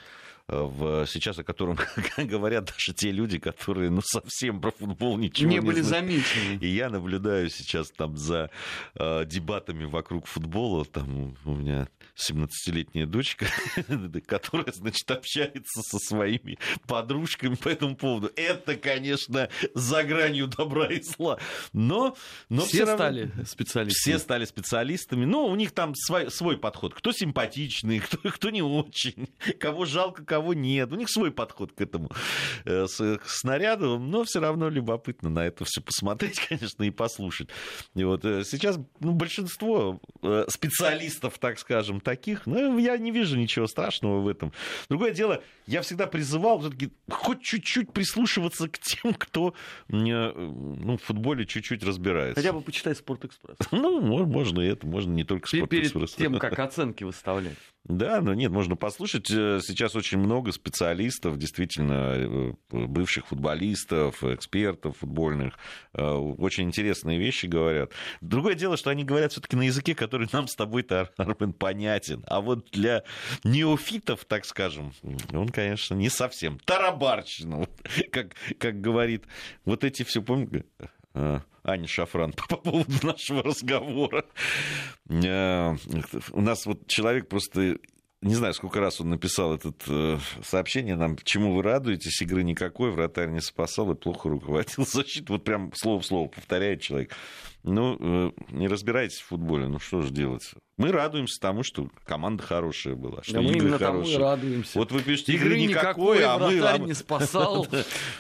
в, 0.50 1.06
сейчас 1.06 1.38
о 1.38 1.44
котором 1.44 1.78
говорят 2.16 2.66
даже 2.66 2.92
те 2.92 3.10
люди, 3.10 3.38
которые 3.38 3.90
ну, 3.90 4.00
совсем 4.02 4.60
про 4.60 4.70
футбол 4.72 5.16
ничего 5.16 5.48
не, 5.48 5.56
не 5.56 5.60
были 5.60 5.80
знают. 5.80 6.06
замечены. 6.06 6.58
И 6.60 6.68
я 6.68 6.90
наблюдаю 6.90 7.50
сейчас 7.50 7.90
там 7.90 8.16
за 8.16 8.50
э, 8.94 9.24
дебатами 9.26 9.84
вокруг 9.84 10.26
футбола. 10.26 10.84
Там 10.84 11.36
у 11.44 11.54
меня 11.54 11.88
17-летняя 12.16 13.06
дочка, 13.06 13.46
которая, 14.26 14.72
значит, 14.72 15.10
общается 15.10 15.82
со 15.82 15.98
своими 15.98 16.58
подружками 16.86 17.54
по 17.54 17.68
этому 17.68 17.96
поводу. 17.96 18.30
Это, 18.36 18.76
конечно, 18.76 19.48
за 19.74 20.02
гранью 20.02 20.48
добра 20.48 20.86
и 20.86 21.00
зла. 21.00 21.38
Но, 21.72 22.16
но 22.48 22.62
все, 22.62 22.84
все 22.84 22.94
стали 22.94 23.30
специалистами. 23.46 24.14
Все 24.14 24.18
стали 24.18 24.44
специалистами. 24.44 25.24
Но 25.24 25.46
у 25.46 25.54
них 25.54 25.72
там 25.72 25.94
свой, 25.94 26.30
свой 26.30 26.58
подход. 26.58 26.94
Кто 26.94 27.12
симпатичный, 27.12 27.98
кто, 28.00 28.18
кто 28.30 28.50
не 28.50 28.62
очень. 28.62 29.28
Кого 29.58 29.84
жалко, 29.84 30.24
кого 30.24 30.39
никого 30.40 30.54
нет. 30.54 30.92
У 30.92 30.96
них 30.96 31.08
свой 31.10 31.30
подход 31.30 31.72
к 31.72 31.80
этому 31.80 32.10
э, 32.64 32.86
с, 32.86 33.18
к 33.18 33.28
снаряду, 33.28 33.98
но 33.98 34.24
все 34.24 34.40
равно 34.40 34.68
любопытно 34.68 35.30
на 35.30 35.46
это 35.46 35.64
все 35.64 35.80
посмотреть, 35.80 36.40
конечно, 36.48 36.82
и 36.82 36.90
послушать. 36.90 37.48
И 37.94 38.04
вот 38.04 38.24
э, 38.24 38.44
сейчас 38.44 38.78
ну, 39.00 39.12
большинство 39.12 40.00
э, 40.22 40.46
специалистов, 40.48 41.38
так 41.38 41.58
скажем, 41.58 42.00
таких, 42.00 42.46
ну, 42.46 42.78
я 42.78 42.96
не 42.98 43.10
вижу 43.10 43.36
ничего 43.36 43.66
страшного 43.66 44.20
в 44.20 44.28
этом. 44.28 44.52
Другое 44.88 45.12
дело, 45.12 45.42
я 45.66 45.82
всегда 45.82 46.06
призывал 46.06 46.62
хоть 47.10 47.42
чуть-чуть 47.42 47.92
прислушиваться 47.92 48.68
к 48.68 48.78
тем, 48.78 49.14
кто 49.14 49.54
ну, 49.88 50.96
в 50.96 51.02
футболе 51.02 51.46
чуть-чуть 51.46 51.82
разбирается. 51.84 52.40
Хотя 52.40 52.52
бы 52.52 52.60
почитай 52.60 52.94
«Спортэкспресс». 52.94 53.56
Ну, 53.70 54.00
можно 54.26 54.60
и 54.60 54.66
это, 54.66 54.86
можно 54.86 55.12
не 55.12 55.24
только 55.24 55.48
«Спортэкспресс». 55.48 56.12
Перед 56.12 56.30
тем, 56.30 56.38
как 56.38 56.58
оценки 56.58 57.04
выставлять. 57.04 57.56
Да, 57.84 58.20
но 58.20 58.34
нет, 58.34 58.52
можно 58.52 58.76
послушать. 58.76 59.30
Э, 59.30 59.60
сейчас 59.62 59.96
очень 59.96 60.18
много 60.18 60.52
специалистов, 60.52 61.38
действительно, 61.38 62.14
э, 62.14 62.52
бывших 62.70 63.28
футболистов, 63.28 64.22
экспертов 64.22 64.98
футбольных. 64.98 65.58
Э, 65.94 66.12
очень 66.12 66.64
интересные 66.64 67.18
вещи 67.18 67.46
говорят. 67.46 67.92
Другое 68.20 68.54
дело, 68.54 68.76
что 68.76 68.90
они 68.90 69.04
говорят 69.04 69.32
все-таки 69.32 69.56
на 69.56 69.62
языке, 69.62 69.94
который 69.94 70.28
нам 70.32 70.46
с 70.46 70.54
тобой-то, 70.54 71.10
Армен, 71.16 71.54
понятен. 71.54 72.22
А 72.26 72.42
вот 72.42 72.70
для 72.70 73.02
неофитов, 73.44 74.26
так 74.26 74.44
скажем, 74.44 74.92
он, 75.32 75.48
конечно, 75.48 75.94
не 75.94 76.10
совсем. 76.10 76.58
Тарабарщина, 76.66 77.66
как, 78.12 78.34
как 78.58 78.80
говорит. 78.80 79.24
Вот 79.64 79.84
эти 79.84 80.02
все, 80.02 80.20
помните, 80.20 80.64
Аня 81.14 81.86
Шафран 81.86 82.32
по 82.48 82.56
поводу 82.56 83.06
нашего 83.06 83.42
разговора. 83.42 84.24
Э, 85.08 85.76
у 86.32 86.40
нас 86.40 86.66
вот 86.66 86.86
человек 86.86 87.28
просто 87.28 87.78
не 88.22 88.34
знаю, 88.34 88.52
сколько 88.52 88.80
раз 88.80 89.00
он 89.00 89.08
написал 89.08 89.54
это 89.54 89.72
э, 89.88 90.18
сообщение 90.42 90.94
нам, 90.94 91.16
чему 91.24 91.54
вы 91.54 91.62
радуетесь, 91.62 92.20
игры 92.20 92.42
никакой, 92.42 92.90
вратарь 92.90 93.30
не 93.30 93.40
спасал 93.40 93.90
и 93.92 93.94
плохо 93.94 94.28
руководил 94.28 94.84
защитой. 94.86 95.32
Вот 95.32 95.44
прям 95.44 95.72
слово 95.74 96.00
в 96.00 96.06
слово 96.06 96.28
повторяет 96.28 96.82
человек. 96.82 97.14
Ну, 97.62 97.96
э, 98.00 98.30
не 98.52 98.68
разбирайтесь 98.68 99.18
в 99.18 99.26
футболе, 99.26 99.68
ну 99.68 99.78
что 99.78 100.00
же 100.00 100.10
делать? 100.10 100.54
Мы 100.78 100.92
радуемся 100.92 101.38
тому, 101.38 101.62
что 101.62 101.90
команда 102.06 102.42
хорошая 102.42 102.94
была, 102.94 103.22
что 103.22 103.34
да 103.34 103.40
игры 103.40 103.52
мы 103.52 103.58
именно 103.58 103.78
хорошие. 103.78 104.16
Тому 104.16 104.26
и 104.26 104.30
радуемся. 104.30 104.78
Вот 104.78 104.92
вы 104.92 105.02
пишете, 105.02 105.34
игры, 105.34 105.48
игры 105.48 105.60
никакой, 105.68 106.18
никакой, 106.18 106.24
а 106.24 106.38
мы... 106.38 106.66
А 106.66 106.78
не 106.78 106.94
спасал, 106.94 107.68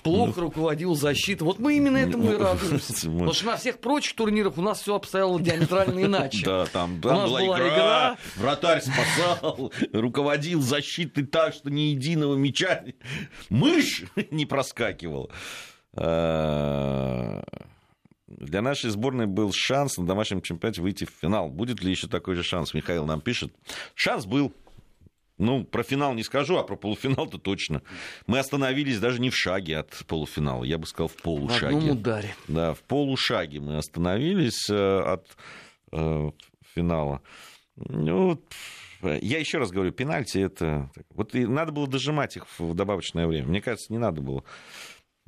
плохо 0.02 0.42
руководил 0.42 0.94
защитой. 0.94 1.44
Вот 1.44 1.58
мы 1.58 1.78
именно 1.78 1.96
этому 1.96 2.24
и 2.24 2.36
ну, 2.36 2.38
радуемся. 2.44 3.08
Потому 3.08 3.32
что 3.32 3.46
на 3.46 3.56
всех 3.56 3.78
прочих 3.78 4.14
турнирах 4.14 4.58
у 4.58 4.62
нас 4.62 4.82
все 4.82 4.94
обстояло 4.94 5.40
диаметрально 5.40 6.04
иначе. 6.04 6.44
Да, 6.50 6.66
там, 6.66 7.00
там 7.00 7.26
была, 7.26 7.40
была 7.40 7.60
игра, 7.60 8.18
вратарь 8.36 8.82
спасал, 8.82 9.72
руководил 9.92 10.60
защитой 10.60 11.24
так, 11.24 11.54
что 11.54 11.70
ни 11.70 11.92
единого 11.92 12.34
мяча 12.34 12.84
мышь 13.48 14.04
не 14.30 14.46
проскакивал. 14.46 15.30
Для 18.30 18.62
нашей 18.62 18.90
сборной 18.90 19.26
был 19.26 19.52
шанс 19.52 19.98
на 19.98 20.06
домашнем 20.06 20.40
чемпионате 20.40 20.80
выйти 20.80 21.04
в 21.04 21.10
финал. 21.10 21.50
Будет 21.50 21.82
ли 21.82 21.90
еще 21.90 22.06
такой 22.06 22.36
же 22.36 22.44
шанс? 22.44 22.74
Михаил 22.74 23.04
нам 23.04 23.20
пишет. 23.20 23.52
Шанс 23.94 24.24
был. 24.24 24.52
Ну, 25.36 25.64
про 25.64 25.82
финал 25.82 26.14
не 26.14 26.22
скажу, 26.22 26.58
а 26.58 26.62
про 26.62 26.76
полуфинал-то 26.76 27.38
точно. 27.38 27.82
Мы 28.26 28.38
остановились 28.38 29.00
даже 29.00 29.20
не 29.20 29.30
в 29.30 29.36
шаге 29.36 29.78
от 29.78 30.04
полуфинала, 30.06 30.64
я 30.64 30.76
бы 30.76 30.86
сказал, 30.86 31.08
в 31.08 31.16
полушаге. 31.16 31.74
В 31.74 31.78
одном 31.78 31.90
ударе. 31.96 32.34
Да, 32.46 32.74
в 32.74 32.80
полушаге 32.82 33.58
мы 33.60 33.78
остановились 33.78 34.68
э, 34.68 35.00
от 35.00 35.26
э, 35.92 36.30
финала. 36.74 37.22
Ну, 37.76 38.38
я 39.02 39.38
еще 39.38 39.58
раз 39.58 39.70
говорю, 39.70 39.92
пенальти 39.92 40.38
это... 40.38 40.90
Вот 41.14 41.34
и 41.34 41.46
надо 41.46 41.72
было 41.72 41.88
дожимать 41.88 42.36
их 42.36 42.46
в 42.58 42.74
добавочное 42.74 43.26
время. 43.26 43.48
Мне 43.48 43.62
кажется, 43.62 43.90
не 43.92 43.98
надо 43.98 44.20
было 44.20 44.44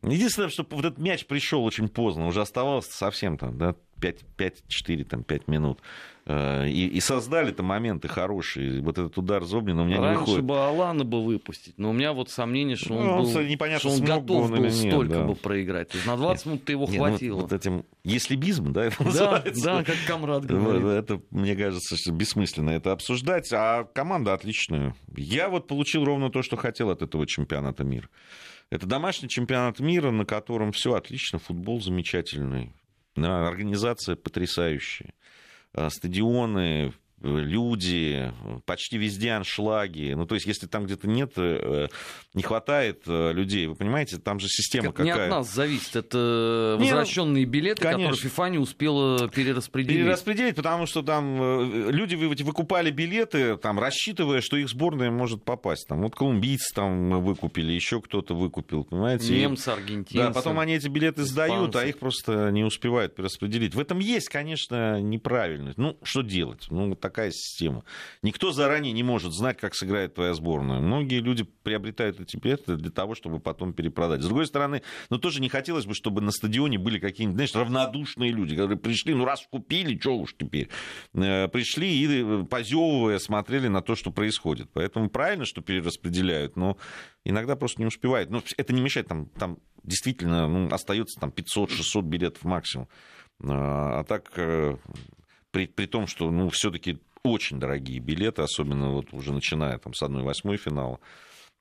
Единственное, 0.03 0.49
что 0.49 0.67
вот 0.71 0.85
этот 0.85 0.99
мяч 0.99 1.27
пришел 1.27 1.65
очень 1.65 1.89
поздно, 1.89 2.27
уже 2.27 2.41
оставалось 2.41 2.87
совсем 2.87 3.39
там, 3.39 3.57
да, 3.57 3.77
5-4, 4.01 5.05
там, 5.05 5.23
5 5.23 5.49
минут. 5.49 5.79
Э, 6.25 6.69
и, 6.69 6.87
и 6.87 7.01
создали-то 7.01 7.63
моменты 7.63 8.07
хорошие. 8.09 8.81
Вот 8.81 8.99
этот 8.99 9.17
удар 9.19 9.45
Зобнина 9.45 9.83
у 9.83 9.85
меня 9.85 10.01
Раньше 10.01 10.13
не 10.13 10.19
выходит. 10.21 10.45
бы 10.45 10.65
Алана 10.65 11.05
бы 11.05 11.25
выпустить, 11.25 11.75
но 11.79 11.91
у 11.91 11.93
меня 11.93 12.13
вот 12.13 12.31
сомнение, 12.31 12.77
что 12.77 12.95
он, 12.95 13.07
ну, 13.07 13.23
был, 13.23 13.41
непонятно, 13.43 13.91
что 13.91 13.99
он 13.99 14.05
готов 14.05 14.45
он 14.45 14.51
был 14.53 14.63
нет, 14.63 14.75
столько 14.75 15.15
да. 15.15 15.25
бы 15.25 15.35
проиграть. 15.35 15.89
То 15.89 15.97
есть 15.97 16.07
на 16.07 16.17
20 16.17 16.47
минут 16.47 16.69
его 16.69 16.87
нет, 16.87 16.97
хватило. 16.97 17.37
Ну, 17.37 17.43
вот, 17.43 17.53
этим 17.53 17.85
если 18.05 18.37
бизм, 18.37 18.73
да, 18.73 18.85
это 18.85 19.05
да, 19.13 19.45
Да, 19.65 19.85
как 19.85 19.97
комрад 20.07 20.45
говорит. 20.45 20.85
Это, 20.85 21.21
мне 21.31 21.57
кажется, 21.57 21.97
что 21.97 22.13
бессмысленно 22.13 22.71
это 22.71 22.93
обсуждать. 22.93 23.53
А 23.53 23.85
команда 23.85 24.33
отличная. 24.35 24.95
Я 25.17 25.49
вот 25.49 25.67
получил 25.67 26.05
ровно 26.05 26.31
то, 26.31 26.43
что 26.43 26.57
хотел 26.57 26.91
от 26.91 27.03
этого 27.03 27.27
чемпионата 27.27 27.83
мира. 27.83 28.09
Это 28.73 28.87
домашний 28.87 29.29
чемпионат 29.29 29.81
мира, 29.81 30.11
на 30.11 30.25
котором 30.25 30.73
все 30.73 30.95
отлично, 30.95 31.39
футбол 31.39 31.83
замечательный, 31.83 32.73
организация 33.15 34.17
потрясающая, 34.17 35.13
а, 35.75 35.91
стадионы, 35.91 36.95
люди, 37.23 38.33
почти 38.67 38.99
везде 38.99 39.31
аншлаги. 39.31 40.15
Ну, 40.15 40.27
то 40.27 40.35
есть, 40.35 40.47
если 40.47 40.67
там 40.67 40.85
где-то 40.85 41.09
нет, 41.09 41.33
э, 41.37 41.89
не 42.35 42.43
хватает 42.43 43.03
э, 43.07 43.33
людей, 43.33 43.67
вы 43.67 43.75
понимаете, 43.75 44.19
там 44.19 44.41
же 44.41 44.49
система 44.49 44.89
это 44.89 44.97
какая. 44.99 45.15
не 45.15 45.21
от 45.23 45.31
нас 45.31 45.53
зависит, 45.53 45.97
это 45.97 46.77
ну, 46.79 46.85
возвращенные 46.85 47.45
билеты, 47.45 47.83
конечно. 47.83 48.11
которые 48.11 48.31
FIFA 48.31 48.51
не 48.51 48.59
успела 48.59 49.29
перераспределить. 49.29 49.99
Перераспределить, 49.99 50.57
потому 50.57 50.87
что 50.87 51.03
там 51.03 51.41
э, 51.41 51.91
люди 51.91 52.15
выкупали 52.15 52.91
билеты, 52.91 53.57
там, 53.57 53.79
рассчитывая, 53.79 54.41
что 54.41 54.57
их 54.57 54.69
сборная 54.69 55.11
может 55.11 55.45
попасть. 55.45 55.89
Там, 55.89 56.03
вот 56.03 56.15
колумбийцы 56.15 56.75
там 56.75 57.23
выкупили, 57.23 57.73
еще 57.73 58.01
кто-то 58.01 58.35
выкупил, 58.35 58.85
понимаете? 58.85 59.39
Немцы, 59.39 59.69
аргентинцы. 59.69 60.17
Да, 60.17 60.31
потом 60.31 60.59
они 60.59 60.75
эти 60.75 60.89
билеты 60.89 61.23
испанцы. 61.23 61.33
сдают, 61.33 61.77
а 61.77 61.87
их 61.87 61.99
просто 61.99 62.51
не 62.51 62.65
успевают 62.65 63.15
перераспределить. 63.15 63.75
В 63.75 63.81
этом 63.81 63.99
есть, 63.99 64.29
конечно, 64.29 65.01
неправильность. 65.01 65.79
Ну, 65.79 65.97
что 66.03 66.23
делать? 66.23 66.67
Ну, 66.71 66.95
так 66.95 67.12
такая 67.13 67.31
система. 67.31 67.85
Никто 68.23 68.53
заранее 68.53 68.93
не 68.95 69.03
может 69.03 69.35
знать, 69.35 69.59
как 69.59 69.75
сыграет 69.75 70.15
твоя 70.15 70.33
сборная. 70.33 70.81
Многие 70.81 71.21
люди 71.21 71.45
приобретают 71.63 72.19
эти 72.21 72.39
билеты 72.39 72.77
для 72.77 72.91
того, 72.91 73.15
чтобы 73.15 73.39
потом 73.39 73.75
перепродать. 73.75 74.23
С 74.23 74.25
другой 74.25 74.47
стороны, 74.47 74.83
ну 75.11 75.19
тоже 75.19 75.43
не 75.43 75.51
хотелось 75.51 75.85
бы, 75.85 75.95
чтобы 75.95 76.23
на 76.23 76.31
стадионе 76.31 76.79
были 76.79 76.99
какие-нибудь, 76.99 77.37
знаешь, 77.37 77.55
равнодушные 77.55 78.33
люди, 78.33 78.57
которые 78.57 78.79
пришли, 78.79 79.15
ну 79.15 79.27
раз 79.27 79.47
купили, 79.51 79.99
что 79.99 80.17
уж 80.17 80.35
теперь. 80.39 80.71
Э, 81.13 81.49
пришли 81.49 81.89
и, 81.89 82.23
э, 82.23 82.45
позевывая, 82.45 83.19
смотрели 83.19 83.69
на 83.69 83.83
то, 83.83 83.95
что 83.95 84.11
происходит. 84.11 84.71
Поэтому 84.73 85.11
правильно, 85.11 85.45
что 85.45 85.61
перераспределяют, 85.61 86.57
но 86.57 86.79
иногда 87.25 87.57
просто 87.57 87.83
не 87.83 87.87
успевают. 87.87 88.31
Но 88.31 88.43
это 88.57 88.73
не 88.73 88.81
мешает, 88.81 89.09
там, 89.09 89.27
там 89.27 89.59
действительно 89.83 90.49
ну, 90.49 90.73
остается 90.73 91.21
там 91.21 91.31
500-600 91.31 92.03
билетов 92.03 92.45
максимум. 92.45 92.89
А, 93.45 94.01
а 94.01 94.05
так 94.05 94.33
э, 94.37 94.77
при, 95.53 95.67
при 95.67 95.87
том, 95.87 96.07
что 96.07 96.31
ну, 96.31 96.49
все-таки 96.51 96.99
очень 97.23 97.61
дорогие 97.61 98.01
билеты, 98.01 98.43
особенно 98.43 98.91
вот 98.91 99.13
уже 99.13 99.33
начиная 99.33 99.79
там, 99.79 99.95
с 99.95 100.03
1-8 100.03 100.57
финала. 100.57 100.99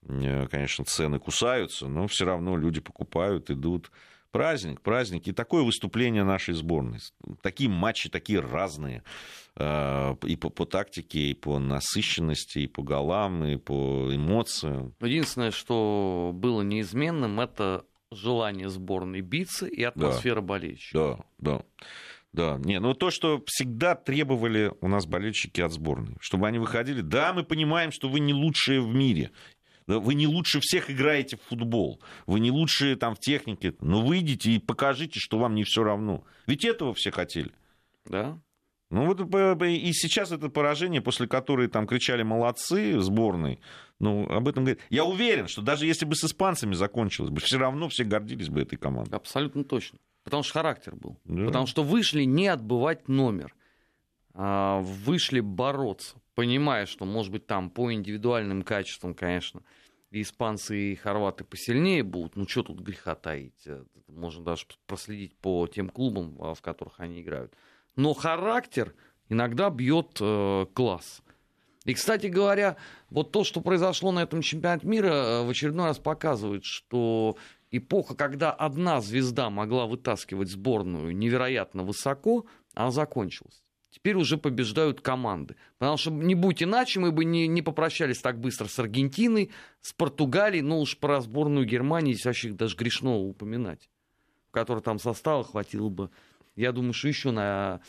Э, 0.07 0.47
конечно, 0.47 0.85
цены 0.85 1.19
кусаются, 1.19 1.87
но 1.87 2.07
все 2.07 2.25
равно 2.25 2.57
люди 2.57 2.81
покупают, 2.81 3.51
идут. 3.51 3.91
Праздник, 4.31 4.79
праздник. 4.79 5.27
И 5.27 5.33
такое 5.33 5.63
выступление 5.63 6.23
нашей 6.23 6.53
сборной. 6.53 6.99
Такие 7.41 7.69
матчи, 7.69 8.09
такие 8.09 8.39
разные. 8.39 9.03
Э, 9.57 10.15
и 10.23 10.35
по, 10.37 10.49
по 10.49 10.65
тактике, 10.65 11.19
и 11.19 11.33
по 11.33 11.59
насыщенности, 11.59 12.59
и 12.59 12.67
по 12.67 12.81
голам, 12.81 13.43
и 13.43 13.57
по 13.57 14.09
эмоциям. 14.09 14.95
Единственное, 15.01 15.51
что 15.51 16.31
было 16.33 16.61
неизменным, 16.61 17.39
это 17.39 17.85
желание 18.11 18.69
сборной 18.69 19.21
биться 19.21 19.67
и 19.67 19.83
атмосфера 19.83 20.35
да, 20.35 20.41
болельщиков. 20.41 21.25
Да, 21.39 21.57
да. 21.57 21.65
Да, 22.33 22.57
не, 22.63 22.79
ну 22.79 22.93
то, 22.93 23.11
что 23.11 23.43
всегда 23.45 23.95
требовали 23.95 24.71
у 24.79 24.87
нас 24.87 25.05
болельщики 25.05 25.59
от 25.59 25.73
сборной, 25.73 26.15
чтобы 26.21 26.47
они 26.47 26.59
выходили, 26.59 27.01
да, 27.01 27.33
мы 27.33 27.43
понимаем, 27.43 27.91
что 27.91 28.07
вы 28.07 28.21
не 28.21 28.33
лучшие 28.33 28.81
в 28.81 28.93
мире, 28.93 29.31
вы 29.85 30.13
не 30.13 30.27
лучше 30.27 30.61
всех 30.61 30.89
играете 30.89 31.35
в 31.35 31.41
футбол, 31.49 32.01
вы 32.27 32.39
не 32.39 32.49
лучшие 32.49 32.95
там 32.95 33.15
в 33.15 33.19
технике, 33.19 33.73
но 33.81 34.01
выйдите 34.01 34.51
и 34.51 34.59
покажите, 34.59 35.19
что 35.19 35.39
вам 35.39 35.55
не 35.55 35.65
все 35.65 35.83
равно. 35.83 36.23
Ведь 36.47 36.63
этого 36.63 36.93
все 36.93 37.11
хотели. 37.11 37.51
Да. 38.05 38.39
Ну 38.89 39.05
вот 39.05 39.21
и 39.63 39.93
сейчас 39.93 40.31
это 40.31 40.49
поражение, 40.49 41.01
после 41.01 41.27
которой 41.27 41.67
там 41.67 41.87
кричали 41.87 42.23
молодцы 42.23 42.99
сборной, 42.99 43.59
ну 44.01 44.27
об 44.29 44.47
этом 44.47 44.63
говорит. 44.63 44.81
Я 44.89 45.05
уверен, 45.05 45.47
что 45.47 45.61
даже 45.61 45.85
если 45.85 46.05
бы 46.05 46.15
с 46.15 46.23
испанцами 46.23 46.73
закончилось 46.73 47.29
бы, 47.29 47.39
все 47.39 47.57
равно 47.57 47.87
все 47.89 48.03
гордились 48.03 48.49
бы 48.49 48.61
этой 48.61 48.77
командой. 48.77 49.15
Абсолютно 49.15 49.63
точно. 49.63 49.99
Потому 50.23 50.43
что 50.43 50.53
характер 50.53 50.95
был. 50.95 51.17
Да. 51.25 51.45
Потому 51.45 51.67
что 51.67 51.83
вышли 51.83 52.23
не 52.23 52.47
отбывать 52.47 53.07
номер. 53.07 53.55
А 54.33 54.79
вышли 54.79 55.39
бороться, 55.41 56.15
понимая, 56.35 56.85
что, 56.85 57.05
может 57.05 57.31
быть, 57.31 57.47
там 57.47 57.69
по 57.69 57.91
индивидуальным 57.91 58.63
качествам, 58.63 59.13
конечно, 59.13 59.61
и 60.09 60.21
испанцы, 60.21 60.93
и 60.93 60.95
хорваты 60.95 61.43
посильнее 61.43 62.03
будут. 62.03 62.35
Ну, 62.35 62.47
что 62.47 62.63
тут 62.63 62.79
греха 62.79 63.15
таить? 63.15 63.65
Э, 63.65 63.83
можно 64.07 64.43
даже 64.43 64.65
проследить 64.87 65.35
по 65.35 65.67
тем 65.67 65.89
клубам, 65.89 66.37
а, 66.39 66.53
в 66.53 66.61
которых 66.61 66.99
они 66.99 67.21
играют. 67.21 67.53
Но 67.95 68.13
характер 68.13 68.93
иногда 69.29 69.69
бьет 69.69 70.17
э, 70.21 70.65
класс. 70.73 71.21
И, 71.85 71.93
кстати 71.95 72.27
говоря, 72.27 72.77
вот 73.09 73.31
то, 73.31 73.43
что 73.43 73.59
произошло 73.61 74.11
на 74.11 74.19
этом 74.21 74.41
чемпионате 74.41 74.85
мира, 74.85 75.07
э, 75.07 75.43
в 75.45 75.49
очередной 75.49 75.87
раз 75.87 75.97
показывает, 75.97 76.63
что 76.63 77.37
эпоха, 77.71 78.15
когда 78.15 78.51
одна 78.51 79.01
звезда 79.01 79.49
могла 79.49 79.87
вытаскивать 79.87 80.49
сборную 80.49 81.15
невероятно 81.15 81.83
высоко, 81.83 82.45
она 82.75 82.91
закончилась. 82.91 83.63
Теперь 83.89 84.15
уже 84.15 84.37
побеждают 84.37 85.01
команды. 85.01 85.55
Потому 85.79 85.97
что 85.97 86.11
не 86.11 86.35
будь 86.35 86.63
иначе, 86.63 86.99
мы 86.99 87.11
бы 87.11 87.25
не, 87.25 87.47
не 87.47 87.61
попрощались 87.61 88.21
так 88.21 88.39
быстро 88.39 88.67
с 88.67 88.79
Аргентиной, 88.79 89.51
с 89.81 89.91
Португалией, 89.91 90.61
ну 90.61 90.79
уж 90.79 90.97
про 90.97 91.19
сборную 91.19 91.65
Германии 91.65 92.13
здесь 92.13 92.25
вообще 92.25 92.49
даже 92.51 92.77
грешно 92.77 93.17
упоминать, 93.17 93.89
в 94.47 94.51
которой 94.51 94.81
там 94.81 94.97
состава 94.99 95.43
хватило 95.43 95.89
бы, 95.89 96.09
я 96.55 96.71
думаю, 96.71 96.93
что 96.93 97.07
еще 97.07 97.31
на 97.31 97.81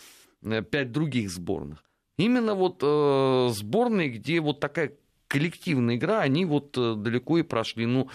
пять 0.70 0.90
других 0.90 1.30
сборных. 1.30 1.84
Именно 2.18 2.54
вот 2.54 2.80
э, 2.82 3.48
сборные, 3.52 4.10
где 4.10 4.40
вот 4.40 4.60
такая 4.60 4.92
коллективная 5.28 5.96
игра, 5.96 6.20
они 6.20 6.44
вот 6.44 6.76
э, 6.76 6.94
далеко 6.94 7.38
и 7.38 7.42
прошли. 7.42 7.86
Ну, 7.86 8.08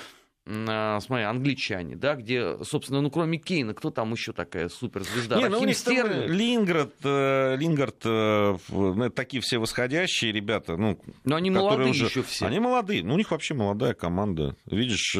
а, 0.45 0.99
смотри, 1.01 1.25
англичане, 1.25 1.97
да, 1.97 2.15
где, 2.15 2.63
собственно, 2.63 3.01
ну, 3.01 3.11
кроме 3.11 3.37
Кейна, 3.37 3.73
кто 3.73 3.89
там 3.89 4.13
еще 4.13 4.31
такая 4.31 4.69
суперзвезда? 4.69 5.35
Не, 5.37 5.49
ну, 5.49 5.59
у 5.59 5.65
них 5.65 5.75
Стерлинг. 5.75 6.29
Лингард, 6.29 6.93
э, 7.03 7.57
Лингард, 7.57 8.05
э, 8.05 8.57
ну, 8.69 9.09
такие 9.09 9.41
все 9.41 9.57
восходящие 9.57 10.31
ребята, 10.31 10.77
ну, 10.77 10.97
Но 11.25 11.35
они 11.35 11.49
молодые 11.49 11.89
уже... 11.89 12.05
еще 12.05 12.23
все. 12.23 12.45
Они 12.45 12.59
молодые, 12.59 13.03
ну, 13.03 13.15
у 13.15 13.17
них 13.17 13.31
вообще 13.31 13.55
молодая 13.55 13.93
команда. 13.93 14.55
Видишь, 14.67 15.17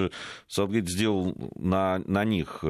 Саутгейт 0.48 0.88
сделал 0.88 1.36
на, 1.56 1.98
на 2.06 2.24
них 2.24 2.64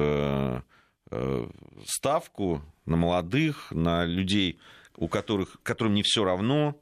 ставку, 1.86 2.62
на 2.86 2.96
молодых, 2.96 3.70
на 3.70 4.04
людей, 4.04 4.58
у 4.98 5.08
которых, 5.08 5.58
которым 5.62 5.94
не 5.94 6.02
все 6.02 6.24
равно, 6.24 6.80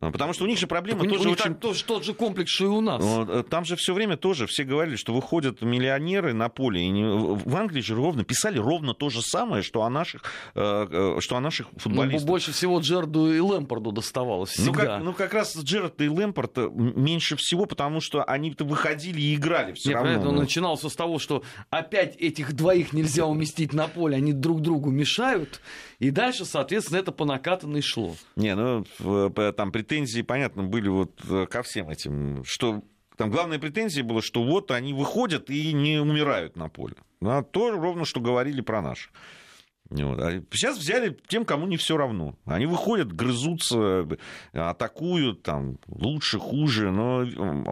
а, 0.00 0.10
потому 0.10 0.32
что 0.32 0.44
у 0.44 0.46
них 0.46 0.58
же 0.58 0.66
проблема 0.66 1.00
так 1.00 1.10
тоже 1.10 1.22
у 1.22 1.26
них 1.26 1.38
очень... 1.38 1.54
тоже 1.54 1.84
тот 1.84 2.04
же 2.04 2.14
комплекс, 2.14 2.50
что 2.50 2.64
и 2.64 2.68
у 2.68 2.80
нас. 2.80 3.02
Э, 3.04 3.44
там 3.48 3.64
же 3.64 3.76
все 3.76 3.94
время 3.94 4.16
тоже 4.16 4.46
все 4.46 4.64
говорили, 4.64 4.96
что 4.96 5.14
выходят 5.14 5.62
миллионеры 5.62 6.32
на 6.32 6.48
поле. 6.48 6.82
И 6.82 6.88
не... 6.88 7.04
В 7.04 7.56
Англии 7.56 7.80
же 7.80 7.94
ровно 7.94 8.24
писали 8.24 8.58
ровно 8.58 8.94
то 8.94 9.08
же 9.08 9.22
самое, 9.22 9.62
что 9.62 9.82
о 9.82 9.90
наших, 9.90 10.22
э, 10.54 10.86
э, 10.90 11.20
что 11.20 11.36
о 11.36 11.40
наших 11.40 11.68
ну, 11.72 11.78
футболистах. 11.78 12.22
Ну, 12.22 12.26
больше 12.26 12.52
всего 12.52 12.80
Джерду 12.80 13.32
и 13.32 13.38
Лэмпорду 13.38 13.92
доставалось 13.92 14.50
всегда. 14.50 14.70
Ну 14.70 14.74
как, 14.74 15.02
ну, 15.04 15.12
как 15.12 15.34
раз 15.34 15.56
Джерард 15.56 16.00
и 16.00 16.08
Лэмпорд 16.08 16.56
меньше 16.74 17.36
всего, 17.36 17.66
потому 17.66 18.00
что 18.00 18.24
они-то 18.24 18.64
выходили 18.64 19.20
и 19.20 19.36
играли 19.36 19.74
все 19.74 19.90
Нет, 19.90 19.96
равно. 19.96 20.10
Понятно, 20.10 20.28
он 20.30 20.36
начинался 20.36 20.88
с 20.88 20.96
того, 20.96 21.20
что 21.20 21.44
опять 21.70 22.16
этих 22.16 22.54
двоих 22.54 22.92
нельзя 22.92 23.26
уместить 23.26 23.72
на 23.72 23.86
поле, 23.86 24.16
они 24.16 24.32
друг 24.32 24.60
другу 24.60 24.90
мешают. 24.90 25.60
И 26.04 26.10
дальше, 26.10 26.44
соответственно, 26.44 26.98
это 26.98 27.12
по 27.12 27.24
накатанной 27.24 27.80
шло. 27.80 28.14
Не, 28.36 28.54
ну 28.54 28.84
там 29.52 29.72
претензии, 29.72 30.20
понятно, 30.20 30.62
были 30.62 30.88
вот 30.88 31.18
э, 31.26 31.46
ко 31.46 31.62
всем 31.62 31.88
этим, 31.88 32.44
что 32.44 32.82
там 33.16 33.30
главная 33.30 33.58
претензия 33.58 34.04
была, 34.04 34.20
что 34.20 34.44
вот 34.44 34.70
они 34.70 34.92
выходят 34.92 35.48
и 35.48 35.72
не 35.72 35.98
умирают 35.98 36.56
на 36.56 36.68
поле. 36.68 36.96
А 37.22 37.42
то 37.42 37.70
ровно, 37.70 38.04
что 38.04 38.20
говорили 38.20 38.60
про 38.60 38.82
наших. 38.82 39.12
Вот. 39.88 40.20
А 40.20 40.42
сейчас 40.52 40.76
взяли 40.76 41.16
тем, 41.26 41.46
кому 41.46 41.66
не 41.66 41.78
все 41.78 41.96
равно. 41.96 42.36
Они 42.44 42.66
выходят, 42.66 43.10
грызутся, 43.10 44.06
атакуют, 44.52 45.42
там, 45.42 45.78
лучше, 45.86 46.38
хуже, 46.38 46.90
но 46.90 47.20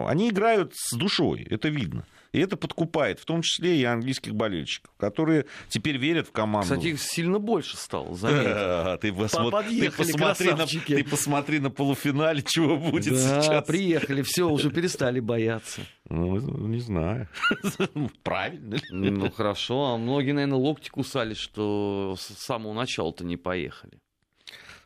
они 0.07 0.31
играют 0.31 0.73
с 0.75 0.95
душой, 0.97 1.45
это 1.51 1.69
видно. 1.69 2.07
И 2.33 2.39
это 2.39 2.57
подкупает, 2.57 3.19
в 3.19 3.25
том 3.25 3.43
числе 3.43 3.77
и 3.77 3.83
английских 3.83 4.33
болельщиков, 4.33 4.91
которые 4.97 5.45
теперь 5.69 5.97
верят 5.97 6.27
в 6.27 6.31
команду. 6.31 6.73
Кстати, 6.73 6.87
их 6.87 6.99
сильно 6.99 7.37
больше 7.37 7.77
стало, 7.77 8.15
заметь. 8.15 8.43
Ты, 9.01 9.13
посмотри, 9.13 9.81
ты, 9.81 9.91
посмотри 9.91 10.51
на, 10.51 10.65
ты 10.65 11.03
посмотри 11.03 11.59
на 11.59 11.69
полуфинале, 11.69 12.41
чего 12.47 12.77
будет 12.77 13.13
да, 13.13 13.41
сейчас. 13.41 13.65
приехали, 13.65 14.23
все, 14.23 14.49
уже 14.49 14.71
перестали 14.71 15.19
бояться. 15.19 15.81
Ну, 16.09 16.37
не 16.67 16.79
знаю. 16.79 17.29
Правильно. 18.23 18.77
Ну, 18.89 19.29
хорошо. 19.31 19.93
А 19.93 19.97
многие, 19.97 20.31
наверное, 20.31 20.57
локти 20.57 20.89
кусали, 20.89 21.35
что 21.35 22.15
с 22.17 22.33
самого 22.43 22.73
начала-то 22.73 23.23
не 23.23 23.37
поехали. 23.37 24.02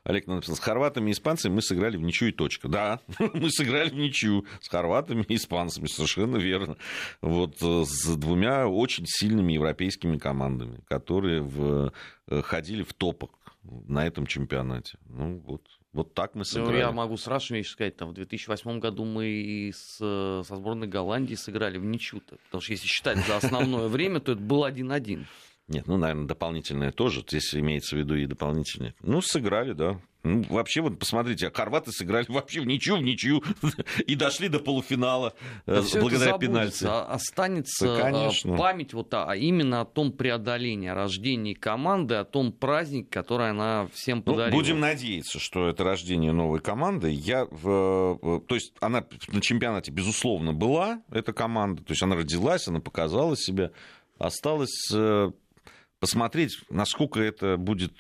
Олег 0.08 0.26
написал, 0.26 0.56
с 0.56 0.60
хорватами 0.60 1.10
и 1.10 1.14
испанцами 1.14 1.56
мы 1.56 1.62
сыграли 1.62 1.98
в 1.98 2.02
ничью 2.02 2.30
и 2.30 2.32
точка. 2.32 2.70
Да, 2.70 3.02
мы 3.20 3.52
сыграли 3.52 3.90
в 3.90 3.96
ничью 3.96 4.46
с 4.62 4.70
хорватами 4.70 5.26
и 5.28 5.36
испанцами, 5.36 5.88
совершенно 5.88 6.38
верно. 6.38 6.78
Вот 7.22 7.62
э, 7.62 7.84
с 7.86 8.16
двумя 8.16 8.70
очень 8.70 9.04
сильными 9.06 9.52
европейскими 9.52 10.18
командами, 10.18 10.80
которые 10.88 11.42
в, 11.42 11.92
э, 12.28 12.42
ходили 12.42 12.84
в 12.84 12.94
топах 12.94 13.32
на 13.64 14.08
этом 14.08 14.28
чемпионате. 14.28 14.98
Ну, 15.10 15.40
вот, 15.46 15.64
вот 15.92 16.14
так 16.14 16.36
мы 16.36 16.46
сыграли. 16.46 16.72
Ну, 16.72 16.78
я 16.78 16.92
могу 16.94 17.18
сразу 17.18 17.54
вещь 17.54 17.68
сказать, 17.68 17.98
там, 17.98 18.12
в 18.12 18.14
2008 18.14 18.80
году 18.80 19.04
мы 19.04 19.72
с, 19.76 19.98
со 19.98 20.56
сборной 20.56 20.88
Голландии 20.88 21.36
сыграли 21.36 21.78
в 21.80 21.84
ничью-то. 21.84 22.38
Потому 22.46 22.62
что 22.62 22.72
если 22.72 22.88
считать 22.88 23.18
за 23.28 23.36
основное 23.36 23.90
время, 23.90 24.22
то 24.22 24.32
это 24.32 24.42
был 24.42 24.66
1-1. 24.66 25.26
Нет, 25.68 25.86
ну, 25.88 25.98
наверное, 25.98 26.28
дополнительное 26.28 26.92
тоже. 26.92 27.24
Здесь 27.28 27.54
имеется 27.54 27.96
в 27.96 28.00
виду 28.00 28.16
и 28.16 28.26
дополнительное. 28.26 28.96
Ну, 29.02 29.22
сыграли, 29.22 29.74
да. 29.74 30.00
Ну, 30.24 30.44
вообще, 30.50 30.82
вот 30.82 30.98
посмотрите, 30.98 31.48
а 31.48 31.52
хорваты 31.52 31.92
сыграли 31.92 32.26
вообще 32.30 32.62
в 32.62 32.66
ничью, 32.66 32.98
в 32.98 33.02
ничью, 33.02 33.44
и 34.08 34.16
дошли 34.16 34.50
до 34.50 34.60
полуфинала 34.60 35.34
да 35.66 35.80
э, 35.80 36.00
благодаря 36.00 36.38
пенальти. 36.38 36.86
Останется 36.86 37.86
да, 37.86 38.02
конечно. 38.02 38.58
память 38.58 38.94
вот 38.94 39.14
а 39.14 39.36
именно 39.36 39.82
о 39.82 39.86
том 39.86 40.12
преодолении, 40.12 40.90
о 40.90 40.96
рождении 40.96 41.54
команды, 41.54 42.16
о 42.16 42.26
том 42.26 42.52
празднике, 42.52 43.10
который 43.10 43.52
она 43.52 43.88
всем 43.94 44.18
ну, 44.18 44.24
подарила. 44.24 44.52
Ну, 44.52 44.58
будем 44.58 44.80
надеяться, 44.80 45.40
что 45.40 45.68
это 45.70 45.84
рождение 45.84 46.32
новой 46.32 46.60
команды. 46.60 47.10
Я 47.10 47.46
в, 47.46 48.42
то 48.48 48.56
есть 48.56 48.74
она 48.80 49.06
на 49.28 49.42
чемпионате, 49.42 49.92
безусловно, 49.92 50.54
была, 50.54 51.02
эта 51.12 51.32
команда. 51.32 51.84
То 51.84 51.92
есть 51.92 52.04
она 52.04 52.16
родилась, 52.16 52.68
она 52.68 52.80
показала 52.80 53.38
себя. 53.38 53.72
Осталось 54.18 54.90
э, 54.94 55.32
посмотреть, 56.00 56.60
насколько 56.70 57.20
это 57.20 57.58
будет 57.58 57.94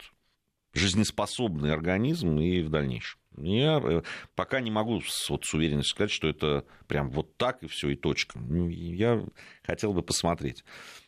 жизнеспособный 0.73 1.73
организм 1.73 2.39
и 2.39 2.61
в 2.61 2.69
дальнейшем. 2.69 3.19
Я 3.37 3.79
э, 3.83 4.01
пока 4.35 4.61
не 4.61 4.71
могу 4.71 5.01
вот 5.29 5.45
с 5.45 5.53
уверенностью 5.53 5.95
сказать, 5.95 6.11
что 6.11 6.27
это 6.27 6.65
прям 6.87 7.09
вот 7.09 7.37
так 7.37 7.63
и 7.63 7.67
все, 7.67 7.89
и 7.89 7.95
точка. 7.95 8.39
Ну, 8.39 8.67
я 8.69 9.23
хотел 9.63 9.93
бы 9.93 10.01
посмотреть. 10.01 10.63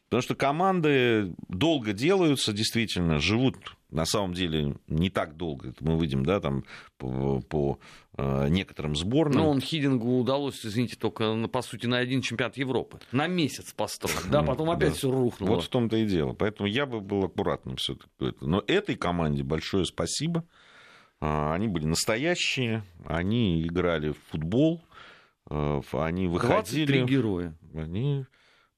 Потому 0.10 0.24
что 0.24 0.34
команды 0.34 1.34
долго 1.50 1.94
делаются, 1.94 2.52
действительно, 2.52 3.20
живут 3.20 3.56
на 3.92 4.06
самом 4.06 4.34
деле 4.34 4.76
не 4.88 5.12
так 5.12 5.38
долго. 5.38 5.70
Это 5.70 5.84
мы 5.84 5.98
выйдем, 5.98 6.26
да, 6.26 6.40
там 6.40 6.64
по, 6.98 7.42
по 7.42 7.80
э, 8.18 8.48
некоторым 8.50 8.96
сборным. 8.96 9.44
Ну, 9.44 9.50
он 9.50 9.62
Хидингу 9.62 10.20
удалось, 10.20 10.66
извините, 10.66 10.96
только, 10.96 11.48
по 11.48 11.62
сути, 11.62 11.86
на 11.86 11.98
один 11.98 12.22
чемпионат 12.22 12.58
Европы. 12.58 13.00
На 13.12 13.28
месяц 13.28 13.72
построить, 13.72 14.30
да, 14.32 14.42
потом 14.44 14.72
опять 14.72 14.90
да. 14.90 14.96
все 14.96 15.12
рухнуло. 15.12 15.56
Вот 15.56 15.64
в 15.64 15.70
том-то 15.70 15.98
и 15.98 16.08
дело. 16.08 16.34
Поэтому 16.34 16.68
я 16.68 16.88
бы 16.88 17.02
был 17.02 17.26
аккуратным 17.26 17.76
все 17.76 17.96
таки 17.96 18.36
Но 18.42 18.64
этой 18.66 18.96
команде 18.96 19.44
большое 19.44 19.86
спасибо. 19.86 20.44
А, 21.22 21.54
они 21.54 21.68
были 21.68 21.86
настоящие, 21.86 22.84
они 23.06 23.62
играли 23.64 24.12
в 24.14 24.18
футбол, 24.32 24.82
э, 25.52 25.82
они 25.92 26.28
выходили... 26.28 26.86
23 26.86 27.04
героя. 27.06 27.56
Они 27.76 28.26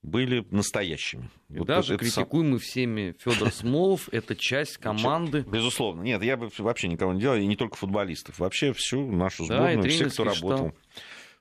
были 0.03 0.45
настоящими. 0.49 1.29
И 1.49 1.59
вот 1.59 1.67
даже 1.67 1.95
это 1.95 2.03
критикуемый 2.03 2.59
сам... 2.59 2.67
всеми 2.67 3.15
Федор 3.19 3.51
Смолов 3.53 4.09
это 4.11 4.35
часть 4.35 4.77
команды. 4.77 5.41
Безусловно. 5.41 6.01
Нет, 6.01 6.23
я 6.23 6.37
бы 6.37 6.49
вообще 6.57 6.87
никого 6.87 7.13
не 7.13 7.21
делал, 7.21 7.37
и 7.37 7.45
не 7.45 7.55
только 7.55 7.77
футболистов. 7.77 8.39
Вообще 8.39 8.73
всю 8.73 9.11
нашу 9.11 9.45
сборную, 9.45 9.83
да, 9.83 9.89
всех, 9.89 10.13
кто 10.13 10.23
работал. 10.23 10.69
Штаб. 10.69 10.75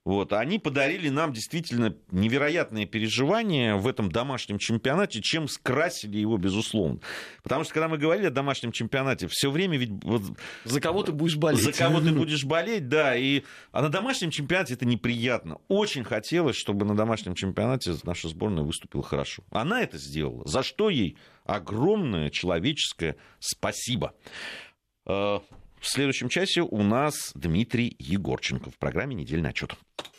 Вот. 0.05 0.32
Они 0.32 0.59
подарили 0.59 1.11
нам 1.11 1.32
действительно 1.32 1.94
невероятные 2.11 2.86
переживания 2.86 3.76
в 3.76 3.86
этом 3.86 4.11
домашнем 4.11 4.59
чемпионате, 4.59 5.20
чем 5.20 5.46
скрасили 5.46 6.18
его, 6.18 6.38
безусловно. 6.38 7.01
Потому 7.42 7.64
что, 7.64 7.74
когда 7.74 7.88
мы 7.88 7.98
говорили 7.98 8.26
о 8.26 8.30
домашнем 8.30 8.72
чемпионате, 8.72 9.28
все 9.28 9.51
время 9.51 9.76
ведь... 9.76 9.90
Вот, 10.03 10.22
за 10.64 10.80
кого 10.80 11.03
ты 11.03 11.12
будешь 11.12 11.36
болеть. 11.36 11.62
За 11.62 11.72
кого 11.72 12.01
ты 12.01 12.12
будешь 12.12 12.44
болеть, 12.44 12.88
да. 12.88 13.14
И... 13.14 13.42
А 13.72 13.82
на 13.82 13.90
домашнем 13.90 14.30
чемпионате 14.30 14.74
это 14.74 14.86
неприятно. 14.86 15.59
Очень 15.68 16.05
хотелось, 16.05 16.57
чтобы 16.57 16.86
на 16.86 16.96
домашнем 16.96 17.34
чемпионате 17.34 17.94
наша 18.05 18.28
сборная 18.28 18.64
выступила 18.64 19.03
хорошо. 19.03 19.42
Она 19.51 19.82
это 19.82 19.98
сделала. 19.98 20.46
За 20.46 20.62
что 20.62 20.88
ей 20.88 21.18
огромное 21.44 22.30
человеческое 22.30 23.16
спасибо. 23.38 24.14
В 25.81 25.89
следующем 25.89 26.28
часе 26.28 26.61
у 26.61 26.83
нас 26.83 27.33
Дмитрий 27.35 27.97
Егорченко 27.99 28.70
в 28.70 28.76
программе 28.76 29.14
«Недельный 29.14 29.49
отчет». 29.49 29.74